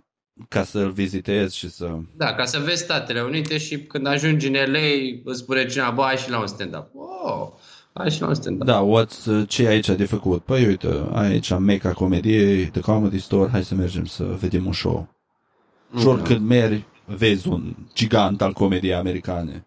ca 0.49 0.63
să-l 0.63 0.91
vizitezi 0.91 1.57
și 1.57 1.69
să... 1.69 1.89
Da, 2.17 2.33
ca 2.33 2.45
să 2.45 2.59
vezi 2.59 2.81
Statele 2.81 3.21
Unite 3.21 3.57
și 3.57 3.77
când 3.77 4.07
ajungi 4.07 4.47
în 4.47 4.53
LA 4.53 4.79
îți 5.23 5.39
spune 5.39 5.65
cineva, 5.65 5.89
bă, 5.89 6.01
ai 6.01 6.17
și 6.17 6.29
la 6.29 6.39
un 6.39 6.47
stand-up. 6.47 6.89
Oh, 7.23 7.47
ai 7.93 8.11
și 8.11 8.21
la 8.21 8.27
un 8.27 8.33
stand-up. 8.33 8.65
Da, 8.65 8.85
what's, 8.87 9.25
uh, 9.25 9.43
ce 9.47 9.63
e 9.63 9.67
aici 9.67 9.89
de 9.89 10.05
făcut? 10.05 10.43
Păi 10.43 10.65
uite, 10.65 10.87
ai 11.13 11.27
aici 11.27 11.57
Meca 11.57 11.93
Comediei, 11.93 12.65
The 12.65 12.81
Comedy 12.81 13.19
Store, 13.19 13.49
hai 13.49 13.63
să 13.63 13.75
mergem 13.75 14.05
să 14.05 14.23
vedem 14.23 14.65
un 14.65 14.73
show. 14.73 15.07
Și 15.99 16.05
oricând 16.05 16.47
mergi, 16.47 16.83
vezi 17.05 17.47
un 17.47 17.75
gigant 17.93 18.41
al 18.41 18.53
comediei 18.53 18.93
americane. 18.93 19.65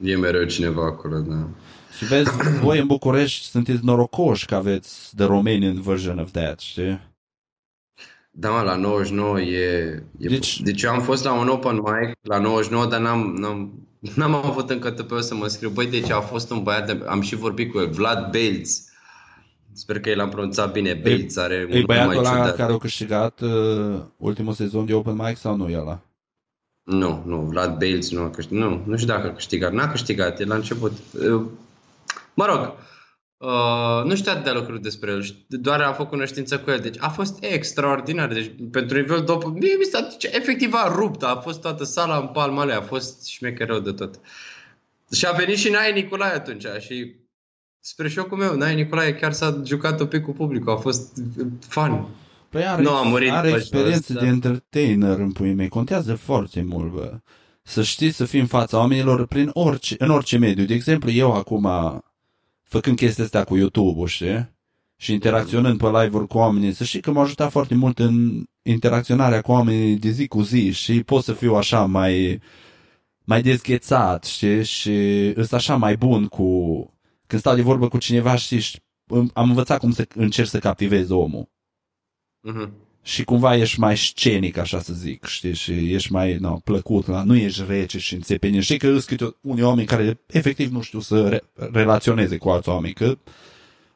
E 0.00 0.16
mereu 0.16 0.44
cineva 0.44 0.84
acolo, 0.84 1.18
da. 1.18 1.48
Și 1.96 2.04
vezi, 2.04 2.30
voi 2.62 2.78
în 2.78 2.86
București 2.86 3.46
sunteți 3.46 3.84
norocoși 3.84 4.46
că 4.46 4.54
aveți 4.54 5.12
the 5.16 5.24
Romanian 5.24 5.80
version 5.80 6.18
of 6.18 6.30
that, 6.30 6.58
știi? 6.60 7.14
Da, 8.30 8.50
mă, 8.50 8.60
la 8.62 8.76
99 8.76 9.40
e... 9.40 9.56
e 9.58 10.02
Deci- 10.18 10.30
deci, 10.30 10.60
deci 10.62 10.82
eu 10.82 10.90
am 10.90 11.00
fost 11.00 11.24
la 11.24 11.32
un 11.32 11.48
open 11.48 11.74
mic 11.74 12.12
la 12.22 12.38
99, 12.38 12.86
dar 12.86 13.00
n-am, 13.00 13.34
n-am, 13.38 13.72
n-am 14.14 14.34
avut 14.34 14.70
încă 14.70 14.90
tupeu 14.90 15.20
să 15.20 15.34
mă 15.34 15.46
scriu. 15.46 15.68
Băi, 15.70 15.86
deci 15.86 16.10
a 16.10 16.20
fost 16.20 16.50
un 16.50 16.62
băiat, 16.62 16.86
de, 16.86 17.04
am 17.06 17.20
și 17.20 17.34
vorbit 17.36 17.72
cu 17.72 17.78
el, 17.78 17.90
Vlad 17.90 18.30
Belț. 18.30 18.78
Sper 19.72 20.00
că 20.00 20.08
el 20.10 20.16
l-am 20.16 20.28
pronunțat 20.28 20.72
bine. 20.72 20.92
Belț 20.94 21.36
are 21.36 21.54
un 21.54 21.70
E 21.70 21.72
nume 21.72 21.84
băiatul 21.86 22.08
mai 22.14 22.18
ăla 22.18 22.30
ciudat. 22.36 22.56
care 22.56 22.72
a 22.72 22.76
câștigat 22.78 23.40
uh, 23.40 24.00
ultimul 24.16 24.52
sezon 24.52 24.84
de 24.86 24.94
Open 24.94 25.14
Mic 25.14 25.36
sau 25.36 25.56
nu 25.56 25.68
e 25.68 25.78
ăla? 25.78 26.00
Nu, 26.86 27.22
nu, 27.26 27.40
Vlad 27.40 27.78
Belț 27.78 28.08
nu 28.08 28.22
a 28.22 28.30
câștigat. 28.30 28.68
Nu, 28.68 28.82
nu 28.86 28.96
știu 28.96 29.08
dacă 29.08 29.26
a 29.26 29.32
câștigat. 29.32 29.72
N-a 29.72 29.90
câștigat, 29.90 30.40
el 30.40 30.48
la 30.48 30.54
început. 30.54 30.92
Uh, 31.12 31.42
Mă 32.34 32.46
rog, 32.46 32.72
uh, 33.36 34.04
nu 34.04 34.14
știu 34.14 34.30
atât 34.32 34.44
de 34.44 34.50
lucruri 34.50 34.82
despre 34.82 35.10
el, 35.10 35.24
doar 35.48 35.80
am 35.80 35.94
făcut 35.94 36.10
cunoștință 36.10 36.58
cu 36.58 36.70
el. 36.70 36.78
Deci 36.78 36.96
a 36.98 37.08
fost 37.08 37.44
extraordinar. 37.44 38.32
Deci 38.32 38.50
pentru 38.70 38.96
nivel 38.96 39.24
după, 39.24 39.48
mie 39.48 39.74
mi 39.78 39.84
s-a 39.84 40.00
deci, 40.00 40.32
efectiv 40.34 40.72
a 40.74 40.92
rupt, 40.94 41.22
a 41.22 41.36
fost 41.36 41.60
toată 41.60 41.84
sala 41.84 42.18
în 42.18 42.26
palma 42.26 42.64
lui, 42.64 42.74
a 42.74 42.82
fost 42.82 43.26
șmecher 43.26 43.66
rău 43.66 43.78
de 43.78 43.92
tot. 43.92 44.20
Și 45.12 45.26
a 45.26 45.32
venit 45.32 45.56
și 45.56 45.70
Nae 45.70 45.92
Nicolae 45.92 46.34
atunci 46.34 46.66
și 46.78 47.14
spre 47.80 48.08
șocul 48.08 48.38
meu, 48.38 48.56
Nae 48.56 48.74
Nicolae 48.74 49.14
chiar 49.14 49.32
s-a 49.32 49.60
jucat 49.64 50.00
un 50.00 50.06
pic 50.06 50.22
cu 50.22 50.32
publicul, 50.32 50.72
a 50.72 50.76
fost 50.76 51.16
fun. 51.68 52.06
Păi 52.56 52.66
are, 52.66 52.82
Nu, 52.82 52.90
a 52.90 53.02
murit 53.02 53.30
are 53.30 53.46
după 53.46 53.58
experiență 53.60 54.12
asta. 54.12 54.24
de 54.24 54.26
entertainer 54.26 55.18
în 55.18 55.32
puii 55.32 55.52
mei. 55.52 55.68
Contează 55.68 56.14
foarte 56.14 56.62
mult, 56.62 56.92
bă. 56.92 57.18
Să 57.62 57.82
știi 57.82 58.10
să 58.10 58.24
fii 58.24 58.40
în 58.40 58.46
fața 58.46 58.78
oamenilor 58.78 59.26
prin 59.26 59.50
orice, 59.52 59.94
în 59.98 60.10
orice 60.10 60.38
mediu. 60.38 60.64
De 60.64 60.74
exemplu, 60.74 61.10
eu 61.10 61.32
acum, 61.32 61.68
făcând 62.62 62.96
chestia 62.96 63.24
asta 63.24 63.44
cu 63.44 63.56
YouTube-ul, 63.56 64.06
știi? 64.06 64.54
Și 64.96 65.12
interacționând 65.12 65.78
pe 65.78 65.86
live-uri 65.86 66.26
cu 66.26 66.38
oamenii, 66.38 66.72
să 66.72 66.84
știi 66.84 67.00
că 67.00 67.10
m-a 67.10 67.22
ajutat 67.22 67.50
foarte 67.50 67.74
mult 67.74 67.98
în 67.98 68.44
interacționarea 68.62 69.40
cu 69.40 69.50
oamenii 69.50 69.96
de 69.96 70.10
zi 70.10 70.26
cu 70.26 70.42
zi 70.42 70.72
și 70.72 71.02
pot 71.02 71.24
să 71.24 71.32
fiu 71.32 71.54
așa 71.54 71.84
mai, 71.84 72.40
mai 73.24 73.42
dezghețat, 73.42 74.24
știi? 74.24 74.64
Și 74.64 74.92
îs 75.34 75.52
așa 75.52 75.76
mai 75.76 75.96
bun 75.96 76.26
cu... 76.26 76.46
Când 77.26 77.40
stau 77.40 77.54
de 77.54 77.62
vorbă 77.62 77.88
cu 77.88 77.98
cineva, 77.98 78.36
știi, 78.36 78.60
și 78.60 78.80
am 79.32 79.48
învățat 79.48 79.78
cum 79.78 79.90
să 79.90 80.06
încerc 80.14 80.48
să 80.48 80.58
captivez 80.58 81.10
omul 81.10 81.54
Mhm. 82.52 82.72
și 83.02 83.24
cumva 83.24 83.56
ești 83.56 83.80
mai 83.80 83.96
scenic, 83.96 84.56
așa 84.56 84.80
să 84.80 84.92
zic, 84.92 85.24
știi, 85.24 85.54
și 85.54 85.72
ești 85.72 86.12
mai 86.12 86.36
no, 86.40 86.58
plăcut, 86.64 87.06
la, 87.06 87.22
nu 87.24 87.36
ești 87.36 87.62
rece 87.68 87.98
și 87.98 88.14
înțepenit. 88.14 88.62
Știi 88.62 88.78
că 88.78 88.86
sunt 88.86 89.04
câte 89.04 89.36
unii 89.40 89.62
oameni 89.62 89.86
care 89.86 90.20
efectiv 90.26 90.70
nu 90.72 90.80
știu 90.80 91.00
să 91.00 91.28
re- 91.28 91.42
relaționeze 91.72 92.36
cu 92.36 92.48
alți 92.48 92.68
oameni, 92.68 92.94
că 92.94 93.18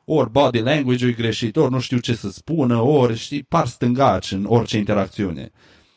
ori 0.04 0.30
body 0.30 0.60
language-ul 0.60 1.10
e 1.10 1.14
greșit, 1.14 1.56
ori 1.56 1.70
nu 1.72 1.80
știu 1.80 1.98
ce 1.98 2.14
să 2.14 2.30
spună, 2.30 2.76
ori 2.80 3.16
știi, 3.16 3.42
par 3.42 3.66
stângaci 3.66 4.32
în 4.32 4.44
orice 4.48 4.76
interacțiune. 4.76 5.50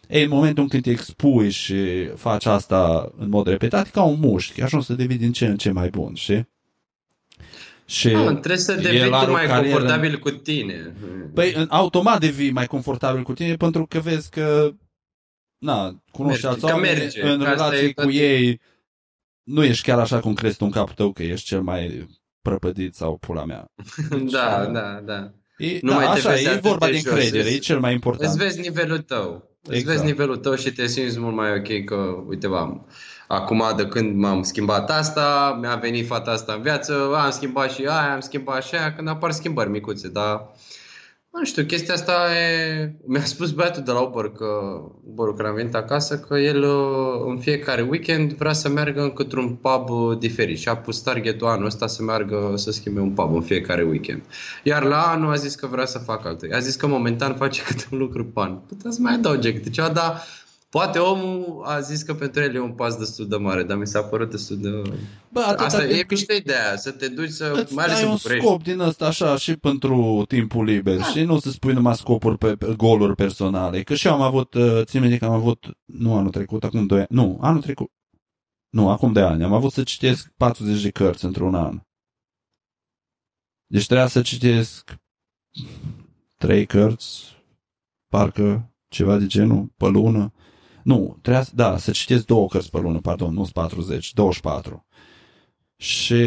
Ei, 0.10 0.24
în 0.24 0.30
momentul 0.30 0.64
în 0.64 0.70
când 0.70 0.84
te 0.84 0.90
expui 0.90 1.50
și 1.50 2.06
faci 2.16 2.46
asta 2.46 3.12
în 3.18 3.30
mod 3.30 3.48
repetat, 3.48 3.88
e 3.88 3.90
ca 3.90 4.04
un 4.04 4.20
mușchi, 4.20 4.62
ajungi 4.62 4.86
să 4.86 4.94
devii 4.94 5.18
din 5.18 5.32
ce 5.32 5.46
în 5.46 5.58
ce 5.58 5.72
mai 5.72 5.90
bun, 5.90 6.14
știi? 6.14 6.53
Și 7.94 8.08
Ah, 8.08 8.28
trebuie 8.32 8.58
să 8.58 8.72
el 8.72 8.82
devii 8.82 9.02
are 9.02 9.26
tu 9.26 9.30
o 9.30 9.34
mai 9.34 9.46
carieră- 9.46 9.72
confortabil 9.72 10.20
cu 10.20 10.30
tine. 10.30 10.96
Păi, 11.34 11.54
în- 11.54 11.68
automat 11.70 12.20
devii 12.20 12.52
mai 12.52 12.68
confortabil 12.68 13.24
cu 13.24 13.34
tine 13.34 13.56
pentru 13.56 13.86
că 13.86 14.00
vezi 14.00 14.30
că, 14.30 14.72
na, 15.58 16.04
cunoști 16.12 16.46
Merge, 16.46 16.48
alți 16.48 16.60
că 16.66 16.72
oameni, 16.74 16.98
merge, 17.00 17.22
în 17.22 17.40
că 17.40 17.48
asta 17.48 17.64
relații 17.70 17.88
e 17.88 17.94
cu 17.94 18.02
tot- 18.02 18.12
ei, 18.14 18.62
nu 19.44 19.64
ești 19.64 19.84
chiar 19.86 20.00
așa 20.00 20.20
cum 20.20 20.34
crezi 20.34 20.58
tu 20.58 20.66
în 20.66 20.72
capul 20.72 20.94
tău 20.94 21.12
că 21.12 21.24
ești 21.24 21.46
cel 21.48 21.62
mai 21.62 22.08
prăpădit 22.42 22.96
sau 22.96 23.18
pula 23.18 23.46
mea. 23.46 23.72
da, 24.32 24.66
da, 24.66 25.02
da. 25.06 25.32
E, 25.58 25.80
Nu 25.82 25.90
da, 25.90 25.96
mai 25.96 26.06
te 26.06 26.12
așa, 26.12 26.30
vezi 26.30 26.46
e 26.46 26.50
atât 26.50 26.62
vorba 26.62 26.86
de 26.86 26.92
de 26.92 26.98
jos, 26.98 27.12
încredere, 27.12 27.44
îți- 27.48 27.56
e 27.56 27.60
cel 27.60 27.80
mai 27.80 27.94
important. 27.94 28.30
Îți 28.30 28.38
vezi 28.44 28.60
nivelul 28.60 29.00
tău. 29.00 29.52
Îți 29.64 29.78
Exact. 29.78 29.96
vezi 29.98 30.10
nivelul 30.12 30.38
tău 30.38 30.56
și 30.56 30.72
te 30.72 30.88
simți 30.88 31.20
mult 31.20 31.36
mai 31.36 31.50
ok 31.58 31.84
că, 31.86 31.96
uite, 32.28 32.46
am 32.48 32.88
acum 33.34 33.64
de 33.76 33.86
când 33.86 34.16
m-am 34.16 34.44
schimbat 34.44 34.90
asta, 34.90 35.58
mi-a 35.62 35.76
venit 35.76 36.08
fata 36.08 36.32
asta 36.32 36.54
în 36.54 36.62
viață, 36.62 37.16
am 37.24 37.32
schimbat 37.32 37.72
și 37.72 37.82
aia, 37.82 38.14
am 38.14 38.20
schimbat 38.20 38.64
și 38.64 38.76
aia, 38.76 38.94
când 38.94 39.08
apar 39.08 39.32
schimbări 39.32 39.70
micuțe, 39.70 40.08
dar 40.08 40.52
Nu 41.32 41.44
știu, 41.44 41.64
chestia 41.64 41.94
asta 41.94 42.14
e... 42.36 42.92
Mi-a 43.06 43.24
spus 43.24 43.52
băiatul 43.52 43.84
de 43.84 43.92
la 43.92 44.00
Uber 44.00 44.30
că, 44.30 44.46
Uber 45.06 45.34
când 45.36 45.48
am 45.48 45.56
venit 45.56 45.76
acasă, 45.76 46.20
că 46.20 46.38
el 46.38 46.64
uh, 46.64 47.24
în 47.28 47.40
fiecare 47.40 47.82
weekend 47.82 48.34
vrea 48.34 48.54
să 48.54 48.70
meargă 48.70 49.10
către-un 49.10 49.56
pub 49.56 49.90
uh, 49.90 50.18
diferit 50.18 50.58
și 50.58 50.70
a 50.70 50.78
pus 50.78 51.02
targetul 51.02 51.48
anul 51.48 51.66
ăsta 51.66 51.88
să 51.88 52.04
meargă 52.04 52.54
să 52.56 52.72
schimbe 52.72 53.00
un 53.00 53.12
pub 53.12 53.34
în 53.36 53.42
fiecare 53.42 53.84
weekend. 53.84 54.22
Iar 54.64 54.84
la 54.84 55.02
anul 55.02 55.32
a 55.32 55.36
zis 55.36 55.56
că 55.56 55.68
vrea 55.68 55.86
să 55.86 55.98
facă 55.98 56.28
altă. 56.28 56.48
A 56.52 56.60
zis 56.60 56.76
că 56.76 56.88
momentan 56.88 57.36
face 57.36 57.62
câte 57.68 57.86
un 57.92 57.98
lucru 57.98 58.26
pe 58.26 58.40
an. 58.40 58.58
Puteți 58.68 58.96
să 58.96 59.02
mai 59.02 59.14
adauge 59.14 59.54
câte 59.54 59.70
ceva, 59.70 59.90
dar 59.90 60.24
Poate 60.74 61.00
omul 61.00 61.62
a 61.66 61.80
zis 61.80 62.02
că 62.02 62.14
pentru 62.14 62.42
el 62.42 62.56
e 62.56 62.60
un 62.60 62.74
pas 62.74 62.96
destul 62.96 63.28
de 63.28 63.36
mare, 63.36 63.64
dar 63.64 63.78
mi 63.78 63.88
s-a 63.88 64.04
părut 64.04 64.30
destul 64.30 64.58
de... 64.62 64.70
Bă, 65.30 65.40
Asta 65.40 65.84
e 65.84 66.06
mișto 66.10 66.34
ideea, 66.34 66.76
să 66.76 66.92
te 66.92 67.08
duci 67.08 67.30
să... 67.30 67.54
Îți 67.56 67.74
mai 67.74 67.86
ales 67.86 67.98
dai 67.98 68.06
un 68.06 68.16
București. 68.16 68.46
scop 68.46 68.64
din 68.64 68.80
ăsta 68.80 69.06
așa 69.06 69.38
și 69.38 69.56
pentru 69.56 70.24
timpul 70.28 70.64
liber 70.64 70.98
da. 70.98 71.04
și 71.04 71.24
nu 71.24 71.40
să 71.40 71.50
spui 71.52 71.74
numai 71.74 71.96
scopuri 71.96 72.38
pe, 72.38 72.56
pe 72.56 72.74
goluri 72.78 73.16
personale. 73.16 73.84
Că 73.84 73.94
și 73.94 74.08
eu 74.08 74.14
am 74.14 74.22
avut, 74.22 74.54
uh, 74.54 74.82
țin 74.84 75.02
minte 75.02 75.18
că 75.18 75.26
am 75.26 75.32
avut, 75.32 75.78
nu 75.86 76.16
anul 76.16 76.32
trecut, 76.32 76.64
acum 76.64 76.86
doi 76.86 77.00
ani, 77.00 77.08
nu, 77.10 77.38
anul 77.42 77.62
trecut, 77.62 77.92
nu, 78.70 78.90
acum 78.90 79.14
de 79.14 79.22
ani, 79.22 79.44
am 79.44 79.54
avut 79.54 79.72
să 79.72 79.84
citesc 79.84 80.32
40 80.38 80.82
de 80.82 80.90
cărți 80.90 81.26
într-un 81.26 81.56
an. 81.56 81.82
Deci 83.66 83.86
trebuia 83.86 84.08
să 84.08 84.22
citesc 84.22 84.96
trei 86.38 86.66
cărți, 86.66 87.24
parcă 88.08 88.74
ceva 88.88 89.18
de 89.18 89.26
genul, 89.26 89.74
pe 89.78 89.88
lună. 89.88 90.33
Nu, 90.84 91.18
trebuia, 91.22 91.46
da, 91.54 91.78
să 91.78 91.92
citesc 91.92 92.26
două 92.26 92.48
cărți 92.48 92.70
pe 92.70 92.80
lună, 92.80 93.00
pardon, 93.00 93.34
nu 93.34 93.48
40, 93.54 94.14
24. 94.14 94.86
Și 95.76 96.24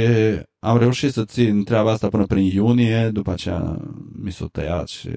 am 0.58 0.78
reușit 0.78 1.12
să 1.12 1.24
țin 1.24 1.64
treaba 1.64 1.90
asta 1.90 2.08
până 2.08 2.26
prin 2.26 2.44
iunie, 2.44 3.08
după 3.08 3.30
aceea 3.30 3.78
mi 4.22 4.32
s-a 4.32 4.46
tăiat 4.52 4.88
și 4.88 5.08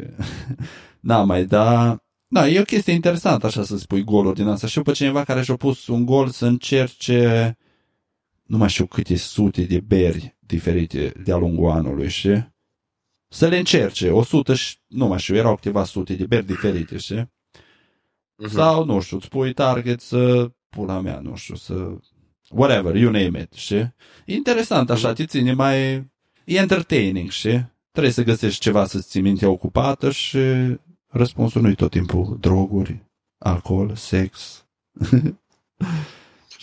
n-am 1.00 1.28
mai 1.28 1.46
da. 1.46 1.98
Da, 2.32 2.48
e 2.48 2.60
o 2.60 2.64
chestie 2.64 2.94
interesantă 2.94 3.46
așa 3.46 3.64
să 3.64 3.78
spui 3.78 4.04
goluri 4.04 4.36
din 4.36 4.48
asta. 4.48 4.68
Știu 4.68 4.82
pe 4.82 4.92
cineva 4.92 5.24
care 5.24 5.42
și-a 5.42 5.56
pus 5.56 5.88
un 5.88 6.06
gol 6.06 6.30
să 6.30 6.46
încerce 6.46 7.58
nu 8.50 8.58
mai 8.58 8.70
știu 8.70 8.86
câte 8.86 9.16
sute 9.16 9.62
de 9.62 9.80
beri 9.80 10.38
diferite 10.40 11.14
de-a 11.24 11.38
lungul 11.38 11.70
anului, 11.70 12.10
și 12.10 12.44
Să 13.28 13.48
le 13.48 13.58
încerce, 13.58 14.12
100 14.12 14.54
și, 14.54 14.78
nu 14.88 15.08
mai 15.08 15.20
știu, 15.20 15.36
erau 15.36 15.56
câteva 15.56 15.84
sute 15.84 16.14
de 16.14 16.26
beri 16.26 16.46
diferite, 16.46 16.98
și 16.98 17.24
Uh-huh. 18.44 18.52
Sau, 18.52 18.86
nu 18.86 19.00
știu, 19.00 19.18
îți 19.18 19.28
pui 19.28 19.54
target 19.54 20.02
să, 20.02 20.52
pula 20.70 21.00
mea, 21.00 21.20
nu 21.20 21.36
știu, 21.36 21.56
să, 21.56 21.98
whatever, 22.50 22.96
you 22.96 23.12
name 23.12 23.40
it, 23.40 23.54
știi? 23.54 23.96
E 24.26 24.34
interesant, 24.34 24.90
așa, 24.90 25.12
uh-huh. 25.12 25.16
te 25.16 25.26
ține 25.26 25.54
mai, 25.54 25.94
e 26.46 26.58
entertaining, 26.58 27.30
știi? 27.30 27.72
Trebuie 27.92 28.14
să 28.14 28.24
găsești 28.24 28.60
ceva 28.60 28.86
să-ți 28.86 29.10
ții 29.10 29.22
mintea 29.22 29.50
ocupată 29.50 30.12
și 30.12 30.40
răspunsul 31.08 31.62
nu 31.62 31.70
e 31.70 31.74
tot 31.74 31.92
timpul 31.92 32.38
droguri, 32.40 33.06
alcool, 33.38 33.96
sex. 33.96 34.66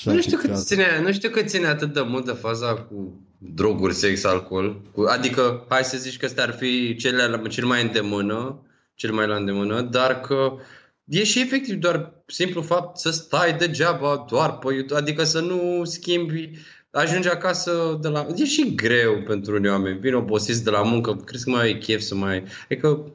nu 0.04 0.20
știu, 0.20 0.38
cât 0.38 0.56
ține, 0.56 1.00
nu 1.02 1.12
știu 1.12 1.30
cât 1.30 1.48
ține 1.48 1.66
atât 1.66 1.92
de 1.92 2.00
mult 2.00 2.24
de 2.24 2.32
faza 2.32 2.74
cu 2.74 3.20
droguri, 3.38 3.94
sex, 3.94 4.24
alcool. 4.24 4.80
Adică, 5.08 5.64
hai 5.68 5.84
să 5.84 5.96
zici 5.96 6.16
că 6.16 6.26
astea 6.26 6.42
ar 6.42 6.52
fi 6.52 6.96
cele 6.96 7.42
cel 7.48 7.66
mai 7.66 7.82
îndemână, 7.82 8.62
cel 8.94 9.12
mai 9.12 9.26
la 9.26 9.36
îndemână, 9.36 9.80
dar 9.80 10.20
că 10.20 10.56
E 11.08 11.24
și 11.24 11.40
efectiv 11.40 11.74
doar 11.74 12.12
simplu 12.26 12.62
fapt 12.62 12.98
să 12.98 13.10
stai 13.10 13.56
degeaba 13.56 14.26
doar 14.28 14.58
pe 14.58 14.72
YouTube, 14.72 15.00
adică 15.00 15.24
să 15.24 15.40
nu 15.40 15.84
schimbi, 15.84 16.50
ajungi 16.90 17.28
acasă 17.28 17.98
de 18.00 18.08
la... 18.08 18.26
E 18.36 18.44
și 18.44 18.74
greu 18.74 19.22
pentru 19.26 19.54
unii 19.54 19.70
oameni, 19.70 19.98
vin 19.98 20.14
obosiți 20.14 20.64
de 20.64 20.70
la 20.70 20.82
muncă, 20.82 21.14
crezi 21.14 21.44
că 21.44 21.50
mai 21.50 21.62
ai 21.62 21.78
chef 21.78 22.00
să 22.00 22.14
mai... 22.14 22.42
Adică... 22.64 23.12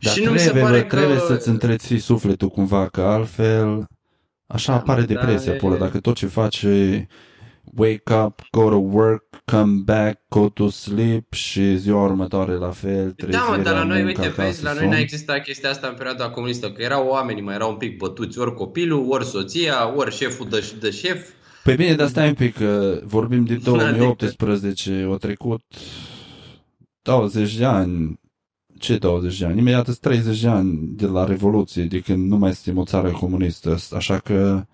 Dar 0.00 0.12
și 0.12 0.22
nu 0.22 0.24
trebuie, 0.24 0.44
mi 0.44 0.58
se 0.58 0.60
pare 0.60 0.86
că... 0.86 0.96
trebuie 0.96 1.18
să-ți 1.18 1.48
întreții 1.48 1.98
sufletul 1.98 2.48
cumva, 2.48 2.88
că 2.88 3.00
altfel 3.00 3.86
așa 4.46 4.72
da, 4.72 4.78
apare 4.78 5.02
depresia, 5.02 5.52
da, 5.52 5.58
pula, 5.58 5.76
dacă 5.76 6.00
tot 6.00 6.14
ce 6.14 6.26
faci 6.26 6.66
wake 7.76 8.14
up, 8.24 8.42
go 8.50 8.68
to 8.68 8.76
work, 8.76 9.24
come 9.44 9.82
back, 9.84 10.20
go 10.28 10.48
to 10.48 10.68
sleep 10.68 11.32
și 11.32 11.76
ziua 11.76 12.04
următoare 12.04 12.52
la 12.52 12.70
fel. 12.70 13.14
Da, 13.28 13.40
mă, 13.40 13.62
dar 13.62 13.74
la 13.74 13.84
noi, 13.84 14.04
uite, 14.04 14.28
vezi, 14.36 14.62
la 14.62 14.72
noi 14.72 14.88
n-a 14.88 14.98
existat 14.98 15.42
chestia 15.42 15.70
asta 15.70 15.86
în 15.86 15.94
perioada 15.94 16.30
comunistă, 16.30 16.70
că 16.70 16.82
erau 16.82 17.06
oamenii 17.06 17.42
mai 17.42 17.54
erau 17.54 17.70
un 17.70 17.76
pic 17.76 17.96
bătuți, 17.96 18.38
ori 18.38 18.54
copilul, 18.54 19.06
ori 19.08 19.24
soția, 19.24 19.96
ori 19.96 20.14
șeful 20.14 20.48
de, 20.48 20.72
de 20.80 20.90
șef. 20.90 21.28
Păi 21.64 21.76
bine, 21.76 21.94
dar 21.94 22.08
stai 22.08 22.28
un 22.28 22.34
pic, 22.34 22.56
că 22.56 23.00
vorbim 23.04 23.44
de 23.44 23.54
2018, 23.54 25.04
o 25.04 25.16
trecut 25.16 25.62
20 27.02 27.56
de 27.56 27.64
ani, 27.64 28.20
ce 28.78 28.98
20 28.98 29.38
de 29.38 29.44
ani? 29.44 29.58
Imediat 29.58 29.94
30 29.94 30.40
de 30.40 30.48
ani 30.48 30.78
de 30.96 31.06
la 31.06 31.24
Revoluție, 31.24 31.84
de 31.84 32.00
când 32.00 32.28
nu 32.28 32.36
mai 32.36 32.54
suntem 32.54 32.82
o 32.82 32.84
țară 32.84 33.10
comunistă, 33.10 33.76
așa 33.92 34.18
că, 34.18 34.64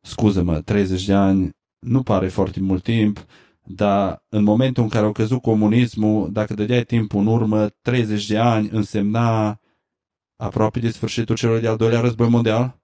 scuză-mă, 0.00 0.60
30 0.60 1.04
de 1.04 1.14
ani 1.14 1.56
nu 1.86 2.02
pare 2.02 2.28
foarte 2.28 2.60
mult 2.60 2.82
timp, 2.82 3.26
dar 3.62 4.24
în 4.28 4.42
momentul 4.42 4.82
în 4.82 4.88
care 4.88 5.04
au 5.04 5.12
căzut 5.12 5.42
comunismul, 5.42 6.32
dacă 6.32 6.54
dădeai 6.54 6.84
timpul 6.84 7.20
în 7.20 7.26
urmă, 7.26 7.68
30 7.68 8.26
de 8.26 8.38
ani 8.38 8.68
însemna 8.72 9.60
aproape 10.36 10.80
de 10.80 10.90
sfârșitul 10.90 11.36
celor 11.36 11.60
de-al 11.60 11.76
doilea 11.76 12.00
război 12.00 12.28
mondial. 12.28 12.80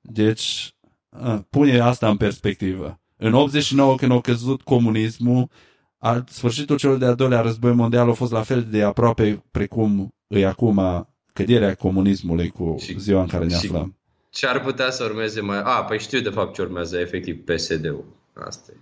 Deci, 0.00 0.76
a, 1.08 1.46
pune 1.50 1.78
asta 1.78 2.08
în 2.08 2.16
perspectivă. 2.16 3.00
În 3.16 3.34
89, 3.34 3.96
când 3.96 4.12
au 4.12 4.20
căzut 4.20 4.62
comunismul, 4.62 5.50
al 5.98 6.24
sfârșitul 6.28 6.76
celor 6.76 6.98
de-al 6.98 7.14
doilea 7.14 7.40
război 7.40 7.72
mondial 7.72 8.08
a 8.10 8.12
fost 8.12 8.32
la 8.32 8.42
fel 8.42 8.64
de 8.64 8.82
aproape 8.82 9.44
precum 9.50 10.14
îi 10.26 10.44
acum 10.44 11.06
căderea 11.32 11.74
comunismului 11.74 12.48
cu 12.48 12.76
și, 12.78 12.98
ziua 12.98 13.20
în 13.20 13.28
care 13.28 13.46
ne 13.46 13.54
aflăm. 13.54 13.96
Ce 14.32 14.46
ar 14.46 14.60
putea 14.60 14.90
să 14.90 15.04
urmeze 15.04 15.40
mai... 15.40 15.60
A, 15.64 15.84
păi 15.84 15.98
știu 15.98 16.20
de 16.20 16.28
fapt 16.28 16.54
ce 16.54 16.62
urmează 16.62 16.98
efectiv 16.98 17.44
PSD-ul. 17.44 18.04
Asta 18.46 18.72
e. 18.72 18.76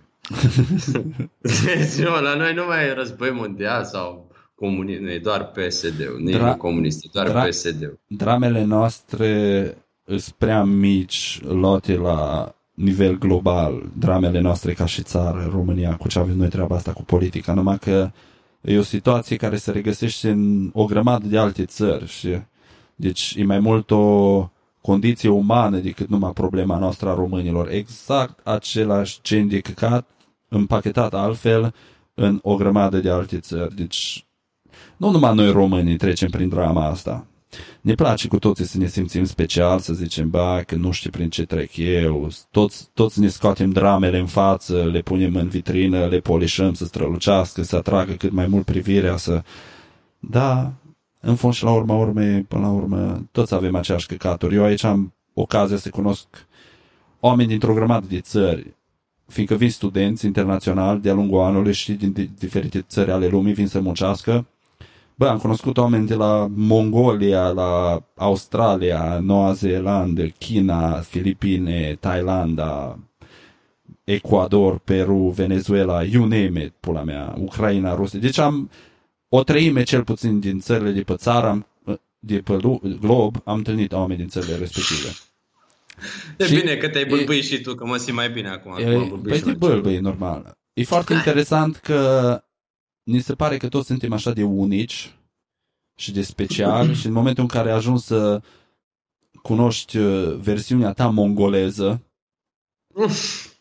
deci, 1.65 2.05
nu, 2.05 2.21
la 2.21 2.35
noi 2.35 2.53
nu 2.53 2.65
mai 2.65 2.85
e 2.85 2.93
război 2.93 3.31
mondial 3.31 3.83
sau 3.83 4.31
comunism, 4.55 5.05
e 5.05 5.17
doar 5.17 5.45
PSD-ul, 5.45 6.19
nu 6.19 6.37
Dra- 6.37 6.53
e 6.53 6.57
comunist, 6.57 7.03
e 7.03 7.09
doar 7.13 7.29
dra- 7.29 7.47
PSD-ul. 7.47 7.99
Dramele 8.07 8.63
noastre 8.63 9.63
sunt 10.05 10.35
prea 10.37 10.63
mici 10.63 11.41
luate 11.43 11.95
la 11.95 12.51
nivel 12.73 13.17
global, 13.17 13.89
dramele 13.97 14.39
noastre 14.39 14.73
ca 14.73 14.85
și 14.85 15.01
țară, 15.01 15.49
România, 15.51 15.95
cu 15.95 16.07
ce 16.07 16.19
avem 16.19 16.37
noi 16.37 16.49
treaba 16.49 16.75
asta 16.75 16.93
cu 16.93 17.03
politica, 17.03 17.53
numai 17.53 17.77
că 17.77 18.11
e 18.61 18.77
o 18.77 18.83
situație 18.83 19.35
care 19.35 19.55
se 19.55 19.71
regăsește 19.71 20.29
în 20.29 20.69
o 20.73 20.85
grămadă 20.85 21.27
de 21.27 21.37
alte 21.37 21.65
țări 21.65 22.07
și 22.07 22.39
deci 22.95 23.33
e 23.37 23.43
mai 23.43 23.59
mult 23.59 23.91
o 23.91 24.49
condiție 24.81 25.29
umană 25.29 25.77
decât 25.77 26.09
numai 26.09 26.31
problema 26.31 26.77
noastră 26.77 27.09
a 27.09 27.13
românilor. 27.13 27.69
Exact 27.69 28.47
același 28.47 29.19
gen 29.23 29.47
de 29.47 29.59
căcat 29.59 30.09
împachetat 30.47 31.13
altfel 31.13 31.73
în 32.13 32.39
o 32.41 32.55
grămadă 32.55 32.99
de 32.99 33.09
alte 33.09 33.39
țări. 33.39 33.75
Deci 33.75 34.25
nu 34.97 35.09
numai 35.09 35.35
noi 35.35 35.51
românii 35.51 35.97
trecem 35.97 36.29
prin 36.29 36.49
drama 36.49 36.85
asta. 36.85 37.25
Ne 37.81 37.93
place 37.93 38.27
cu 38.27 38.39
toții 38.39 38.65
să 38.65 38.77
ne 38.77 38.87
simțim 38.87 39.23
special, 39.23 39.79
să 39.79 39.93
zicem, 39.93 40.29
ba, 40.29 40.63
că 40.63 40.75
nu 40.75 40.91
știu 40.91 41.09
prin 41.09 41.29
ce 41.29 41.45
trec 41.45 41.77
eu, 41.77 42.29
toți, 42.51 42.89
toți 42.93 43.19
ne 43.19 43.27
scoatem 43.27 43.71
dramele 43.71 44.19
în 44.19 44.25
față, 44.25 44.83
le 44.83 45.01
punem 45.01 45.35
în 45.35 45.47
vitrină, 45.47 46.05
le 46.05 46.19
polișăm 46.19 46.73
să 46.73 46.85
strălucească, 46.85 47.61
să 47.61 47.75
atragă 47.75 48.13
cât 48.13 48.31
mai 48.31 48.47
mult 48.47 48.65
privirea, 48.65 49.17
să... 49.17 49.43
Da, 50.19 50.73
în 51.21 51.35
fond 51.35 51.53
și 51.53 51.63
la 51.63 51.71
urma 51.71 51.95
urmei, 51.95 52.41
până 52.41 52.61
la 52.61 52.71
urmă, 52.71 53.27
toți 53.31 53.53
avem 53.53 53.75
aceeași 53.75 54.07
căcaturi. 54.07 54.55
Eu 54.55 54.63
aici 54.63 54.83
am 54.83 55.13
ocazia 55.33 55.77
să 55.77 55.89
cunosc 55.89 56.27
oameni 57.19 57.49
dintr-o 57.49 57.73
grămadă 57.73 58.05
de 58.09 58.19
țări, 58.19 58.75
fiindcă 59.27 59.55
vin 59.55 59.69
studenți 59.69 60.25
internaționali 60.25 61.01
de-a 61.01 61.13
lungul 61.13 61.39
anului 61.39 61.73
și 61.73 61.91
din 61.91 62.29
diferite 62.39 62.81
țări 62.81 63.11
ale 63.11 63.27
lumii 63.27 63.53
vin 63.53 63.67
să 63.67 63.79
muncească. 63.79 64.45
Bă, 65.15 65.27
am 65.27 65.37
cunoscut 65.37 65.77
oameni 65.77 66.07
de 66.07 66.15
la 66.15 66.47
Mongolia, 66.55 67.47
la 67.47 68.03
Australia, 68.15 69.19
Noua 69.19 69.51
Zeelandă, 69.53 70.25
China, 70.25 70.91
Filipine, 70.91 71.97
Thailanda, 71.99 72.99
Ecuador, 74.03 74.77
Peru, 74.77 75.33
Venezuela, 75.35 76.03
you 76.03 76.21
name 76.21 76.63
it, 76.63 76.73
pula 76.79 77.03
mea, 77.03 77.35
Ucraina, 77.37 77.95
Rusia. 77.95 78.19
Deci 78.19 78.37
am, 78.37 78.69
o 79.33 79.43
treime 79.43 79.83
cel 79.83 80.03
puțin 80.03 80.39
din 80.39 80.59
țările 80.59 80.91
de 80.91 81.01
pe 81.01 81.15
țară, 81.15 81.67
de 82.19 82.39
pe 82.39 82.57
glob, 82.99 83.41
am 83.43 83.57
întâlnit 83.57 83.91
oameni 83.91 84.19
din 84.19 84.27
țările 84.27 84.55
respective. 84.55 85.09
E 86.37 86.45
și 86.45 86.55
bine 86.55 86.75
că 86.75 86.89
te-ai 86.89 87.05
bâlbâit 87.05 87.43
și 87.43 87.61
tu, 87.61 87.75
că 87.75 87.85
mă 87.85 87.97
simt 87.97 88.15
mai 88.15 88.29
bine 88.29 88.49
acum. 88.49 88.77
E, 88.77 89.11
păi 89.23 89.39
te 89.39 89.51
bâlbâi, 89.51 89.99
normal. 89.99 90.57
E 90.73 90.83
foarte 90.83 91.13
interesant 91.13 91.75
că 91.75 92.43
ni 93.03 93.19
se 93.19 93.35
pare 93.35 93.57
că 93.57 93.67
toți 93.67 93.87
suntem 93.87 94.13
așa 94.13 94.31
de 94.31 94.43
unici 94.43 95.15
și 95.95 96.11
de 96.11 96.21
special 96.21 96.93
și 96.99 97.05
în 97.05 97.13
momentul 97.13 97.43
în 97.43 97.49
care 97.49 97.71
ajungi 97.71 98.03
să 98.03 98.41
cunoști 99.41 99.97
uh, 99.97 100.35
versiunea 100.35 100.93
ta 100.93 101.07
mongoleză, 101.07 102.01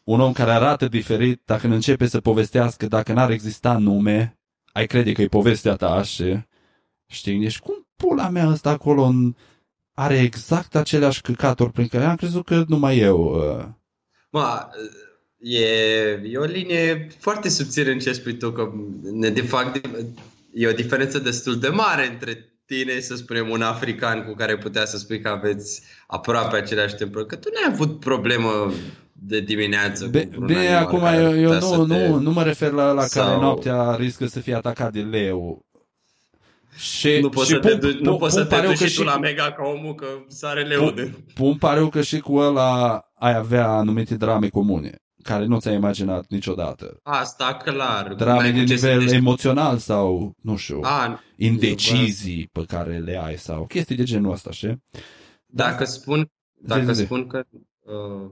un 0.04 0.20
om 0.20 0.32
care 0.32 0.50
arată 0.50 0.88
diferit, 0.88 1.42
dacă 1.44 1.66
începe 1.66 2.06
să 2.06 2.20
povestească, 2.20 2.86
dacă 2.86 3.12
n-ar 3.12 3.30
exista 3.30 3.78
nume, 3.78 4.39
ai 4.72 4.86
crede 4.86 5.12
că 5.12 5.22
e 5.22 5.28
povestea 5.28 5.74
ta 5.74 6.02
și 6.02 6.38
știi, 7.06 7.40
deci 7.40 7.58
cum 7.58 7.86
pula 7.96 8.28
mea 8.28 8.48
ăsta 8.48 8.70
acolo 8.70 9.02
în, 9.02 9.34
are 9.94 10.18
exact 10.18 10.76
aceleași 10.76 11.20
căcaturi 11.20 11.72
prin 11.72 11.86
care 11.86 12.04
am 12.04 12.16
crezut 12.16 12.44
că 12.44 12.64
numai 12.68 12.98
eu. 12.98 13.18
Uh... 13.18 13.64
Ma, 14.30 14.70
e, 15.38 15.64
e 16.24 16.38
o 16.38 16.44
linie 16.44 17.08
foarte 17.18 17.48
subțire 17.48 17.92
în 17.92 17.98
ce 17.98 18.12
spui 18.12 18.36
tu, 18.36 18.52
că 18.52 18.72
de 19.32 19.42
fapt 19.42 19.80
e 20.54 20.68
o 20.68 20.72
diferență 20.72 21.18
destul 21.18 21.58
de 21.58 21.68
mare 21.68 22.06
între 22.06 22.50
tine, 22.64 23.00
să 23.00 23.16
spunem, 23.16 23.50
un 23.50 23.62
african 23.62 24.24
cu 24.24 24.34
care 24.34 24.58
putea 24.58 24.84
să 24.84 24.98
spui 24.98 25.20
că 25.20 25.28
aveți 25.28 25.82
aproape 26.06 26.56
aceleași 26.56 26.94
temperături, 26.94 27.28
că 27.28 27.36
tu 27.36 27.54
n-ai 27.54 27.72
avut 27.72 28.00
problemă 28.00 28.72
de 29.22 29.40
dimineață. 29.40 30.06
Be, 30.06 30.28
bine, 30.46 30.74
acum 30.74 31.04
eu, 31.04 31.38
eu 31.38 31.52
nu, 31.52 31.86
te... 31.86 32.08
nu, 32.08 32.18
nu 32.18 32.30
mă 32.30 32.42
refer 32.42 32.70
la 32.70 32.92
la 32.92 33.02
Sau... 33.02 33.24
care 33.24 33.40
noaptea 33.40 33.94
riscă 33.94 34.26
să 34.26 34.40
fie 34.40 34.54
atacat 34.54 34.92
de 34.92 35.00
leu. 35.00 35.64
Și, 36.76 37.18
nu 37.20 37.28
poți 37.28 37.46
și 37.46 37.52
să 37.52 37.58
pun, 37.58 37.70
te 37.70 37.76
duci, 37.76 37.98
nu 37.98 38.16
poți 38.16 38.34
să 38.34 38.44
te 38.44 38.60
duci 38.60 38.78
și 38.88 38.96
tu 38.96 39.02
la 39.02 39.18
mega 39.18 39.52
ca 39.52 39.62
omul 39.62 39.94
că 39.94 40.06
sare 40.28 40.62
leu 40.62 40.90
de... 40.90 41.14
Pun 41.34 41.56
pariu 41.56 41.88
că 41.88 42.02
și 42.02 42.18
cu 42.18 42.34
ăla 42.34 43.04
ai 43.14 43.34
avea 43.34 43.68
anumite 43.68 44.14
drame 44.14 44.48
comune 44.48 45.02
care 45.22 45.44
nu 45.44 45.60
ți-ai 45.60 45.74
imaginat 45.74 46.24
niciodată. 46.28 47.00
Asta, 47.02 47.54
clar. 47.64 48.14
Drame 48.14 48.50
de 48.50 48.60
nivel 48.60 49.08
să 49.08 49.14
emoțional 49.14 49.78
sau, 49.78 50.34
nu 50.42 50.56
știu, 50.56 50.80
A, 50.82 51.22
indecizii 51.36 52.48
pe 52.52 52.64
care 52.66 52.98
le 52.98 53.20
ai 53.24 53.38
sau 53.38 53.66
chestii 53.66 53.96
de 53.96 54.02
genul 54.02 54.32
ăsta, 54.32 54.50
știi? 54.50 54.82
Dacă 55.46 55.84
spun, 55.84 56.30
dacă 56.62 56.92
zi, 56.92 57.02
spun 57.02 57.26
că 57.26 57.42
uh, 57.80 58.30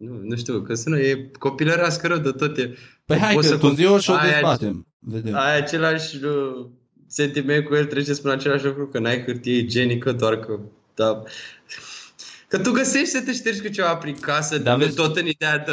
nu, 0.00 0.20
nu 0.22 0.36
știu, 0.36 0.60
că 0.60 0.74
sună, 0.74 0.98
e 0.98 1.30
copilărească 1.38 2.06
rău 2.06 2.18
de 2.18 2.30
tot. 2.30 2.56
E, 2.56 2.74
păi 3.04 3.18
hai 3.18 3.34
că 3.34 3.56
tu 3.56 3.68
zi 3.68 3.82
și 3.82 4.10
o 4.10 4.16
dezbatem. 4.30 4.86
Vedem. 4.98 5.34
Ai 5.34 5.56
același 5.56 6.24
uh, 6.24 6.66
sentiment 7.06 7.64
cu 7.64 7.74
el, 7.74 7.84
trebuie 7.84 8.04
să 8.04 8.14
spun 8.14 8.30
același 8.30 8.64
lucru, 8.64 8.86
că 8.86 8.98
n-ai 8.98 9.22
hârtie 9.24 9.56
igienică, 9.56 10.12
doar 10.12 10.36
că 10.36 10.58
da, 10.94 11.22
Că 12.50 12.58
tu 12.58 12.70
găsești 12.70 13.08
să 13.08 13.20
te 13.20 13.32
ștergi 13.32 13.60
cu 13.60 13.68
ceva 13.68 13.96
prin 13.96 14.14
casă, 14.14 14.58
da, 14.58 14.76
vezi... 14.76 14.94
tot 14.94 15.16
în 15.16 15.26
ideea 15.26 15.58
de 15.58 15.72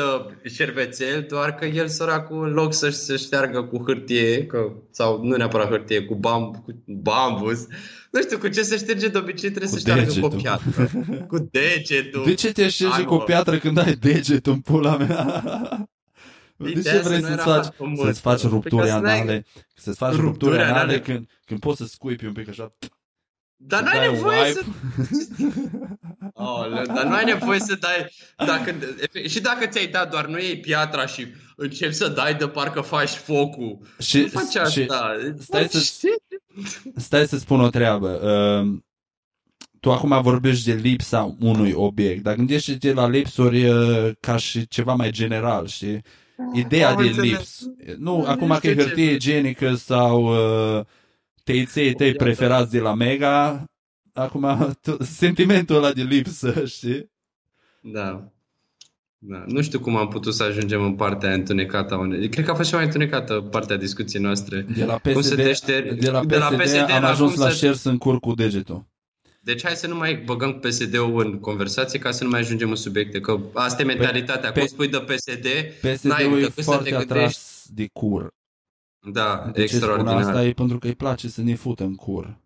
șervețel, 0.50 1.26
doar 1.30 1.56
că 1.56 1.66
el 1.66 1.88
săracul 1.88 2.48
în 2.48 2.54
loc 2.54 2.74
să 2.74 2.90
se 2.90 3.16
șteargă 3.16 3.64
cu 3.64 3.84
hârtie, 3.86 4.46
că, 4.46 4.72
sau 4.92 5.24
nu 5.24 5.36
neapărat 5.36 5.68
hârtie, 5.68 6.02
cu, 6.02 6.16
bamb, 6.16 6.56
cu 6.56 6.84
bambus, 6.86 7.66
nu 8.12 8.22
știu, 8.22 8.38
cu 8.38 8.48
ce 8.48 8.62
se 8.62 8.78
șterge 8.78 9.08
de 9.08 9.18
obicei 9.18 9.50
trebuie 9.50 9.70
cu 9.70 9.76
să 9.76 9.80
șteargă 9.80 10.04
degetul. 10.04 10.30
cu 10.30 10.36
o 10.36 10.40
piatră. 10.40 10.90
cu 11.32 11.50
degetul. 11.52 12.24
De 12.26 12.34
ce 12.34 12.52
te 12.52 12.70
ștergi 12.70 13.04
cu 13.04 13.14
o 13.14 13.18
piatră 13.18 13.58
când 13.58 13.78
ai 13.78 13.96
degetul 13.96 14.54
în 14.54 14.60
pula 14.60 14.98
mea? 14.98 15.44
De 16.56 16.82
ce 16.82 17.00
vrei 17.00 17.22
să-ți 17.22 17.44
faci, 17.44 17.68
să-ți 18.04 18.22
faci 18.22 18.42
rupturi 18.42 18.90
anale? 18.90 19.46
Să-ți 19.76 19.98
faci 19.98 20.16
rupturi 20.16 20.62
anale 20.62 21.00
când, 21.00 21.30
când 21.46 21.60
poți 21.60 21.78
să 21.78 21.86
scuipi 21.86 22.26
un 22.26 22.34
pic 22.34 22.50
așa 22.50 22.74
dar 23.58 23.84
nu 23.84 23.89
ai 23.89 24.10
nevoie 24.12 24.53
să... 24.53 24.62
oh, 26.34 26.84
dar 26.86 27.05
nu 27.05 27.14
ai 27.14 27.26
nevoie 27.26 27.60
să 27.60 27.76
dai... 27.76 28.12
Dacă, 28.45 28.76
și 29.28 29.39
dacă 29.39 29.66
ți-ai 29.66 29.88
dat, 29.88 30.12
doar 30.12 30.26
nu 30.26 30.39
iei 30.39 30.60
piatra 30.60 31.05
și 31.05 31.28
începi 31.55 31.93
să 31.93 32.08
dai 32.08 32.36
de 32.36 32.47
parcă 32.47 32.82
faci 32.82 33.10
focul. 33.10 33.80
Și, 33.99 34.20
nu 34.20 34.28
faci 34.28 34.55
asta. 34.55 34.70
Și 34.70 34.88
stai, 35.39 35.68
să, 35.70 35.82
stai 36.95 37.28
să 37.28 37.38
spun 37.38 37.62
o 37.62 37.70
treabă. 37.70 38.10
Uh, 38.10 38.80
tu 39.80 39.91
acum 39.91 40.22
vorbești 40.22 40.66
de 40.66 40.74
lipsa 40.74 41.36
unui 41.39 41.72
obiect, 41.72 42.24
dar 42.24 42.36
gândește-te 42.36 42.93
la 42.93 43.08
lipsuri 43.08 43.70
uh, 43.70 44.12
ca 44.20 44.38
și 44.38 44.68
ceva 44.68 44.93
mai 44.93 45.12
general, 45.12 45.68
știi? 45.68 46.01
Ideea 46.53 46.95
de 46.95 47.03
lips. 47.03 47.64
Nu, 47.97 48.24
acum 48.28 48.58
că 48.62 48.68
e 48.68 48.76
hârtie 48.76 49.12
igienică 49.12 49.76
sau... 49.76 50.24
Uh, 50.78 50.86
teiței 51.48 51.93
tăi 51.93 52.14
preferați 52.14 52.72
de 52.72 52.80
la 52.80 52.93
Mega, 52.93 53.66
acum 54.14 54.78
tu, 54.82 55.04
sentimentul 55.04 55.76
ăla 55.76 55.91
de 55.91 56.02
lipsă, 56.02 56.64
știi? 56.76 57.12
Da. 57.82 58.32
Da. 59.18 59.43
Nu 59.48 59.62
știu 59.62 59.80
cum 59.80 59.95
am 59.95 60.08
putut 60.08 60.34
să 60.34 60.43
ajungem 60.43 60.84
în 60.84 60.95
partea 60.95 61.34
întunecată 61.34 61.93
a 61.93 61.98
unei... 61.98 62.30
Cred 62.30 62.45
că 62.45 62.52
a 62.52 62.56
fost 62.56 62.70
și 62.70 62.76
mai 62.76 62.84
întunecată 62.84 63.34
partea 63.34 63.78
discuției 63.78 64.22
noastre. 64.22 64.66
De 64.76 64.86
la 64.86 64.98
PSD, 64.98 65.14
cum 65.14 65.22
să 65.22 65.36
te 65.36 65.54
șteri... 65.54 65.95
de 65.95 66.10
la 66.10 66.20
PSD, 66.20 66.30
de 66.30 66.38
la 66.38 66.48
PSD 66.48 66.91
am 66.91 67.04
ajuns 67.04 67.36
la 67.36 67.50
să... 67.50 67.56
share 67.56 67.78
în 67.84 67.98
cur 67.98 68.20
cu 68.20 68.34
degetul. 68.34 68.86
Deci 69.41 69.64
hai 69.64 69.76
să 69.76 69.88
nu 69.88 69.95
mai 69.95 70.16
băgăm 70.16 70.60
PSD-ul 70.60 71.26
în 71.26 71.39
conversație 71.39 72.00
ca 72.00 72.12
să 72.12 72.24
nu 72.24 72.30
mai 72.30 72.39
ajungem 72.39 72.70
în 72.70 72.76
subiecte. 72.76 73.20
Că 73.20 73.39
asta 73.54 73.82
e 73.82 73.86
mentalitatea. 73.86 74.52
Pe, 74.52 74.60
Cum 74.60 74.68
spui 74.68 74.88
de 74.88 74.98
PSD, 74.98 75.48
PSD-ul 75.82 76.41
e 76.41 76.62
foarte 76.62 76.95
atras 76.95 77.66
de 77.74 77.88
cur. 77.93 78.36
Da, 79.12 79.49
de 79.53 79.62
extraordinar. 79.62 80.18
asta 80.18 80.45
e 80.45 80.51
pentru 80.51 80.78
că 80.78 80.88
îi 80.88 80.95
place 80.95 81.28
să 81.28 81.41
ne 81.41 81.55
fută 81.55 81.84
în 81.84 81.95
cur. 81.95 82.38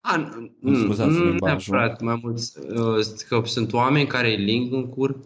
A, 0.00 0.30
nu, 0.60 0.74
scuzați 0.74 1.10
nu 1.10 1.32
neapărat, 1.40 2.00
mai 2.00 2.20
mulți, 2.22 2.58
uh, 2.58 3.06
că 3.28 3.42
sunt 3.44 3.72
oameni 3.72 4.06
care 4.06 4.28
îi 4.28 4.44
ling 4.44 4.72
în 4.72 4.88
cur. 4.88 5.16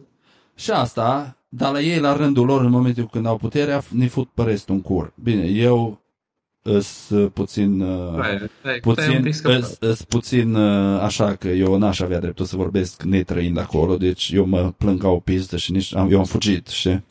Și 0.54 0.70
asta, 0.70 1.36
dar 1.48 1.72
la 1.72 1.80
ei, 1.80 1.98
la 2.00 2.16
rândul 2.16 2.46
lor, 2.46 2.60
în 2.60 2.70
momentul 2.70 3.06
când 3.06 3.26
au 3.26 3.36
puterea, 3.36 3.82
ne 3.90 4.06
fut 4.06 4.28
pe 4.28 4.42
restul 4.42 4.74
în 4.74 4.80
cur. 4.80 5.12
Bine, 5.22 5.44
eu 5.44 6.02
îs 6.62 7.12
puțin, 7.32 7.80
uh, 7.80 8.20
hai, 8.20 8.50
hai, 8.62 8.78
puțin, 8.80 9.32
îs, 9.42 9.76
îs 9.80 10.02
puțin 10.02 10.56
așa 11.00 11.34
că 11.34 11.48
eu 11.48 11.78
n-aș 11.78 12.00
avea 12.00 12.20
dreptul 12.20 12.44
să 12.44 12.56
vorbesc 12.56 13.02
netrăind 13.02 13.58
acolo, 13.58 13.96
deci 13.96 14.30
eu 14.34 14.44
mă 14.44 14.72
plâng 14.76 15.00
ca 15.00 15.08
o 15.08 15.18
pistă 15.18 15.56
și 15.56 15.72
nici, 15.72 15.94
am, 15.94 16.10
eu 16.10 16.18
am 16.18 16.24
fugit, 16.24 16.66
știi? 16.66 17.04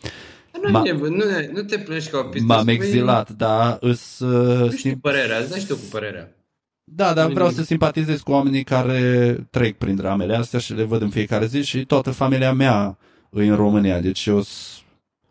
Nu, 0.70 0.82
nu, 0.82 1.08
nu, 1.08 1.24
nu 1.54 1.62
te 1.62 1.78
plângi 1.78 2.10
ca 2.10 2.18
o 2.18 2.24
pistă. 2.24 2.48
M-am 2.48 2.68
exilat, 2.68 3.30
dar 3.30 3.78
îs... 3.82 4.20
Uh, 4.20 4.70
nu 4.70 4.72
știu 4.72 4.98
părerea, 5.02 5.38
îți 5.38 5.50
dai 5.50 5.60
și 5.60 5.68
tu 5.68 5.76
cu 5.76 5.86
părerea. 5.92 6.36
Da, 6.84 7.14
dar 7.14 7.32
vreau 7.32 7.50
să 7.50 7.64
simpatizez 7.64 8.22
cu 8.22 8.32
oamenii 8.32 8.64
care 8.64 9.34
trec 9.50 9.78
prin 9.78 9.96
dramele 9.96 10.36
astea 10.36 10.60
și 10.60 10.74
le 10.74 10.84
văd 10.84 11.02
în 11.02 11.10
fiecare 11.10 11.46
zi 11.46 11.62
și 11.62 11.86
toată 11.86 12.12
familia 12.12 12.54
mea 12.54 12.98
e 13.32 13.44
în 13.44 13.56
România. 13.56 14.00
Deci 14.00 14.26
eu 14.26 14.44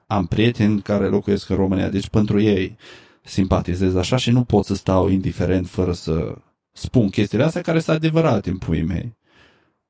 am 0.07 0.27
prieteni 0.27 0.83
care 0.83 1.07
locuiesc 1.07 1.49
în 1.49 1.57
România, 1.57 1.89
deci 1.89 2.09
pentru 2.09 2.41
ei 2.41 2.77
simpatizez 3.25 3.95
așa 3.95 4.17
și 4.17 4.31
nu 4.31 4.45
pot 4.45 4.65
să 4.65 4.75
stau 4.75 5.09
indiferent 5.09 5.69
fără 5.69 5.93
să 5.93 6.35
spun 6.73 7.09
chestiile 7.09 7.45
astea 7.45 7.61
care 7.61 7.81
sunt 7.81 7.97
adevărate 7.97 8.51
în 8.51 8.59
puii 8.59 8.83
mei. 8.83 9.17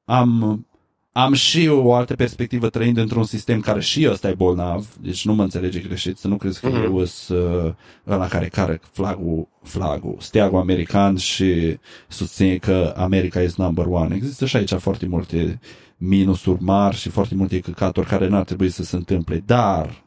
Am 0.05 0.67
am 1.13 1.33
și 1.33 1.69
o 1.69 1.95
altă 1.95 2.15
perspectivă 2.15 2.69
trăind 2.69 2.97
într-un 2.97 3.25
sistem 3.25 3.61
care 3.61 3.81
și 3.81 4.09
ăsta 4.11 4.29
e 4.29 4.35
bolnav, 4.35 4.95
deci 5.01 5.25
nu 5.25 5.35
mă 5.35 5.43
înțelege 5.43 5.81
greșit, 5.81 6.19
să 6.19 6.29
nu 6.29 6.37
crezi 6.37 6.61
că 6.61 6.71
mm-hmm. 6.71 6.85
eu 6.85 7.05
sunt 7.05 7.39
uh, 7.39 7.73
ăla 8.07 8.29
care 8.29 8.49
care 8.49 8.81
flagul, 8.93 9.49
flagul, 9.63 10.17
steagul 10.21 10.59
american 10.59 11.17
și 11.17 11.79
susține 12.09 12.57
că 12.57 12.95
America 12.97 13.43
is 13.43 13.57
number 13.57 13.87
one. 13.87 14.15
Există 14.15 14.47
și 14.47 14.57
aici 14.57 14.73
foarte 14.73 15.07
multe 15.07 15.61
minusuri 15.97 16.63
mari 16.63 16.97
și 16.97 17.09
foarte 17.09 17.35
multe 17.35 17.61
căcaturi 17.61 18.07
care 18.07 18.29
n-ar 18.29 18.45
trebui 18.45 18.69
să 18.71 18.83
se 18.83 18.97
întâmple, 18.97 19.43
dar 19.47 20.03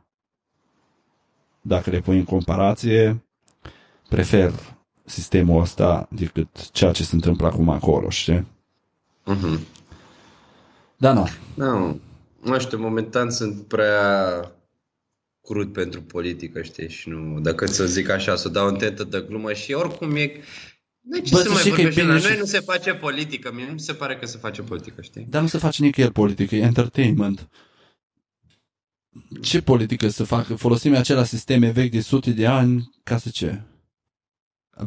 dacă 1.61 1.89
le 1.89 1.99
pui 1.99 2.17
în 2.17 2.23
comparație, 2.23 3.23
prefer 4.09 4.51
sistemul 5.03 5.61
ăsta 5.61 6.07
decât 6.11 6.71
ceea 6.71 6.91
ce 6.91 7.03
se 7.03 7.15
întâmplă 7.15 7.47
acum 7.47 7.69
acolo, 7.69 8.09
știi? 8.09 8.45
Mm-hmm. 9.27 9.59
Da, 10.97 11.13
nu. 11.13 11.27
Nu, 11.53 11.99
nu 12.43 12.59
știu, 12.59 12.79
momentan 12.79 13.29
sunt 13.29 13.67
prea 13.67 14.51
crud 15.41 15.73
pentru 15.73 16.01
politică, 16.01 16.61
știi, 16.61 16.89
și 16.89 17.09
nu, 17.09 17.39
dacă 17.39 17.65
să 17.65 17.85
zic 17.85 18.09
așa, 18.09 18.35
să 18.35 18.49
dau 18.49 18.67
în 18.67 18.75
tentă 18.75 19.03
de 19.03 19.25
glumă 19.27 19.53
și 19.53 19.73
oricum 19.73 20.15
e, 20.15 20.31
nu 21.01 21.17
ce 21.17 21.33
Bă, 21.33 21.41
să 21.41 21.49
mai 21.49 21.63
vorbești 21.69 22.01
la 22.01 22.17
noi 22.17 22.37
nu 22.37 22.45
se 22.45 22.59
face 22.59 22.93
politică, 22.93 23.51
mie 23.53 23.67
nu 23.71 23.77
se 23.77 23.93
pare 23.93 24.15
că 24.15 24.25
se 24.25 24.37
face 24.37 24.61
politică, 24.61 25.01
știi? 25.01 25.25
Dar 25.29 25.41
nu 25.41 25.47
se 25.47 25.57
face 25.57 25.83
nicăieri 25.83 26.13
politică, 26.13 26.55
e 26.55 26.61
entertainment. 26.61 27.49
Ce 29.41 29.61
politică 29.61 30.07
să 30.07 30.23
facă? 30.23 30.55
Folosim 30.55 30.95
același 30.95 31.29
sisteme 31.29 31.69
vechi 31.69 31.91
de 31.91 32.01
sute 32.01 32.31
de 32.31 32.45
ani 32.45 32.89
ca 33.03 33.17
să 33.17 33.29
ce? 33.29 33.61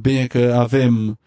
Bine 0.01 0.27
că 0.27 0.55
avem 0.55 1.19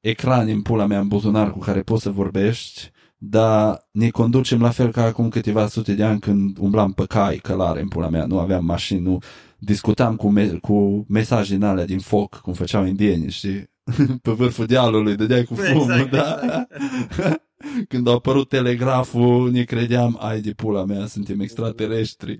ecran 0.00 0.48
în 0.48 0.62
pula 0.62 0.86
mea 0.86 1.00
în 1.00 1.08
buzunar 1.08 1.50
cu 1.50 1.58
care 1.58 1.82
poți 1.82 2.02
să 2.02 2.10
vorbești 2.10 2.92
dar 3.28 3.88
ne 3.90 4.10
conducem 4.10 4.60
la 4.60 4.70
fel 4.70 4.90
ca 4.90 5.02
acum 5.02 5.28
câteva 5.28 5.66
sute 5.66 5.92
de 5.92 6.04
ani 6.04 6.20
când 6.20 6.56
umblam 6.58 6.92
pe 6.92 7.04
cai 7.06 7.36
călare 7.36 7.80
în 7.80 7.88
pula 7.88 8.08
mea, 8.08 8.26
nu 8.26 8.38
aveam 8.38 8.64
mașini, 8.64 9.00
nu 9.00 9.18
discutam 9.58 10.16
cu, 10.16 10.28
me- 10.28 10.46
cu 10.46 11.06
mesaje 11.08 11.54
din 11.54 11.64
alea 11.64 11.84
din 11.84 11.98
foc, 11.98 12.36
cum 12.36 12.52
făceau 12.52 12.86
indienii, 12.86 13.30
știi? 13.30 13.70
pe 14.22 14.30
vârful 14.30 14.66
dealului, 14.66 15.16
dădeai 15.16 15.44
cu 15.44 15.54
fumul, 15.54 15.92
exact, 15.92 16.10
da? 16.10 16.38
Exact. 16.42 17.42
când 17.88 18.08
a 18.08 18.10
apărut 18.10 18.48
telegraful, 18.48 19.50
ne 19.50 19.62
credeam, 19.62 20.18
ai 20.20 20.40
de 20.40 20.52
pula 20.52 20.84
mea, 20.84 21.06
suntem 21.06 21.40
extraterestri. 21.40 22.38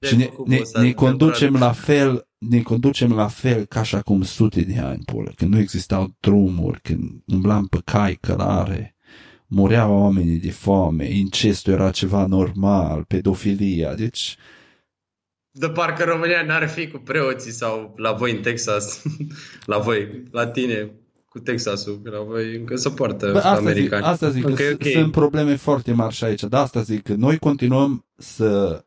Și 0.00 0.16
ne, 0.16 0.30
ne, 0.44 0.60
ne 0.80 0.92
conducem 0.92 1.54
la 1.54 1.72
fel, 1.72 2.28
ne 2.38 2.60
conducem 2.60 3.12
la 3.12 3.26
fel 3.26 3.64
ca 3.64 3.82
și 3.82 3.94
acum 3.94 4.22
sute 4.22 4.60
de 4.60 4.78
ani, 4.78 5.02
pula, 5.04 5.30
când 5.36 5.52
nu 5.52 5.58
existau 5.58 6.14
drumuri, 6.20 6.80
când 6.82 7.22
umblam 7.26 7.66
pe 7.66 7.78
cai 7.84 8.18
călare 8.20 8.95
mureau 9.46 10.00
oamenii 10.02 10.38
de 10.38 10.50
foame, 10.50 11.04
incestul 11.10 11.72
era 11.72 11.90
ceva 11.90 12.26
normal, 12.26 13.04
pedofilia, 13.04 13.94
deci 13.94 14.36
de 15.58 15.68
parcă 15.68 16.04
România 16.04 16.42
n-ar 16.42 16.68
fi 16.68 16.88
cu 16.88 16.98
preoții 16.98 17.50
sau 17.50 17.92
la 17.96 18.12
voi 18.12 18.30
în 18.36 18.42
Texas, 18.42 19.02
la 19.72 19.78
voi, 19.78 20.22
la 20.30 20.46
tine, 20.46 20.90
cu 21.28 21.38
Texasul, 21.38 22.00
că 22.02 22.10
la 22.10 22.20
voi 22.22 22.56
încă 22.56 22.76
se 22.76 22.90
poartă 22.90 23.32
Bă, 23.32 23.38
asta 23.38 23.50
americani. 23.50 24.02
zic, 24.02 24.10
asta 24.12 24.30
zic 24.30 24.44
Încă 24.44 24.56
că 24.56 24.62
e 24.62 24.70
s- 24.70 24.72
ok. 24.74 24.86
sunt 24.86 25.10
probleme 25.12 25.56
foarte 25.56 25.92
mari 25.92 26.14
și 26.14 26.24
aici. 26.24 26.42
De 26.42 26.56
asta 26.56 26.80
zic 26.82 27.02
că 27.02 27.14
noi 27.14 27.38
continuăm 27.38 28.04
să 28.16 28.84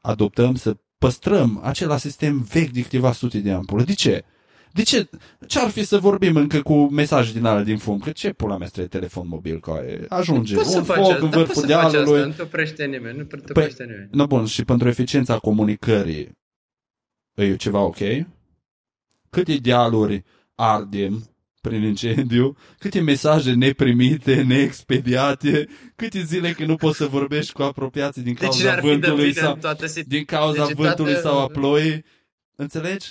adoptăm, 0.00 0.54
să 0.54 0.76
păstrăm 0.98 1.60
același 1.62 2.00
sistem 2.00 2.40
vechi 2.40 2.70
de 2.70 2.82
câteva 2.82 3.12
sute 3.12 3.38
de 3.38 3.50
ani. 3.50 3.64
Pula. 3.64 3.82
De 3.82 3.92
ce? 3.94 4.24
De 4.72 4.82
ce? 4.82 5.08
Ce-ar 5.46 5.68
fi 5.70 5.84
să 5.84 5.98
vorbim 5.98 6.36
încă 6.36 6.62
cu 6.62 6.74
mesaje 6.74 7.32
din 7.32 7.44
alea 7.44 7.62
din 7.62 7.78
fum? 7.78 7.98
Că 7.98 8.10
ce 8.10 8.32
pula 8.32 8.56
mea 8.56 8.66
trebuie 8.66 8.86
telefon 8.88 9.28
mobil 9.28 9.60
cu 9.60 9.70
aia? 9.70 9.98
Ajunge. 10.08 10.54
Poți 10.54 10.70
să 10.70 10.78
un 10.78 10.84
faci 10.84 10.96
foc 10.96 11.10
asta, 11.10 11.24
în 11.24 11.30
dar 11.30 11.38
vârful 11.38 11.54
poți 11.54 11.66
să 11.66 11.72
faci 11.76 11.84
asta, 11.84 11.90
dealului. 12.02 12.26
nu 12.26 12.32
te 12.32 12.42
oprește 12.42 12.84
nimeni, 12.84 13.18
nu 13.18 13.24
te 13.24 13.36
Păi- 13.36 13.50
oprește 13.50 13.84
nimeni. 13.84 14.08
No, 14.12 14.26
bun, 14.26 14.46
și 14.46 14.64
pentru 14.64 14.88
eficiența 14.88 15.38
comunicării 15.38 16.36
e 17.34 17.56
ceva 17.56 17.80
ok? 17.80 17.96
Câte 19.30 19.56
dealuri 19.56 20.24
ardem 20.54 21.30
prin 21.60 21.82
incendiu, 21.82 22.56
câte 22.78 23.00
mesaje 23.00 23.52
neprimite, 23.52 24.42
neexpediate, 24.42 25.68
câte 25.96 26.22
zile 26.22 26.50
că 26.52 26.64
nu 26.64 26.76
poți 26.76 26.96
să 26.96 27.06
vorbești 27.06 27.52
cu 27.52 27.62
apropiații 27.62 28.22
din 28.22 28.32
Deci 28.34 28.42
cauza 28.42 28.70
ar 28.72 28.78
fi 28.78 28.84
de 28.84 28.90
vântului 28.90 29.30
vină 29.30 29.40
sau 29.40 29.52
în 29.54 29.60
toată 29.60 29.86
situația. 29.86 30.16
din 30.16 30.24
cauza 30.24 30.66
deci 30.66 30.76
vântului 30.76 31.12
toată- 31.12 31.28
sau 31.28 31.38
a 31.38 31.46
ploii. 31.46 32.04
Înțelegi? 32.56 33.06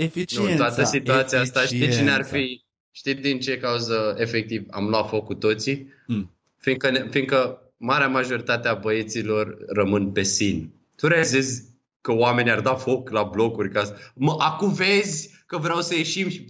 Nu, 0.00 0.06
Eficiența. 0.06 0.50
în 0.50 0.56
toată 0.56 0.84
situația 0.84 1.40
asta, 1.40 1.60
știi 1.60 1.78
cine 1.90 2.10
ar 2.10 2.20
eficiența. 2.20 2.24
fi? 2.36 2.64
Știi 2.90 3.14
din 3.14 3.40
ce 3.40 3.58
cauză, 3.58 4.14
efectiv, 4.18 4.66
am 4.70 4.88
luat 4.88 5.08
foc 5.08 5.24
cu 5.24 5.34
toții? 5.34 5.92
Mm. 6.06 6.30
Fiindcă, 6.58 6.90
ne- 6.90 7.06
fiindcă 7.10 7.62
marea 7.76 8.08
majoritate 8.08 8.68
a 8.68 8.74
băieților 8.74 9.56
rămân 9.68 10.10
pe 10.12 10.22
sin. 10.22 10.70
Tu 10.96 11.06
realizezi 11.06 11.62
că 12.00 12.12
oamenii 12.12 12.52
ar 12.52 12.60
da 12.60 12.74
foc 12.74 13.10
la 13.10 13.22
blocuri 13.22 13.70
ca 13.70 13.84
să... 13.84 13.94
Mă, 14.14 14.34
acum 14.38 14.72
vezi 14.72 15.30
că 15.46 15.58
vreau 15.58 15.80
să 15.80 15.94
ieșim 15.94 16.28
și... 16.28 16.44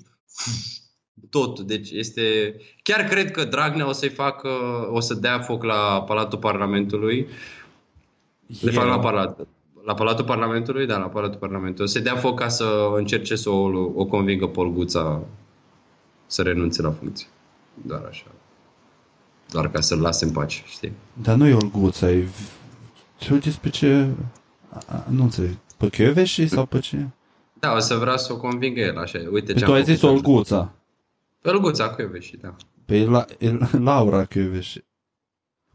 Totul. 1.31 1.67
Deci 1.67 1.91
este... 1.91 2.55
Chiar 2.83 3.05
cred 3.05 3.31
că 3.31 3.45
Dragnea 3.45 3.89
o 3.89 3.93
să-i 3.93 4.09
facă... 4.09 4.49
O 4.91 5.01
să 5.01 5.15
dea 5.15 5.41
foc 5.41 5.63
la 5.65 6.03
Palatul 6.07 6.39
Parlamentului. 6.39 7.27
De 8.63 8.71
fapt, 8.71 8.87
la, 8.87 8.99
palat, 8.99 9.47
la 9.85 9.95
Palatul 9.95 10.25
Parlamentului, 10.25 10.87
da, 10.87 10.99
la 10.99 11.07
Palatul 11.07 11.39
Parlamentului. 11.39 11.85
O 11.85 11.89
să 11.89 11.99
dea 11.99 12.17
foc 12.17 12.39
ca 12.39 12.49
să 12.49 12.89
încerce 12.97 13.37
să 13.37 13.51
o, 13.51 13.69
o 13.95 14.05
convingă 14.05 14.47
Polguța 14.47 15.21
să 16.27 16.43
renunțe 16.43 16.83
la 16.83 16.91
funcție. 16.91 17.27
Doar 17.87 18.03
așa. 18.09 18.25
Doar 19.51 19.71
ca 19.71 19.81
să-l 19.81 20.01
lase 20.01 20.25
în 20.25 20.31
pace, 20.33 20.63
știi? 20.67 20.93
Dar 21.13 21.37
nu 21.37 21.47
e 21.47 21.55
Olguța, 21.55 22.11
e... 22.11 22.29
Ce 23.19 23.35
despre 23.39 23.71
ce... 23.71 24.09
A- 24.69 24.83
a- 24.87 25.05
Nu 25.11 25.23
înțeleg. 25.23 25.57
Pe 25.77 25.89
Chioveși 25.89 26.49
sau 26.49 26.67
pe 26.67 26.79
ce? 26.79 27.07
Da, 27.53 27.73
o 27.75 27.79
să 27.79 27.95
vrea 27.95 28.17
să 28.17 28.33
o 28.33 28.37
convingă 28.37 28.81
el, 28.81 28.99
așa. 28.99 29.19
Uite 29.33 29.53
Păi 29.53 29.61
ce 29.61 29.65
tu 29.67 29.73
ai 29.73 29.83
zis 29.85 29.99
făcut. 30.01 30.17
Olguța. 30.17 30.73
Pe 31.41 31.49
Olguța, 31.51 31.91
cu 31.91 32.01
Ioveși, 32.03 32.37
da. 32.37 32.55
Pe 32.85 33.05
la, 33.05 33.25
el- 33.39 33.69
Laura 33.79 34.25
Chioveși. 34.25 34.81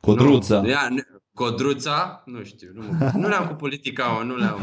Codruța. 0.02 0.62
Nu, 0.62 0.70
ea, 0.70 0.88
nu- 0.90 1.15
Codruța? 1.36 2.24
Nu 2.26 2.44
știu. 2.44 2.68
Nu, 2.74 2.82
mă- 3.00 3.12
nu 3.16 3.28
le-am 3.28 3.48
cu 3.48 3.54
politica, 3.54 4.06
mă, 4.08 4.24
nu 4.24 4.36
le-am. 4.36 4.60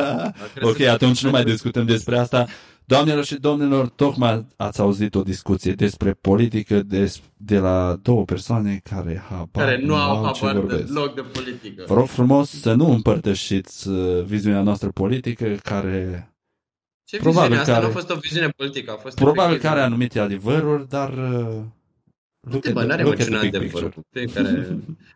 ok, 0.70 0.80
atunci 0.80 1.22
nu 1.24 1.30
mai 1.30 1.44
discutăm 1.44 1.86
despre 1.86 2.18
asta. 2.18 2.46
Doamnelor 2.84 3.24
și 3.24 3.34
domnilor, 3.34 3.88
tocmai 3.88 4.46
ați 4.56 4.80
auzit 4.80 5.14
o 5.14 5.22
discuție 5.22 5.72
despre 5.72 6.12
politică 6.12 6.82
des, 6.82 7.20
de 7.36 7.58
la 7.58 7.98
două 8.02 8.24
persoane 8.24 8.80
care, 8.90 9.24
habar, 9.28 9.64
Care 9.64 9.80
nu 9.84 9.94
au 9.94 10.32
ce 10.32 10.40
habar 10.40 10.60
vorbesc. 10.62 10.86
deloc 10.92 11.14
de 11.14 11.20
politică. 11.20 11.84
Vă 11.86 11.94
rog 11.94 12.06
frumos 12.06 12.50
să 12.60 12.72
nu 12.72 12.90
împărtășiți 12.90 13.88
uh, 13.88 14.22
viziunea 14.24 14.62
noastră 14.62 14.88
politică 14.90 15.46
care 15.62 16.30
Ce 17.04 17.16
probabil 17.16 17.40
viziune? 17.56 17.60
Asta 17.60 17.72
care- 17.72 17.84
nu 17.84 17.90
a 17.90 17.94
fost 17.94 18.10
o 18.10 18.18
viziune 18.20 18.48
politică, 18.56 18.90
a 18.90 18.96
fost 18.96 19.16
probabil 19.16 19.42
efectiv- 19.42 19.62
că 19.62 19.68
are 19.68 19.80
anumite 19.80 20.18
adevăruri, 20.18 20.88
dar 20.88 21.08
uh, 21.10 21.18
look 22.40 22.54
Uite, 22.54 22.68
at 22.68 22.74
bă, 22.74 22.80
the- 22.80 22.88
n-are 22.88 23.02
look 23.02 23.16
mă 23.16 23.22
at 23.22 23.26
the 23.28 23.34
niciun 23.34 23.50
big 23.50 23.54
adevăr. 23.54 23.82
picture. 23.82 24.06
Fiecare... 24.12 24.78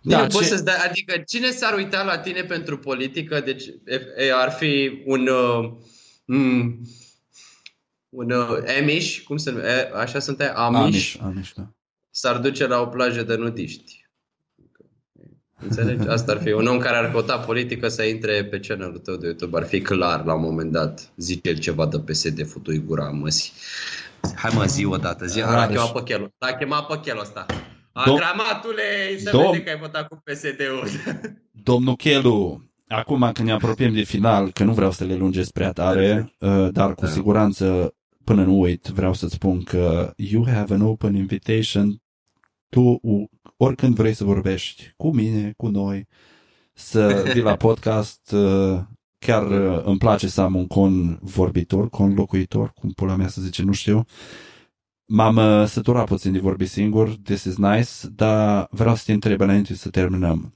Da, 0.00 0.16
Da, 0.16 0.26
poți 0.26 0.38
ce- 0.38 0.44
să-ți 0.44 0.64
dai, 0.64 0.74
adică 0.88 1.18
cine 1.26 1.50
s-ar 1.50 1.74
uita 1.74 2.02
la 2.02 2.18
tine 2.18 2.42
pentru 2.42 2.78
politică, 2.78 3.40
deci 3.40 3.64
e, 3.84 4.00
e, 4.16 4.32
ar 4.34 4.50
fi 4.50 5.02
un 5.06 5.26
uh, 5.28 5.70
m, 6.24 6.80
un 8.08 8.30
uh, 8.30 8.48
Amish, 8.80 9.20
cum 9.24 9.36
se 9.36 9.50
numește, 9.50 9.90
așa 9.94 10.18
sunt 10.18 10.40
aia, 10.40 10.52
Amish, 10.52 10.82
Amish, 10.82 11.16
Amish, 11.20 11.50
da. 11.56 11.68
s-ar 12.10 12.36
duce 12.38 12.66
la 12.66 12.80
o 12.80 12.86
plajă 12.86 13.22
de 13.22 13.34
nudiști. 13.36 14.00
Înțelegi? 15.64 16.08
Asta 16.08 16.32
ar 16.32 16.40
fi 16.42 16.52
un 16.52 16.66
om 16.66 16.78
care 16.78 16.96
ar 16.96 17.10
căuta 17.10 17.38
politică 17.38 17.88
să 17.88 18.02
intre 18.02 18.44
pe 18.44 18.60
channel-ul 18.60 18.98
tău 18.98 19.16
de 19.16 19.26
YouTube. 19.26 19.56
Ar 19.58 19.64
fi 19.66 19.80
clar 19.80 20.24
la 20.24 20.34
un 20.34 20.40
moment 20.42 20.72
dat. 20.72 21.12
Zice 21.16 21.48
el 21.48 21.58
ceva 21.58 21.86
de 21.86 21.98
PSD, 21.98 22.46
futui 22.48 22.78
gura 22.78 23.08
măsi. 23.10 23.52
Hai 24.36 24.50
mă, 24.54 24.64
zi 24.64 24.84
o 24.84 24.96
dată, 24.96 25.26
zi. 25.26 25.38
L-a 25.38 25.54
Rareș. 25.54 25.76
chemat 25.76 25.92
pe 25.92 26.02
chelul. 26.02 26.32
L-a 26.38 26.52
chemat 27.92 28.04
pe 28.04 28.06
chelul 28.06 28.06
ăsta. 28.06 28.10
Dom- 28.10 28.14
Agramatule, 28.14 29.16
se 29.18 29.30
Dom- 29.30 29.50
vede 29.50 29.62
că 29.62 29.70
ai 29.70 29.78
votat 29.78 30.08
cu 30.08 30.22
PSD-ul. 30.24 30.88
Domnul 31.70 31.96
Chelu, 31.96 32.62
acum 32.88 33.30
când 33.32 33.48
ne 33.48 33.52
apropiem 33.54 33.92
de 33.92 34.02
final, 34.02 34.50
că 34.52 34.64
nu 34.64 34.72
vreau 34.72 34.90
să 34.90 35.04
le 35.04 35.14
lungesc 35.14 35.50
prea 35.52 35.72
tare, 35.72 36.34
uh, 36.38 36.68
dar 36.72 36.94
cu 36.94 37.04
Da. 37.04 37.10
siguranță 37.10 37.94
până 38.24 38.44
nu 38.44 38.60
uit, 38.60 38.86
vreau 38.86 39.12
să-ți 39.14 39.34
spun 39.34 39.62
că 39.62 40.12
you 40.16 40.46
have 40.48 40.74
an 40.74 40.82
open 40.82 41.14
invitation 41.14 42.02
tu 42.68 42.98
u- 43.02 43.28
oricând 43.56 43.94
vrei 43.94 44.14
să 44.14 44.24
vorbești 44.24 44.92
cu 44.96 45.14
mine, 45.14 45.52
cu 45.56 45.68
noi, 45.68 46.06
să 46.72 47.24
vii 47.32 47.42
la 47.42 47.56
podcast, 47.66 48.32
uh, 48.32 48.78
chiar 49.18 49.50
uh, 49.50 49.82
îmi 49.84 49.98
place 49.98 50.28
să 50.28 50.40
am 50.40 50.54
un 50.54 50.66
con 50.66 51.18
vorbitor, 51.22 51.88
con 51.88 52.14
locuitor, 52.14 52.72
cum 52.74 52.90
pula 52.90 53.16
mea 53.16 53.28
să 53.28 53.40
zice, 53.40 53.62
nu 53.62 53.72
știu. 53.72 54.04
M-am 55.14 55.36
uh, 55.36 55.66
săturat 55.66 56.06
puțin 56.06 56.32
de 56.32 56.38
vorbi 56.38 56.66
singur, 56.66 57.08
this 57.08 57.44
is 57.44 57.56
nice, 57.56 57.90
dar 58.14 58.66
vreau 58.70 58.94
să 58.94 59.02
te 59.06 59.12
întreb 59.12 59.40
înainte 59.40 59.74
să 59.74 59.90
terminăm. 59.90 60.54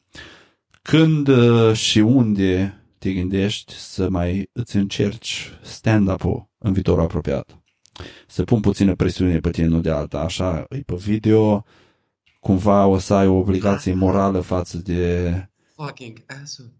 Când 0.82 1.28
uh, 1.28 1.72
și 1.72 1.98
unde 1.98 2.80
te 2.98 3.12
gândești 3.12 3.72
să 3.72 4.08
mai 4.08 4.50
îți 4.52 4.76
încerci 4.76 5.50
stand-up-ul 5.62 6.48
în 6.58 6.72
viitorul 6.72 7.02
apropiat? 7.02 7.58
Să 8.26 8.44
pun 8.44 8.60
puțină 8.60 8.94
presiune 8.94 9.38
pe 9.38 9.50
tine, 9.50 9.66
nu 9.66 9.80
de 9.80 9.90
alta, 9.90 10.18
așa, 10.18 10.66
e 10.68 10.76
pe 10.76 10.94
video, 10.94 11.64
cumva 12.40 12.86
o 12.86 12.98
să 12.98 13.14
ai 13.14 13.26
o 13.26 13.34
obligație 13.34 13.94
morală 13.94 14.40
față 14.40 14.78
de 14.78 15.32
Fucking 15.74 16.24
asshole. 16.42 16.72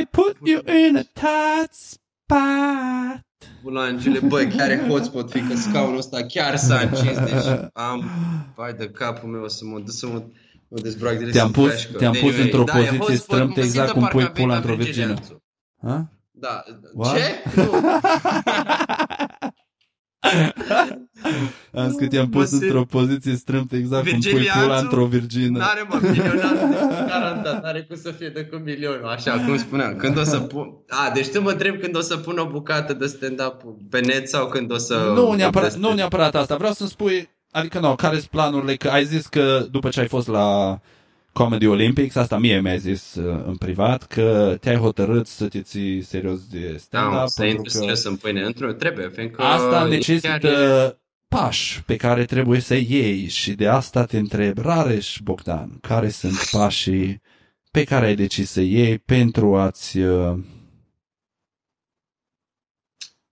I 0.00 0.06
put 0.10 0.36
you 0.44 0.60
in 0.86 0.96
a 0.96 1.02
tight 1.02 1.72
spot. 1.72 3.26
Bulangele, 3.62 4.18
băi, 4.18 4.46
chiar 4.48 4.70
e 4.70 4.86
hotspot, 4.88 5.30
fiindcă 5.30 5.56
scaunul 5.56 5.98
ăsta 5.98 6.22
chiar 6.28 6.56
s-a 6.56 6.78
încins, 6.80 7.18
deci 7.18 7.70
am, 7.72 8.10
vai 8.56 8.72
de 8.72 8.88
capul 8.90 9.28
meu, 9.28 9.48
să 9.48 9.64
mă 9.64 9.78
duc 9.78 9.90
să 9.90 10.06
mă, 10.06 10.22
mă 10.68 10.78
dezbrac 10.80 11.18
de 11.18 11.30
Te-am 11.30 11.50
pus- 11.50 11.66
flash-că. 11.68 11.96
te-am 11.98 12.12
pus 12.20 12.36
într-o 12.38 12.62
da, 12.64 12.72
e 12.72 12.82
poziție 12.82 12.98
hotspot, 12.98 13.16
strâmtă, 13.36 13.54
mă 13.60 13.64
exact 13.64 13.88
simt 13.88 13.98
cum 14.00 14.08
pui 14.08 14.22
parcă 14.22 14.26
am 14.26 14.32
pula 14.46 14.54
venit 14.58 14.66
la 14.68 14.72
într-o 14.72 14.84
virgină. 14.84 15.06
Virginia. 15.14 15.42
Ha? 15.82 16.08
Da. 16.30 16.62
What? 16.94 17.16
Ce? 17.16 17.60
Nu. 17.60 17.70
Am 21.72 21.88
zis 21.88 21.96
că 21.98 22.06
te-am 22.06 22.28
Mă 22.30 22.38
pus 22.38 22.48
simt- 22.48 22.62
într-o 22.62 22.84
poziție 22.84 23.34
strâmtă 23.34 23.76
exact 23.76 24.08
cum 24.08 24.18
pui 24.18 24.30
Virgilianțul 24.30 24.62
pula 24.62 24.78
într-o 24.78 25.04
virgină. 25.04 25.58
N-are, 25.58 25.86
mă, 25.88 25.98
milionar, 26.02 26.56
garantat, 27.12 27.62
n-are 27.62 27.82
cum 27.82 27.96
să 27.96 28.10
fie 28.10 28.28
decât 28.28 28.64
milionul, 28.64 29.06
așa 29.08 29.32
cum 29.46 29.58
spuneam. 29.58 29.96
Când 29.96 30.18
o 30.18 30.22
să 30.22 30.38
pun... 30.38 30.66
A, 30.88 31.10
deci 31.14 31.28
tu 31.28 31.42
mă 31.42 31.50
întreb 31.50 31.80
când 31.80 31.96
o 31.96 32.00
să 32.00 32.16
pun 32.16 32.38
o 32.38 32.46
bucată 32.46 32.92
de 32.92 33.06
stand-up 33.06 33.62
pe 33.90 34.00
net 34.00 34.28
sau 34.28 34.46
când 34.46 34.72
o 34.72 34.76
să... 34.76 35.12
Nu 35.14 35.32
neapărat, 35.32 35.68
postez? 35.68 35.88
nu 35.88 35.94
neapărat 35.94 36.34
asta. 36.34 36.56
Vreau 36.56 36.72
să-mi 36.72 36.88
spui, 36.88 37.28
adică 37.50 37.78
nu, 37.78 37.94
care 37.94 38.16
sunt 38.16 38.26
planurile? 38.30 38.74
Că 38.76 38.88
ai 38.88 39.04
zis 39.04 39.26
că 39.26 39.66
după 39.70 39.88
ce 39.88 40.00
ai 40.00 40.08
fost 40.08 40.28
la 40.28 40.78
Comedy 41.36 41.66
Olympics, 41.66 42.14
asta 42.14 42.38
mie 42.38 42.60
mi-ai 42.60 42.78
zis 42.78 43.14
uh, 43.14 43.42
în 43.46 43.56
privat, 43.56 44.06
că 44.06 44.56
te-ai 44.60 44.76
hotărât 44.76 45.26
să 45.26 45.48
te 45.48 45.60
ții 45.62 46.02
serios 46.02 46.46
de 46.46 46.70
Da, 46.70 46.76
stand-up. 46.78 47.20
mă, 47.20 47.26
să 47.26 47.40
pentru 47.40 47.56
intru 47.56 47.72
că 47.72 47.78
serios 47.78 48.04
în 48.04 48.16
pâine. 48.16 48.42
Într-o, 48.42 48.72
trebuie, 48.72 49.08
fiindcă... 49.14 49.42
asta 49.42 49.68
chiar 49.78 49.88
necesită 49.88 50.46
e- 50.48 50.98
pași 51.28 51.82
pe 51.84 51.96
care 51.96 52.24
trebuie 52.24 52.60
să 52.60 52.74
iei 52.74 53.28
și 53.28 53.52
de 53.54 53.66
asta 53.68 54.04
te 54.04 54.18
întreb, 54.18 54.58
Rareș 54.58 55.18
Bogdan, 55.22 55.78
care 55.80 56.08
sunt 56.08 56.36
pașii 56.60 57.20
pe 57.70 57.84
care 57.84 58.06
ai 58.06 58.14
decis 58.14 58.50
să 58.50 58.60
iei 58.60 58.98
pentru 58.98 59.56
a-ți 59.56 59.98
uh, 59.98 60.38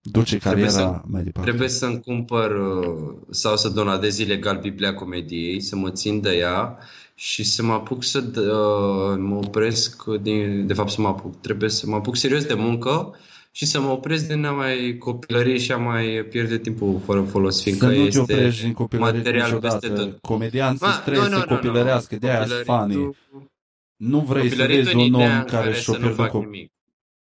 duce 0.00 0.36
Trebuie 0.38 0.64
cariera 0.64 0.92
să- 0.92 1.00
mai 1.07 1.22
departe? 1.22 1.48
Trebuie 1.48 1.68
să-mi 1.68 2.00
cumpăr 2.00 2.50
uh, 2.50 3.16
sau 3.30 3.57
să 3.57 3.68
donadez 3.68 4.18
ilegal 4.18 4.59
Biblia 4.61 4.94
Comediei, 4.94 5.61
să 5.61 5.76
mă 5.76 5.90
țin 5.90 6.20
de 6.20 6.30
ea 6.36 6.78
și 7.14 7.44
să 7.44 7.62
mă 7.62 7.72
apuc 7.72 8.02
să 8.04 8.18
uh, 8.18 9.18
mă 9.18 9.34
opresc 9.36 10.04
din, 10.04 10.66
de 10.66 10.74
fapt 10.74 10.90
să 10.90 11.00
mă 11.00 11.08
apuc, 11.08 11.40
trebuie 11.40 11.70
să 11.70 11.86
mă 11.86 11.94
apuc 11.94 12.16
serios 12.16 12.44
de 12.44 12.54
muncă 12.54 13.16
și 13.50 13.66
să 13.66 13.80
mă 13.80 13.88
opresc 13.88 14.26
din 14.28 14.44
a 14.44 14.52
mai 14.52 14.96
copilărie 14.98 15.58
și 15.58 15.72
a 15.72 15.76
mai 15.76 16.26
pierde 16.30 16.58
timpul 16.58 17.00
fără 17.04 17.22
folos, 17.22 17.56
Să 17.56 17.62
fiindcă 17.62 17.86
nu 17.86 17.92
te 17.92 17.98
este 17.98 18.20
oprești 18.20 18.62
din 18.62 18.72
copilărie 18.72 19.12
material 19.16 19.46
niciodată. 19.46 19.78
peste 19.88 20.02
tot. 20.04 20.18
Comedianții 20.20 20.86
Ma, 20.86 20.98
trebuie 21.04 21.28
să 21.28 21.44
copilărească, 21.48 22.16
de 22.16 22.30
aia 22.30 22.46
sunt 22.46 22.64
funny. 22.64 22.94
Copilăritul- 22.94 23.50
nu 23.96 24.20
vrei 24.20 24.42
să 24.42 24.48
Copilăritul 24.48 24.82
vezi 24.84 24.94
în 24.94 25.00
un 25.00 25.06
ideea 25.06 25.30
om 25.32 25.38
în 25.38 25.44
care 25.44 25.62
care 25.64 25.74
și-o 25.74 25.92
să 25.92 25.98
nu 25.98 26.04
pierdut 26.06 26.16
fac 26.24 26.30
cop- 26.30 26.44
nimic. 26.44 26.72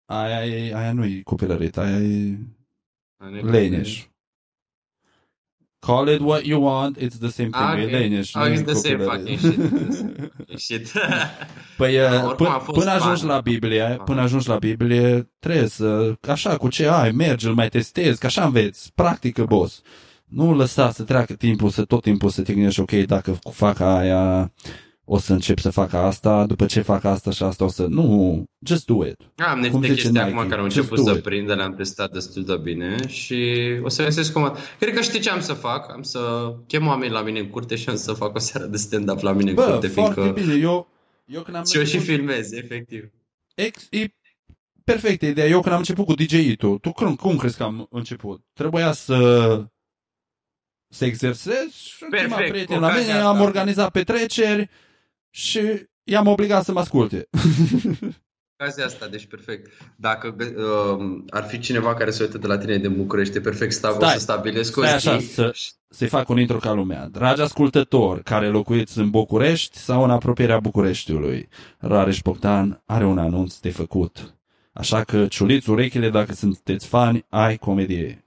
Aia, 0.04 0.46
e, 0.46 0.74
aia 0.74 0.92
nu 0.92 1.04
e 1.04 1.20
copilărit, 1.24 1.76
aia 1.76 1.96
e 1.98 2.38
Adică- 3.16 3.50
leneș. 3.50 4.06
Call 5.86 6.08
it 6.08 6.20
what 6.20 6.44
you 6.44 6.62
want, 6.62 6.96
it's 6.98 7.18
the 7.18 7.28
same 7.28 7.48
thing. 7.48 7.54
Ah, 7.54 7.78
E 7.78 7.82
ok. 7.84 7.90
leneș, 7.90 8.34
Oh, 8.34 8.42
nu 8.42 8.48
e 8.48 8.52
it's 8.62 8.64
the 8.64 8.74
same 8.74 9.04
copilărit. 9.04 9.38
fucking 9.38 9.38
shit. 9.38 10.58
Shit. 10.64 10.92
Păi, 11.76 11.96
Da, 11.96 12.02
uh, 12.14 12.24
oricum 12.24 12.34
până, 12.36 12.48
a 12.48 12.58
fost 12.58 12.78
până 12.78 12.90
ajungi 12.90 13.20
fan. 13.20 13.30
la 13.30 13.40
Biblie, 13.40 13.82
Aha. 13.82 13.94
până 13.94 14.20
ajungi 14.20 14.48
la 14.48 14.56
Biblie, 14.56 15.30
trebuie 15.38 15.66
să, 15.68 16.12
așa, 16.28 16.56
cu 16.56 16.68
ce 16.68 16.86
ai, 16.88 17.10
mergi, 17.10 17.46
îl 17.46 17.54
mai 17.54 17.68
testezi, 17.68 18.18
că 18.20 18.26
așa 18.26 18.44
înveți, 18.44 18.92
practică, 18.94 19.44
boss. 19.44 19.80
Nu 20.24 20.54
lăsa 20.54 20.90
să 20.90 21.02
treacă 21.02 21.32
timpul, 21.32 21.70
să 21.70 21.84
tot 21.84 22.02
timpul 22.02 22.28
să 22.30 22.42
te 22.42 22.52
gândești, 22.52 22.80
ok, 22.80 22.90
dacă 22.92 23.38
fac 23.50 23.80
aia, 23.80 24.52
o 25.04 25.18
să 25.18 25.32
încep 25.32 25.58
să 25.58 25.70
fac 25.70 25.92
asta, 25.92 26.46
după 26.46 26.66
ce 26.66 26.80
fac 26.80 27.04
asta 27.04 27.30
și 27.30 27.42
asta 27.42 27.64
o 27.64 27.68
să... 27.68 27.86
Nu, 27.86 28.44
just 28.66 28.86
do 28.86 29.06
it. 29.06 29.16
Am 29.36 29.60
Cum 29.60 29.60
niște 29.62 29.78
zice 29.80 29.92
chestii 29.92 30.10
Nike, 30.10 30.20
acum 30.22 30.48
care 30.48 30.60
au 30.60 30.68
just 30.70 30.76
început 30.76 30.98
do 30.98 31.10
să 31.10 31.16
it. 31.16 31.22
prindă, 31.22 31.54
le-am 31.54 31.74
testat 31.74 32.12
destul 32.12 32.44
de 32.44 32.56
bine 32.56 33.06
și 33.08 33.60
o 33.82 33.88
să 33.88 34.02
găsesc 34.04 34.32
cum... 34.32 34.56
Cred 34.78 34.94
că 34.94 35.00
știi 35.00 35.20
ce 35.20 35.30
am 35.30 35.40
să 35.40 35.52
fac? 35.52 35.90
Am 35.92 36.02
să 36.02 36.52
chem 36.66 36.86
oameni 36.86 37.12
la 37.12 37.22
mine 37.22 37.38
în 37.38 37.48
curte 37.48 37.76
și 37.76 37.88
am 37.88 37.96
să 37.96 38.12
fac 38.12 38.34
o 38.34 38.38
seară 38.38 38.66
de 38.66 38.76
stand-up 38.76 39.20
la 39.20 39.32
mine 39.32 39.50
în 39.50 39.56
Bă, 39.56 39.62
curte, 39.64 39.86
foarte 39.86 40.20
fiindcă... 40.20 40.40
bine, 40.40 40.54
eu, 40.60 40.88
eu 41.24 41.42
când 41.42 41.56
am 41.56 41.64
Și 41.64 41.76
eu 41.76 41.84
și 41.84 41.94
început- 41.94 42.14
filmez, 42.16 42.52
efectiv. 42.52 43.10
Ex, 43.54 43.86
e 43.90 44.06
perfectă 44.84 45.26
idee. 45.26 45.48
Eu 45.48 45.60
când 45.60 45.72
am 45.72 45.78
început 45.78 46.04
cu 46.06 46.14
DJ-ul, 46.14 46.78
tu 46.80 46.92
cum, 46.92 47.14
cum 47.14 47.36
crezi 47.36 47.56
că 47.56 47.62
am 47.62 47.86
început? 47.90 48.42
Trebuia 48.52 48.92
să 48.92 49.16
să 50.88 51.04
exersez 51.04 51.72
și 51.74 52.04
Perfect, 52.10 52.22
chema 52.34 52.36
prieteni 52.48 52.78
cu 52.78 52.84
la 52.84 52.88
mine, 52.88 53.00
ocazia 53.02 53.24
am 53.26 53.30
asta. 53.32 53.42
organizat 53.42 53.90
petreceri 53.90 54.70
și 55.34 55.60
i-am 56.04 56.26
obligat 56.26 56.64
să 56.64 56.72
mă 56.72 56.80
asculte. 56.80 57.28
Ocazia 58.60 58.84
asta, 58.84 59.06
deci 59.08 59.26
perfect. 59.26 59.70
Dacă 59.96 60.36
uh, 60.38 61.22
ar 61.30 61.44
fi 61.44 61.58
cineva 61.58 61.94
care 61.94 62.10
se 62.10 62.22
uită 62.22 62.38
de 62.38 62.46
la 62.46 62.58
tine 62.58 62.78
din 62.78 62.96
București, 62.96 63.36
e 63.36 63.40
perfect 63.40 63.72
stav, 63.72 63.92
o 63.92 63.94
Stai. 63.94 64.12
să 64.12 64.18
stabilesc 64.18 64.76
o 64.76 64.82
Stai 64.84 64.98
zi. 64.98 65.08
așa, 65.08 65.18
să- 65.20 65.54
Să-i 65.88 66.08
fac 66.08 66.28
un 66.28 66.38
intro 66.38 66.56
ca 66.58 66.72
lumea. 66.72 67.08
Dragi 67.08 67.40
ascultători 67.40 68.22
care 68.22 68.48
locuiți 68.48 68.98
în 68.98 69.10
București 69.10 69.78
sau 69.78 70.04
în 70.04 70.10
apropierea 70.10 70.60
Bucureștiului, 70.60 71.48
Rareș 71.78 72.20
Bogdan 72.20 72.82
are 72.86 73.04
un 73.04 73.18
anunț 73.18 73.58
de 73.58 73.70
făcut. 73.70 74.34
Așa 74.72 75.02
că 75.04 75.26
ciuliți 75.26 75.70
urechile 75.70 76.10
dacă 76.10 76.32
sunteți 76.32 76.86
fani 76.86 77.26
ai 77.28 77.56
comedie. 77.56 78.26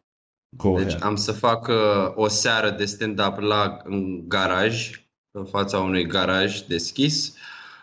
Go 0.50 0.76
Deci 0.78 0.86
ahead. 0.88 1.04
am 1.04 1.16
să 1.16 1.32
fac 1.32 1.68
uh, 1.68 1.76
o 2.16 2.28
seară 2.28 2.70
de 2.70 2.86
stand-up 2.86 3.38
la 3.40 3.78
în 3.84 4.28
garaj, 4.28 5.05
în 5.36 5.46
fața 5.46 5.80
unui 5.80 6.06
garaj 6.06 6.60
deschis, 6.60 7.34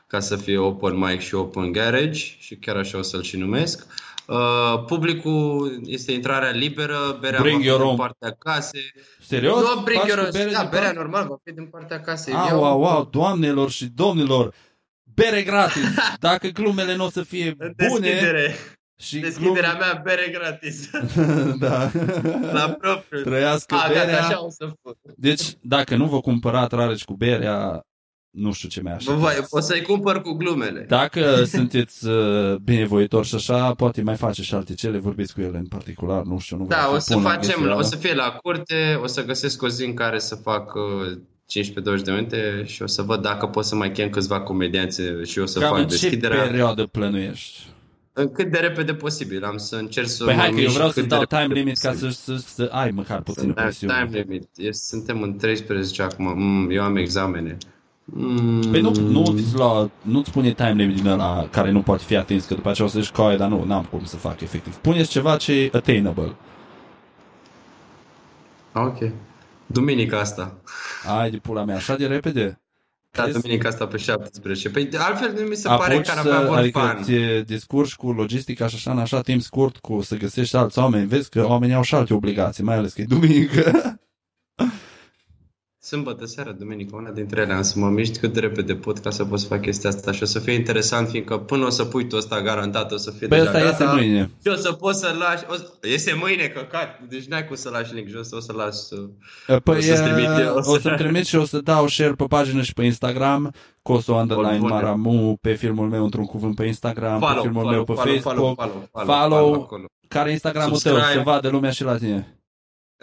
ca 0.07 0.21
să 0.21 0.37
fie 0.37 0.59
open 0.59 0.97
mic 0.99 1.21
și 1.21 1.35
open 1.35 1.73
garage 1.73 2.21
și 2.39 2.57
chiar 2.57 2.77
așa 2.77 2.99
o 2.99 3.03
să-l 3.03 3.23
și 3.23 3.37
numesc. 3.37 3.87
Uh, 4.27 4.85
publicul 4.87 5.81
este 5.85 6.13
intrarea 6.13 6.51
liberă, 6.51 7.17
berea 7.21 7.41
Bring 7.41 7.57
va 7.57 7.61
fi 7.63 7.67
your 7.67 7.79
din 7.81 7.89
own. 7.89 7.97
partea 7.97 8.31
casei. 8.39 8.93
Serios? 9.27 9.61
Nu, 9.75 9.81
bring 9.83 10.01
Faci 10.01 10.09
your 10.09 10.19
cu 10.21 10.25
own. 10.25 10.33
bere 10.33 10.51
Da, 10.51 10.61
din 10.61 10.69
berea 10.71 10.85
partea? 10.87 11.03
normal 11.03 11.27
va 11.29 11.37
fi 11.45 11.53
din 11.53 11.67
partea 11.67 12.01
casei. 12.01 12.35
Au, 12.35 12.49
Eu- 12.49 12.65
au, 12.65 12.85
au, 12.85 13.05
doamnelor 13.05 13.71
și 13.71 13.85
domnilor, 13.87 14.55
bere 15.15 15.43
gratis. 15.43 15.83
Dacă 16.21 16.49
glumele 16.49 16.95
nu 16.97 17.05
o 17.05 17.11
să 17.11 17.23
fie 17.23 17.55
În 17.59 17.73
bune 17.89 17.99
Deschidere. 18.09 18.55
Și 18.99 19.19
Deschiderea 19.19 19.73
mea, 19.75 20.01
bere 20.05 20.29
gratis. 20.33 20.91
glume... 20.91 21.55
da. 21.69 21.91
la 22.59 22.77
propriu. 22.81 23.23
Trăiască 23.23 23.75
A, 23.75 23.89
berea. 23.89 24.05
gata, 24.05 24.19
așa 24.27 24.45
o 24.45 24.51
să 24.51 24.65
fac. 24.83 24.95
Deci, 25.17 25.43
dacă 25.63 25.97
nu 25.97 26.07
vă 26.07 26.21
cumpărați 26.21 26.75
rareci 26.75 27.05
cu 27.05 27.15
berea, 27.15 27.81
nu 28.31 28.53
știu 28.53 28.69
ce 28.69 28.81
mai 28.83 28.93
așa. 28.93 29.13
Vă 29.13 29.19
voi- 29.19 29.45
O 29.51 29.61
să-i 29.61 29.83
cumpăr 29.83 30.21
cu 30.23 30.33
glumele. 30.33 30.85
Dacă 30.89 31.43
sunteți 31.57 32.07
uh, 32.09 32.55
binevoitori 32.57 33.27
și 33.27 33.35
așa, 33.35 33.75
poate 33.75 34.03
mai 34.03 34.17
face 34.17 34.43
și 34.43 34.55
alte 34.55 34.75
cele, 34.75 34.99
vorbiți 34.99 35.35
cu 35.35 35.41
ele 35.41 35.59
în 35.59 35.67
particular, 35.67 36.23
nu 36.23 36.39
știu, 36.39 36.57
nu 36.57 36.67
Da, 36.67 36.77
vreau 36.77 36.95
o 36.95 36.99
să 36.99 37.13
pun 37.15 37.23
la 37.23 37.29
facem, 37.29 37.55
greșeală. 37.57 37.79
o 37.79 37.83
să 37.83 37.97
fie 37.97 38.15
la 38.15 38.31
curte, 38.43 38.99
o 39.03 39.07
să 39.07 39.25
găsesc 39.25 39.63
o 39.63 39.69
zi 39.69 39.85
în 39.85 39.95
care 39.95 40.19
să 40.19 40.35
fac 40.35 40.75
uh, 40.75 41.19
15-20 42.01 42.03
de 42.05 42.11
minute 42.13 42.63
și 42.67 42.83
o 42.83 42.87
să 42.87 43.03
văd 43.03 43.23
dacă 43.23 43.47
pot 43.47 43.65
să 43.65 43.75
mai 43.75 43.93
chem 43.93 44.09
câțiva 44.11 44.41
comedianți 44.41 45.01
și 45.25 45.39
o 45.39 45.47
să 45.47 45.59
Cam 45.59 45.69
fac 45.69 45.79
în 45.79 45.85
ce 45.89 45.91
deschiderea 45.99 46.43
perioadă 46.43 46.87
plănuiești? 46.87 47.59
În 48.13 48.33
cât 48.33 48.51
de 48.51 48.59
repede 48.59 48.95
posibil. 48.95 49.45
Am 49.45 49.57
să 49.57 49.77
încerc 49.77 50.07
să 50.07 50.25
Păi 50.25 50.35
mă 50.35 50.41
hai 50.41 50.51
că 50.51 50.57
eu 50.57 50.63
mișc 50.63 50.73
vreau 50.75 50.89
cât 50.89 50.97
să 50.97 51.01
de 51.03 51.07
dau 51.07 51.19
repede 51.21 51.43
time 51.43 51.55
limit 51.55 51.79
ca 51.79 51.89
posibil. 51.89 52.11
să, 52.11 52.37
să, 52.37 52.45
să 52.55 52.69
ai 52.73 52.91
măcar 52.91 53.21
puțină 53.21 53.47
Să 53.47 53.53
dai 53.55 53.65
presiune. 53.65 53.95
Time 54.05 54.19
limit. 54.25 54.49
Eu, 54.57 54.73
suntem 54.73 55.23
în 55.23 55.37
13 55.37 56.03
acum. 56.03 56.39
Mm, 56.39 56.71
eu 56.71 56.83
am 56.83 56.97
examene. 56.97 57.57
Mm, 58.05 58.61
Păi 58.71 58.81
nu, 58.81 58.91
nu-ți, 58.91 59.55
lua, 59.55 59.91
nu-ți 60.03 60.31
pune 60.31 60.53
time 60.53 60.73
limit 60.83 60.97
din 60.97 61.07
ăla 61.07 61.49
care 61.51 61.71
nu 61.71 61.83
poate 61.83 62.03
fi 62.07 62.17
atins, 62.17 62.45
că 62.45 62.55
după 62.55 62.69
aceea 62.71 62.87
o 62.87 62.91
să 62.91 63.01
zici 63.01 63.11
că 63.11 63.35
dar 63.39 63.49
nu, 63.49 63.65
n-am 63.65 63.85
cum 63.85 64.05
să 64.05 64.17
fac 64.17 64.41
efectiv. 64.41 64.75
Puneți 64.77 65.11
ceva 65.11 65.37
ce 65.37 65.53
e 65.53 65.71
attainable. 65.73 66.35
Ah, 68.73 68.83
Ok. 68.87 69.11
Duminica 69.67 70.19
asta. 70.21 70.57
Ai 71.19 71.31
de 71.31 71.37
pula 71.37 71.65
mea, 71.65 71.77
așa 71.77 71.97
de 71.97 72.07
repede? 72.07 72.62
Da, 73.17 73.23
Crezi? 73.23 73.41
duminica 73.41 73.69
asta 73.69 73.87
pe 73.87 73.97
17. 73.97 74.71
Păi 74.71 74.85
de 74.85 74.97
altfel 74.97 75.33
nu 75.41 75.47
mi 75.49 75.55
se 75.55 75.69
pare 75.69 75.95
Apuci 75.95 76.07
că 76.07 76.13
ar 76.13 76.19
avea 76.19 76.41
să, 76.41 76.47
vor 76.47 76.57
adică 76.57 76.79
fan. 76.79 77.03
te 77.03 77.41
descurci 77.41 77.95
cu 77.95 78.13
logistica 78.13 78.67
și 78.67 78.75
așa 78.75 78.91
în 78.91 78.99
așa 78.99 79.21
timp 79.21 79.41
scurt 79.43 79.77
cu 79.77 80.03
să 80.03 80.17
găsești 80.17 80.57
alți 80.57 80.79
oameni. 80.79 81.07
Vezi 81.07 81.29
că 81.31 81.47
oamenii 81.47 81.75
au 81.75 81.83
și 81.83 81.95
alte 81.95 82.15
obligații, 82.15 82.65
mai 82.65 82.77
ales 82.77 82.93
că 82.93 83.01
e 83.01 83.05
duminică. 83.05 83.71
Sâmbătă 85.85 86.25
seara, 86.27 86.51
duminică, 86.53 86.97
una 86.97 87.11
dintre 87.11 87.41
ele, 87.41 87.53
am 87.53 87.63
să 87.63 87.79
mă 87.79 87.89
mișc 87.89 88.17
cât 88.21 88.33
de 88.33 88.41
repede 88.41 88.75
pot 88.75 88.99
ca 88.99 89.11
să 89.11 89.25
pot 89.25 89.39
să 89.41 89.47
fac 89.47 89.61
chestia 89.61 89.91
asta 89.91 90.13
și 90.13 90.23
o 90.23 90.27
să 90.27 90.39
fie 90.39 90.53
interesant, 90.53 91.09
fiindcă 91.09 91.39
până 91.39 91.67
o 91.67 91.69
să 91.71 91.85
pui 91.85 92.07
tu 92.07 92.17
ăsta 92.17 92.41
garantat, 92.41 92.93
o 92.93 92.97
să 92.97 93.11
fie 93.11 93.27
Păi 93.27 93.39
deja 93.39 93.51
ăsta 93.51 93.63
gata. 93.63 93.71
este 93.85 93.85
mâine. 93.95 94.31
Și 94.43 94.49
o 94.49 94.55
să 94.55 94.73
poți 94.73 94.99
să 94.99 95.15
lași, 95.19 95.45
o 95.51 95.55
să, 95.55 95.69
este 95.83 96.17
mâine 96.21 96.47
căcat, 96.47 97.01
deci 97.09 97.25
n-ai 97.25 97.47
cum 97.47 97.57
să 97.57 97.69
lași 97.71 97.95
link 97.95 98.09
jos, 98.09 98.31
o 98.31 98.41
să 98.41 98.53
lași 98.53 98.77
uh, 99.49 99.57
Păi 99.63 99.77
O 99.77 99.81
să-ți 99.81 100.03
trimit 100.03 100.29
uh, 100.29 100.37
eu, 100.41 100.55
o 100.55 100.59
o 100.59 100.63
să- 100.63 100.81
să-mi 100.81 100.97
trimit 100.97 101.27
și 101.27 101.37
o 101.37 101.45
să 101.45 101.59
dau 101.61 101.87
share 101.89 102.13
pe 102.13 102.25
pagină 102.25 102.63
și 102.63 102.73
pe 102.73 102.85
Instagram, 102.85 103.55
Coso 103.83 104.15
Underline 104.15 104.59
Bun, 104.59 104.69
bun. 104.69 104.69
Maramu, 104.69 105.39
pe 105.41 105.53
filmul 105.55 105.89
meu 105.89 106.05
într-un 106.05 106.25
cuvânt 106.25 106.55
pe 106.55 106.65
Instagram, 106.67 107.19
pe 107.21 107.27
follow, 107.27 107.43
filmul 107.43 107.63
follow, 107.63 107.75
meu 107.77 107.85
pe 107.85 107.93
follow, 107.93 108.15
Facebook. 108.15 108.55
follow, 108.55 108.89
follow, 108.93 109.07
follow, 109.07 109.41
follow 109.41 109.63
acolo. 109.63 109.85
Care 110.09 110.29
e 110.29 110.33
Instagramul 110.33 110.79
tău? 110.79 110.93
Subscribe. 110.93 111.19
Să 111.19 111.31
vadă 111.31 111.49
lumea 111.49 111.71
și 111.71 111.85
la 111.85 111.97
tine. 111.97 112.37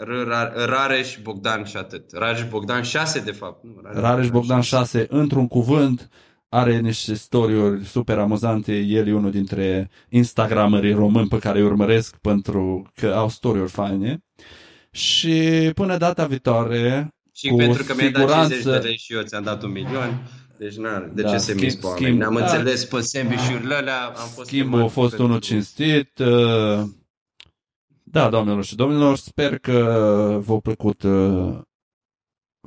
R- 0.03 0.25
Ra- 0.27 0.65
Rareș 0.65 1.17
Bogdan 1.23 1.63
și 1.63 1.77
atât. 1.77 2.03
Rareș 2.11 2.47
Bogdan 2.49 2.81
6 2.81 3.19
de 3.19 3.31
fapt. 3.31 3.63
Nu, 3.63 3.71
Rareș 4.01 4.29
Bogdan 4.29 4.61
6, 4.61 5.05
într-un 5.09 5.47
cuvânt, 5.47 6.09
are 6.49 6.79
niște 6.79 7.13
story 7.13 7.85
super 7.85 8.17
amuzante. 8.17 8.77
El 8.77 9.07
e 9.07 9.13
unul 9.13 9.31
dintre 9.31 9.89
instagramerii 10.09 10.93
români 10.93 11.27
pe 11.27 11.37
care 11.39 11.59
îi 11.59 11.65
urmăresc 11.65 12.15
pentru 12.17 12.91
că 12.95 13.07
au 13.07 13.29
story-uri 13.29 13.71
faine. 13.71 14.23
Și 14.91 15.71
până 15.73 15.97
data 15.97 16.25
viitoare, 16.25 17.13
Și 17.33 17.47
cu 17.47 17.55
pentru 17.55 17.83
că 17.83 17.93
mi-ai 17.95 18.11
dat 18.11 18.19
siguranță- 18.21 18.53
50 18.53 18.81
de 18.81 18.87
lei 18.87 18.97
și 18.97 19.13
eu 19.13 19.21
ți-am 19.21 19.43
dat 19.43 19.63
un 19.63 19.71
milion, 19.71 20.21
deci 20.57 20.75
n 20.75 21.11
de 21.13 21.21
Da, 21.21 21.29
ce 21.29 21.37
să 21.37 21.51
schimb- 21.51 21.61
mi 21.73 21.77
pe 21.81 21.85
oameni? 21.87 22.05
schimb- 22.05 22.17
Ne-am 22.19 22.33
da. 22.33 22.39
înțeles 22.43 22.85
pe 22.85 22.99
sandwich-urile 23.01 23.75
alea, 23.75 24.03
am 24.05 24.27
fost 24.35 24.47
Schimbul 24.47 24.71
chemat 24.71 24.85
a 24.85 24.91
fost 24.91 25.09
pentru- 25.09 25.25
unul 25.27 25.39
cinstit. 25.39 26.19
uh, 26.19 26.81
Da, 28.11 28.29
doamnelor 28.29 28.63
și 28.63 28.75
domnilor, 28.75 29.17
sper 29.17 29.57
că 29.57 30.39
v-a 30.45 30.57
plăcut 30.57 31.03
uh, 31.03 31.59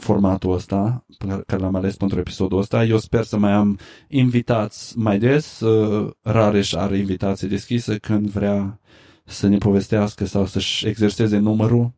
formatul 0.00 0.52
ăsta 0.52 1.04
pe 1.18 1.26
care- 1.26 1.42
care 1.46 1.62
l-am 1.62 1.74
ales 1.74 1.96
pentru 1.96 2.18
episodul 2.18 2.58
ăsta. 2.58 2.84
Eu 2.84 2.98
sper 2.98 3.24
să 3.24 3.36
mai 3.38 3.52
am 3.52 3.78
invitați 4.08 4.98
mai 4.98 5.18
des. 5.18 5.60
uh, 5.60 6.10
Rareș 6.20 6.72
are 6.72 6.96
invitație 6.98 7.48
deschisă 7.48 7.98
când 7.98 8.28
vrea 8.28 8.80
să 9.24 9.46
ne 9.46 9.58
povestească 9.58 10.24
sau 10.24 10.46
să-și 10.46 10.86
exerseze 10.86 11.38
numărul. 11.38 11.92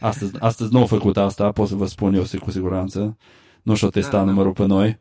Astăzi, 0.00 0.32
astăzi 0.38 0.72
nu 0.72 0.82
a 0.82 0.86
făcut 0.86 1.16
asta, 1.16 1.52
pot 1.52 1.68
să 1.68 1.74
vă 1.74 1.86
spun 1.86 2.14
eu 2.14 2.24
cu 2.40 2.50
siguranță. 2.50 3.16
Nu 3.62 3.74
și-o 3.74 3.88
testat 3.88 4.12
Da, 4.12 4.18
da. 4.18 4.24
numărul 4.24 4.52
pe 4.52 4.66
noi. 4.66 5.00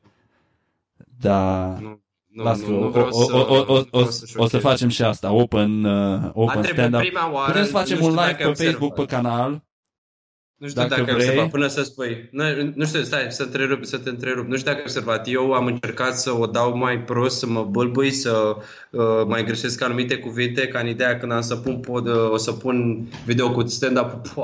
Dar... 1.20 1.80
Nu, 1.80 2.02
nu, 2.30 2.44
Las 2.44 2.60
nu, 2.60 2.66
că 2.66 2.72
nu 2.72 2.86
o, 2.86 2.90
vreau 2.90 3.08
o, 3.08 3.12
să- 3.12 3.36
o, 3.36 3.38
o, 3.38 3.42
o, 3.42 3.58
nu 3.58 3.64
vreau 3.64 3.88
o, 3.92 4.04
să 4.04 4.04
o 4.04 4.12
să 4.12 4.26
șochez. 4.26 4.62
facem 4.62 4.90
și 4.90 5.04
asta, 5.04 5.32
open, 5.32 5.84
uh, 5.84 6.30
open 6.34 6.58
A 6.58 6.62
trebuit 6.62 6.74
stand-up. 6.86 7.00
prima 7.00 7.32
oară, 7.32 7.48
Putem 7.52 7.66
să 7.66 7.72
facem 7.72 7.98
nu 7.98 8.04
un 8.06 8.10
știu 8.12 8.22
live 8.24 8.32
dacă 8.32 8.48
ai 8.48 8.52
pe 8.54 8.64
Facebook, 8.64 8.94
pe 8.94 9.02
observat. 9.02 9.24
canal. 9.24 9.64
Nu 10.60 10.68
știu 10.68 10.82
Dacă 10.82 10.93
dacă, 10.95 11.10
ai 11.10 11.16
vrei. 11.16 11.28
observat, 11.28 11.49
până 11.51 11.68
să 11.68 11.84
spui. 11.84 12.30
Nu, 12.32 12.43
nu 12.76 12.86
știu, 12.86 13.01
stai, 13.03 13.26
să 13.30 13.43
te 13.43 13.49
întrerup, 13.57 13.86
să 13.86 13.97
te 13.97 14.10
întrerup. 14.10 14.47
Nu 14.47 14.53
știu 14.55 14.66
dacă 14.66 14.78
ai 14.78 14.84
observat. 14.86 15.28
Eu 15.28 15.51
am 15.53 15.66
încercat 15.66 16.18
să 16.20 16.32
o 16.38 16.45
dau 16.45 16.78
mai 16.78 16.99
prost, 17.01 17.38
să 17.38 17.47
mă 17.47 17.64
bâlbâi, 17.64 18.12
să 18.12 18.55
uh, 18.89 19.01
mai 19.28 19.43
greșesc 19.43 19.82
anumite 19.84 20.16
cuvinte, 20.18 20.68
ca 20.68 20.80
în 20.80 20.88
ideea 20.88 21.18
când 21.18 21.32
am 21.32 21.41
să 21.41 21.55
pun 21.55 21.80
pod, 21.80 22.07
uh, 22.07 22.30
o 22.32 22.38
să 22.38 22.51
pun 22.51 23.07
video 23.26 23.51
cu 23.51 23.68
stand-up. 23.68 24.28
Pua, 24.34 24.43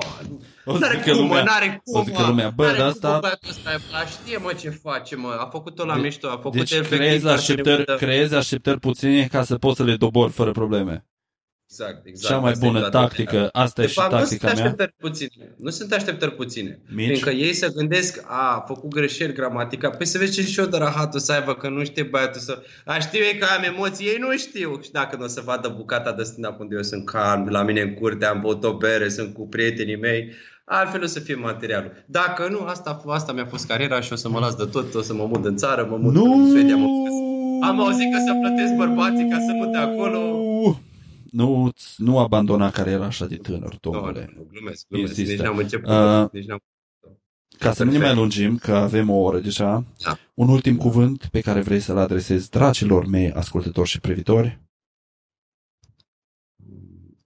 O 0.65 0.73
să 0.73 0.79
N-are 0.79 0.97
zică 0.97 1.11
cum, 1.11 1.21
lumea, 1.21 1.37
mă, 1.43 1.45
n-are 1.49 1.81
cum, 1.83 1.99
o 1.99 2.03
să 2.03 2.09
zică 2.09 2.21
mă. 2.21 2.27
lumea, 2.27 2.49
bă, 2.55 2.63
N-are 2.65 2.77
dar 2.77 2.91
cum, 2.91 2.95
asta- 2.95 3.13
bă, 3.13 3.19
băiatul 3.21 3.49
ăsta 3.49 3.71
e- 3.71 3.95
a, 4.03 4.05
știe, 4.05 4.37
mă, 4.37 4.51
ce 4.59 4.69
face, 4.69 5.15
mă. 5.15 5.37
A 5.39 5.45
făcut-o 5.51 5.85
la 5.85 5.95
De- 5.95 6.01
mișto, 6.01 6.27
a 6.27 6.39
făcut 6.41 6.57
Deci 6.57 6.71
efectiv 6.71 6.97
creezi 6.97 7.13
ca 7.23 7.29
să 7.29 7.33
ne 7.33 7.39
așteptări, 7.39 7.83
vadă. 7.85 7.95
creezi 8.05 8.35
așteptări 8.35 8.79
puține 8.79 9.27
ca 9.31 9.43
să 9.43 9.55
poți 9.55 9.77
să 9.77 9.83
le 9.83 9.95
dobori 9.95 10.31
fără 10.31 10.51
probleme. 10.51 11.05
Exact, 11.79 12.05
exact. 12.05 12.33
Cea 12.33 12.39
mai 12.39 12.51
Asta 12.51 12.65
e 12.65 12.67
bună 12.67 12.79
toată 12.79 12.97
tactică, 12.97 13.29
treaba. 13.29 13.49
asta 13.51 13.81
e 13.81 13.83
De 13.83 13.89
și 13.91 13.99
fapt, 13.99 14.11
nu 14.11 14.17
sunt 14.17 14.29
tactica 14.29 14.45
mea. 14.53 14.63
așteptări 14.63 14.93
puține. 14.97 15.55
Nu 15.57 15.69
sunt 15.69 15.91
așteptări 15.93 16.35
puține. 16.35 16.79
Mici? 16.95 17.05
Fiindcă 17.05 17.29
ei 17.29 17.53
se 17.53 17.67
gândesc, 17.75 18.23
a, 18.27 18.55
a 18.55 18.63
făcut 18.67 18.89
greșeli 18.89 19.33
gramatical. 19.33 19.93
Păi 19.97 20.05
să 20.05 20.17
vezi 20.17 20.33
ce 20.33 20.41
și 20.41 20.59
eu 20.59 20.65
de 20.65 20.77
rahatul 20.77 21.19
să 21.19 21.31
aibă, 21.31 21.53
că 21.55 21.69
nu 21.69 21.83
știe 21.83 22.03
băiatul 22.03 22.41
să... 22.41 22.61
A, 22.85 22.99
știu 22.99 23.19
ei 23.19 23.37
că 23.37 23.45
am 23.57 23.63
emoții, 23.63 24.05
ei 24.05 24.17
nu 24.19 24.37
știu. 24.37 24.79
Și 24.83 24.91
dacă 24.91 25.15
nu 25.15 25.23
o 25.23 25.27
să 25.27 25.41
vadă 25.45 25.73
bucata 25.77 26.11
de 26.11 26.23
stand 26.23 26.55
unde 26.59 26.75
eu 26.75 26.81
sunt 26.83 27.05
calm, 27.05 27.47
la 27.49 27.63
mine 27.63 27.81
în 27.81 27.93
curte, 27.93 28.25
am 28.25 28.41
băut 28.41 28.63
o 28.63 28.73
bere, 28.77 29.09
sunt 29.09 29.33
cu 29.33 29.47
prietenii 29.47 29.97
mei, 29.97 30.31
altfel 30.65 31.03
o 31.03 31.05
să 31.05 31.19
fie 31.19 31.35
materialul. 31.35 32.03
Dacă 32.05 32.47
nu, 32.49 32.59
asta, 32.59 33.01
asta 33.07 33.31
mi-a 33.33 33.45
fost 33.45 33.67
cariera 33.67 34.01
și 34.01 34.13
o 34.13 34.15
să 34.15 34.29
mă 34.29 34.39
las 34.39 34.55
de 34.55 34.65
tot, 34.65 34.93
o 34.93 35.01
să 35.01 35.13
mă 35.13 35.25
mut 35.25 35.45
în 35.45 35.55
țară, 35.57 35.87
mă 35.89 35.97
mut 35.97 36.15
în 36.15 36.49
Suedia, 36.49 36.75
mă 36.75 36.85
mut 36.85 37.07
în 37.07 37.15
am 37.61 37.79
auzit 37.81 38.11
că 38.13 38.19
să 38.25 38.33
plătesc 38.41 38.73
bărbații 38.73 39.27
ca 39.29 39.37
să 39.39 39.51
mute 39.53 39.77
acolo. 39.77 40.19
Nu, 41.35 41.71
nu 41.97 42.19
abandona 42.19 42.69
cariera 42.71 43.05
așa 43.05 43.25
de 43.25 43.35
tânăr, 43.35 43.71
Nu, 43.71 43.77
domnule. 43.91 44.33
nu, 44.35 44.47
glumesc, 44.51 44.85
glumesc. 44.89 45.17
Insistă. 45.17 45.31
Nici 45.41 45.41
n-am 45.41 45.57
început. 45.57 45.89
Uh, 45.89 46.31
nici 46.31 46.45
n-am... 46.45 46.59
Ca 47.59 47.73
să 47.73 47.83
nu 47.83 47.91
ne 47.91 47.97
mai 47.97 48.15
lungim, 48.15 48.57
că 48.57 48.75
avem 48.75 49.09
o 49.09 49.15
oră 49.15 49.39
deja, 49.39 49.83
Da. 50.03 50.17
un 50.33 50.49
ultim 50.49 50.75
cuvânt 50.77 51.25
pe 51.31 51.41
care 51.41 51.61
vrei 51.61 51.79
să-l 51.79 51.97
adresezi 51.97 52.49
dragilor 52.49 53.05
mei, 53.05 53.31
ascultători 53.31 53.87
și 53.89 53.99
privitori? 53.99 54.59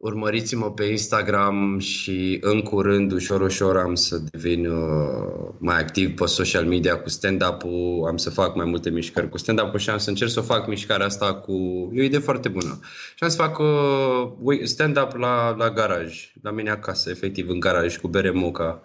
Urmăriți-mă 0.02 0.72
pe 0.72 0.84
Instagram 0.84 1.80
și 1.80 2.38
în 2.42 2.62
curând, 2.62 3.12
ușor, 3.12 3.42
ușor, 3.42 3.78
am 3.78 3.96
să 3.96 4.18
devin 4.32 4.66
uh, 4.66 5.50
mai 5.58 5.80
activ 5.80 6.16
pe 6.16 6.26
social 6.26 6.66
media 6.66 7.00
cu 7.00 7.10
stand-up-ul, 7.10 8.06
am 8.08 8.18
să 8.18 8.30
fac 8.30 8.56
mai 8.56 8.66
multe 8.66 8.90
mișcări 8.90 9.30
cu 9.30 9.38
stand-up-ul 9.38 9.80
și 9.80 9.90
am 9.90 9.98
să 9.98 10.10
încerc 10.10 10.30
să 10.32 10.42
fac 10.42 10.68
mișcarea 10.68 11.06
asta 11.06 11.34
cu... 11.34 11.54
E 11.94 12.02
o 12.02 12.04
idee 12.04 12.20
foarte 12.20 12.50
bună. 12.50 12.80
Și 13.16 13.24
am 13.24 13.30
să 13.30 13.36
fac 13.36 13.60
uh, 13.60 14.60
stand-up 14.64 15.12
la, 15.18 15.56
la 15.58 15.70
garaj, 15.70 16.32
la 16.42 16.52
mine 16.52 16.70
acasă, 16.70 17.10
efectiv, 17.10 17.50
în 17.50 17.60
garaj, 17.60 17.98
cu 17.98 18.08
bere 18.08 18.32
moca 18.32 18.82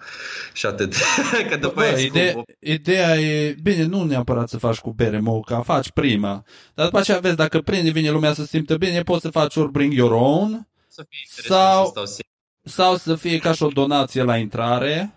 și 0.53 0.67
atât. 0.67 0.95
Că 1.51 1.57
după 1.57 1.75
Bă, 1.75 1.83
aia 1.83 1.99
e 1.99 2.05
ide- 2.05 2.29
scump. 2.31 2.49
ideea 2.59 3.17
e, 3.21 3.55
bine, 3.62 3.85
nu 3.85 4.05
neapărat 4.05 4.49
să 4.49 4.59
faci 4.59 4.79
cu 4.79 4.93
bere 4.93 5.21
moca, 5.21 5.61
faci 5.61 5.91
prima. 5.91 6.45
Dar 6.75 6.85
după 6.85 6.99
aceea 6.99 7.19
vezi, 7.19 7.37
dacă 7.37 7.59
prinde, 7.61 7.91
vine 7.91 8.11
lumea 8.11 8.33
să 8.33 8.45
simtă 8.45 8.77
bine, 8.77 9.03
poți 9.03 9.21
să 9.23 9.31
faci 9.31 9.57
ori 9.57 9.71
bring 9.71 9.93
your 9.93 10.12
own, 10.12 10.69
Să 10.95 11.05
fie 11.09 11.18
interesant 11.24 11.61
Sau- 11.61 11.84
să 11.84 11.90
stau 11.90 12.05
singur. 12.05 12.26
sau 12.62 12.97
să 12.97 13.14
fie 13.14 13.38
ca 13.38 13.53
și 13.53 13.62
o 13.62 13.68
donație 13.68 14.22
la 14.22 14.36
intrare 14.36 15.14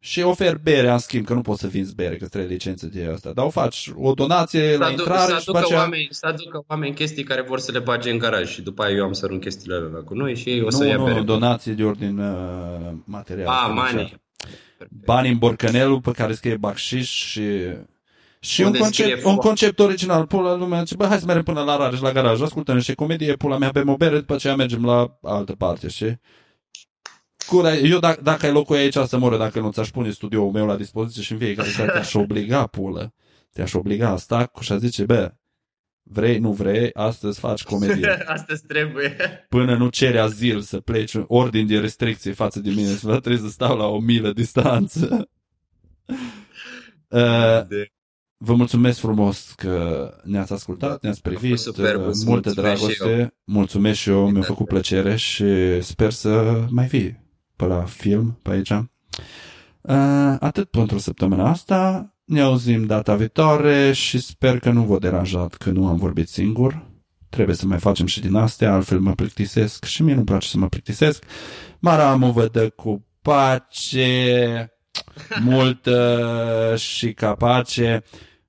și 0.00 0.20
oferi 0.20 0.58
bere 0.62 0.90
în 0.90 0.98
schimb, 0.98 1.24
că 1.24 1.34
nu 1.34 1.40
poți 1.40 1.60
să 1.60 1.66
vinzi 1.66 1.94
bere, 1.94 2.16
că 2.16 2.26
trebuie 2.28 2.50
licență 2.52 2.86
de 2.86 3.04
asta. 3.12 3.32
Dar 3.32 3.44
o 3.44 3.50
faci 3.50 3.90
o 3.96 4.12
donație 4.12 4.72
Să, 4.72 4.78
la 4.78 4.86
aduc, 4.86 4.98
intrare 4.98 5.32
să, 5.32 5.38
și 5.38 5.44
după 5.44 5.58
aducă 5.58 5.72
aceea... 5.72 5.80
oameni, 5.84 6.08
să 6.10 6.26
aducă 6.26 6.64
oameni 6.68 6.94
chestii 6.94 7.22
care 7.24 7.42
vor 7.42 7.58
să 7.58 7.72
le 7.72 7.78
bage 7.78 8.10
în 8.10 8.18
garaj 8.18 8.50
și 8.50 8.62
după 8.62 8.82
aia 8.82 8.94
eu 8.96 9.04
am 9.04 9.12
să 9.12 9.24
arunc 9.24 9.40
chestiile 9.40 9.74
alea 9.74 10.02
cu 10.02 10.14
noi 10.14 10.36
și 10.36 10.48
ei 10.50 10.62
o 10.62 10.70
să 10.70 10.82
nu, 10.82 10.88
ia 10.88 10.96
nu, 10.96 11.04
bere. 11.04 11.20
donație 11.20 11.72
de 11.72 11.84
ordin 11.84 12.18
uh, 12.18 12.92
material. 13.04 13.46
Ah, 13.46 13.64
financiar. 13.68 13.92
mani. 13.94 14.22
Bani 15.04 15.28
în 15.28 15.38
borcanelul 15.38 16.00
pe 16.00 16.10
care 16.12 16.34
scrie 16.34 16.56
bacșiș 16.56 17.08
și... 17.08 17.42
Și 18.44 18.60
un 18.60 18.66
Unde 18.66 18.78
scrie 18.78 19.04
concept, 19.04 19.24
un 19.26 19.34
fo- 19.34 19.40
concept 19.40 19.78
original, 19.78 20.26
pula 20.26 20.54
lumea 20.54 20.78
zice, 20.80 20.94
bă, 20.96 21.06
hai 21.06 21.18
să 21.18 21.24
mergem 21.24 21.44
până 21.44 21.62
la 21.62 21.76
Rareș, 21.76 22.00
la 22.00 22.12
garaj, 22.12 22.40
ascultăm 22.40 22.74
niște 22.74 22.94
comedie, 22.94 23.34
pula 23.36 23.58
mea, 23.58 23.70
bem 23.70 23.88
o 23.88 23.96
bere, 23.96 24.18
după 24.18 24.34
aceea 24.34 24.56
mergem 24.56 24.84
la 24.84 25.18
altă 25.22 25.52
parte, 25.52 25.88
știi? 25.88 26.20
Cura, 27.46 27.74
eu 27.74 27.98
dacă, 27.98 28.20
dacă 28.22 28.46
ai 28.46 28.52
locul 28.52 28.76
aici 28.76 28.96
să 29.06 29.18
mor, 29.18 29.36
dacă 29.36 29.60
nu 29.60 29.70
ți-aș 29.70 29.88
pune 29.90 30.10
studioul 30.10 30.50
meu 30.50 30.66
la 30.66 30.76
dispoziție 30.76 31.22
și 31.22 31.32
în 31.32 31.38
fiecare 31.38 31.68
seară 31.68 31.92
te-aș 31.92 32.14
obliga, 32.14 32.66
pulă. 32.66 33.14
Te-aș 33.52 33.72
obliga 33.72 34.08
a 34.08 34.16
sta 34.16 34.46
cu 34.46 34.62
și 34.62 34.72
a 34.72 34.76
zice, 34.76 35.04
bă, 35.04 35.32
vrei, 36.02 36.38
nu 36.38 36.52
vrei, 36.52 36.90
astăzi 36.92 37.38
faci 37.38 37.62
comedie. 37.62 38.24
Astăzi 38.26 38.66
trebuie. 38.66 39.16
Până 39.48 39.76
nu 39.76 39.88
ceri 39.88 40.18
azil 40.18 40.60
să 40.60 40.80
pleci 40.80 41.14
în 41.14 41.24
ordin 41.28 41.66
de 41.66 41.78
restricție 41.78 42.32
față 42.32 42.60
de 42.60 42.70
mine, 42.70 42.88
să 42.88 43.06
trebuie 43.06 43.42
să 43.42 43.48
stau 43.48 43.76
la 43.76 43.86
o 43.86 43.98
milă 44.00 44.32
distanță. 44.32 45.08
Uh, 47.08 47.66
De... 47.68 47.93
Vă 48.44 48.54
mulțumesc 48.54 48.98
frumos 48.98 49.52
că 49.56 50.10
ne-ați 50.24 50.52
ascultat, 50.52 51.02
ne-ați 51.02 51.22
privit, 51.22 51.50
fost 51.50 51.62
superb, 51.62 52.00
uh, 52.00 52.06
îți 52.06 52.26
multă 52.26 52.52
mulțumesc 52.54 52.92
și 52.92 52.98
dragoste, 52.98 53.34
mulțumesc 53.44 53.98
și 53.98 54.08
eu, 54.10 54.30
mi-a 54.30 54.42
făcut 54.42 54.66
plăcere 54.66 55.16
și 55.16 55.44
sper 55.80 56.10
să 56.10 56.60
mai 56.70 56.86
vii 56.86 57.20
pe 57.56 57.64
la 57.64 57.82
film, 57.84 58.38
pe 58.42 58.50
aici. 58.50 58.70
Uh, 58.70 60.36
Atât 60.40 60.70
pentru 60.70 60.98
săptămâna 60.98 61.48
asta, 61.50 62.14
ne 62.24 62.40
auzim 62.40 62.86
data 62.86 63.14
viitoare 63.14 63.92
și 63.92 64.18
sper 64.18 64.58
că 64.58 64.70
nu 64.70 64.82
vă 64.82 64.98
deranjat 64.98 65.54
că 65.54 65.70
nu 65.70 65.86
am 65.86 65.96
vorbit 65.96 66.28
singur. 66.28 66.86
Trebuie 67.28 67.56
să 67.56 67.66
mai 67.66 67.78
facem 67.78 68.06
și 68.06 68.20
din 68.20 68.34
astea, 68.34 68.72
altfel 68.72 68.98
mă 69.00 69.12
plictisesc 69.14 69.84
și 69.84 70.02
mie 70.02 70.14
nu-mi 70.14 70.26
place 70.26 70.48
să 70.48 70.58
mă 70.58 70.68
plictisesc. 70.68 71.24
Maramu 71.78 72.32
vă 72.32 72.48
dă 72.52 72.68
cu 72.68 73.06
pace, 73.22 74.72
multă 75.40 76.74
și 76.76 77.12
capace. 77.12 78.02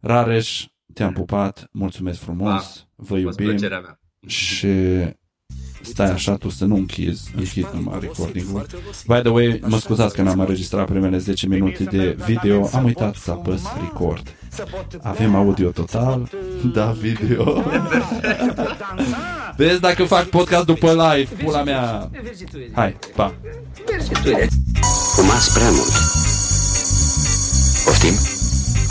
Rareș, 0.06 0.66
te-am 0.94 1.14
pupat, 1.14 1.70
mulțumesc 1.72 2.20
frumos, 2.20 2.86
vă 2.96 3.04
A 3.04 3.06
fost 3.08 3.22
iubim 3.22 3.46
plăcerea 3.46 3.80
mea. 3.80 4.00
și 4.28 4.68
stai 5.82 6.10
așa 6.12 6.36
tu 6.36 6.50
să 6.50 6.66
nu 6.66 6.76
închizi, 6.76 7.32
închid 7.36 7.68
numai 7.74 8.00
recording-ul. 8.00 8.66
By 9.08 9.20
the 9.20 9.30
way, 9.30 9.60
mă 9.68 9.78
scuzați 9.78 10.16
că 10.16 10.22
n-am 10.22 10.40
înregistrat 10.40 10.86
primele 10.86 11.18
10 11.18 11.48
minute 11.48 11.84
de 11.84 12.18
video, 12.26 12.70
am 12.74 12.84
uitat 12.84 13.16
să 13.16 13.32
apăs 13.32 13.62
record. 13.82 14.36
Avem 15.02 15.36
audio 15.36 15.70
total, 15.70 16.30
da 16.74 16.92
video. 16.92 17.64
Vezi 19.58 19.80
dacă 19.80 20.04
fac 20.04 20.26
podcast 20.26 20.66
după 20.66 20.92
live, 20.92 21.44
pula 21.44 21.64
mea. 21.64 22.10
Hai, 22.72 22.98
pa. 23.16 23.36
Fumați 25.16 25.54
prea 25.54 25.70
mult. 25.70 25.92
Poftim? 27.86 28.35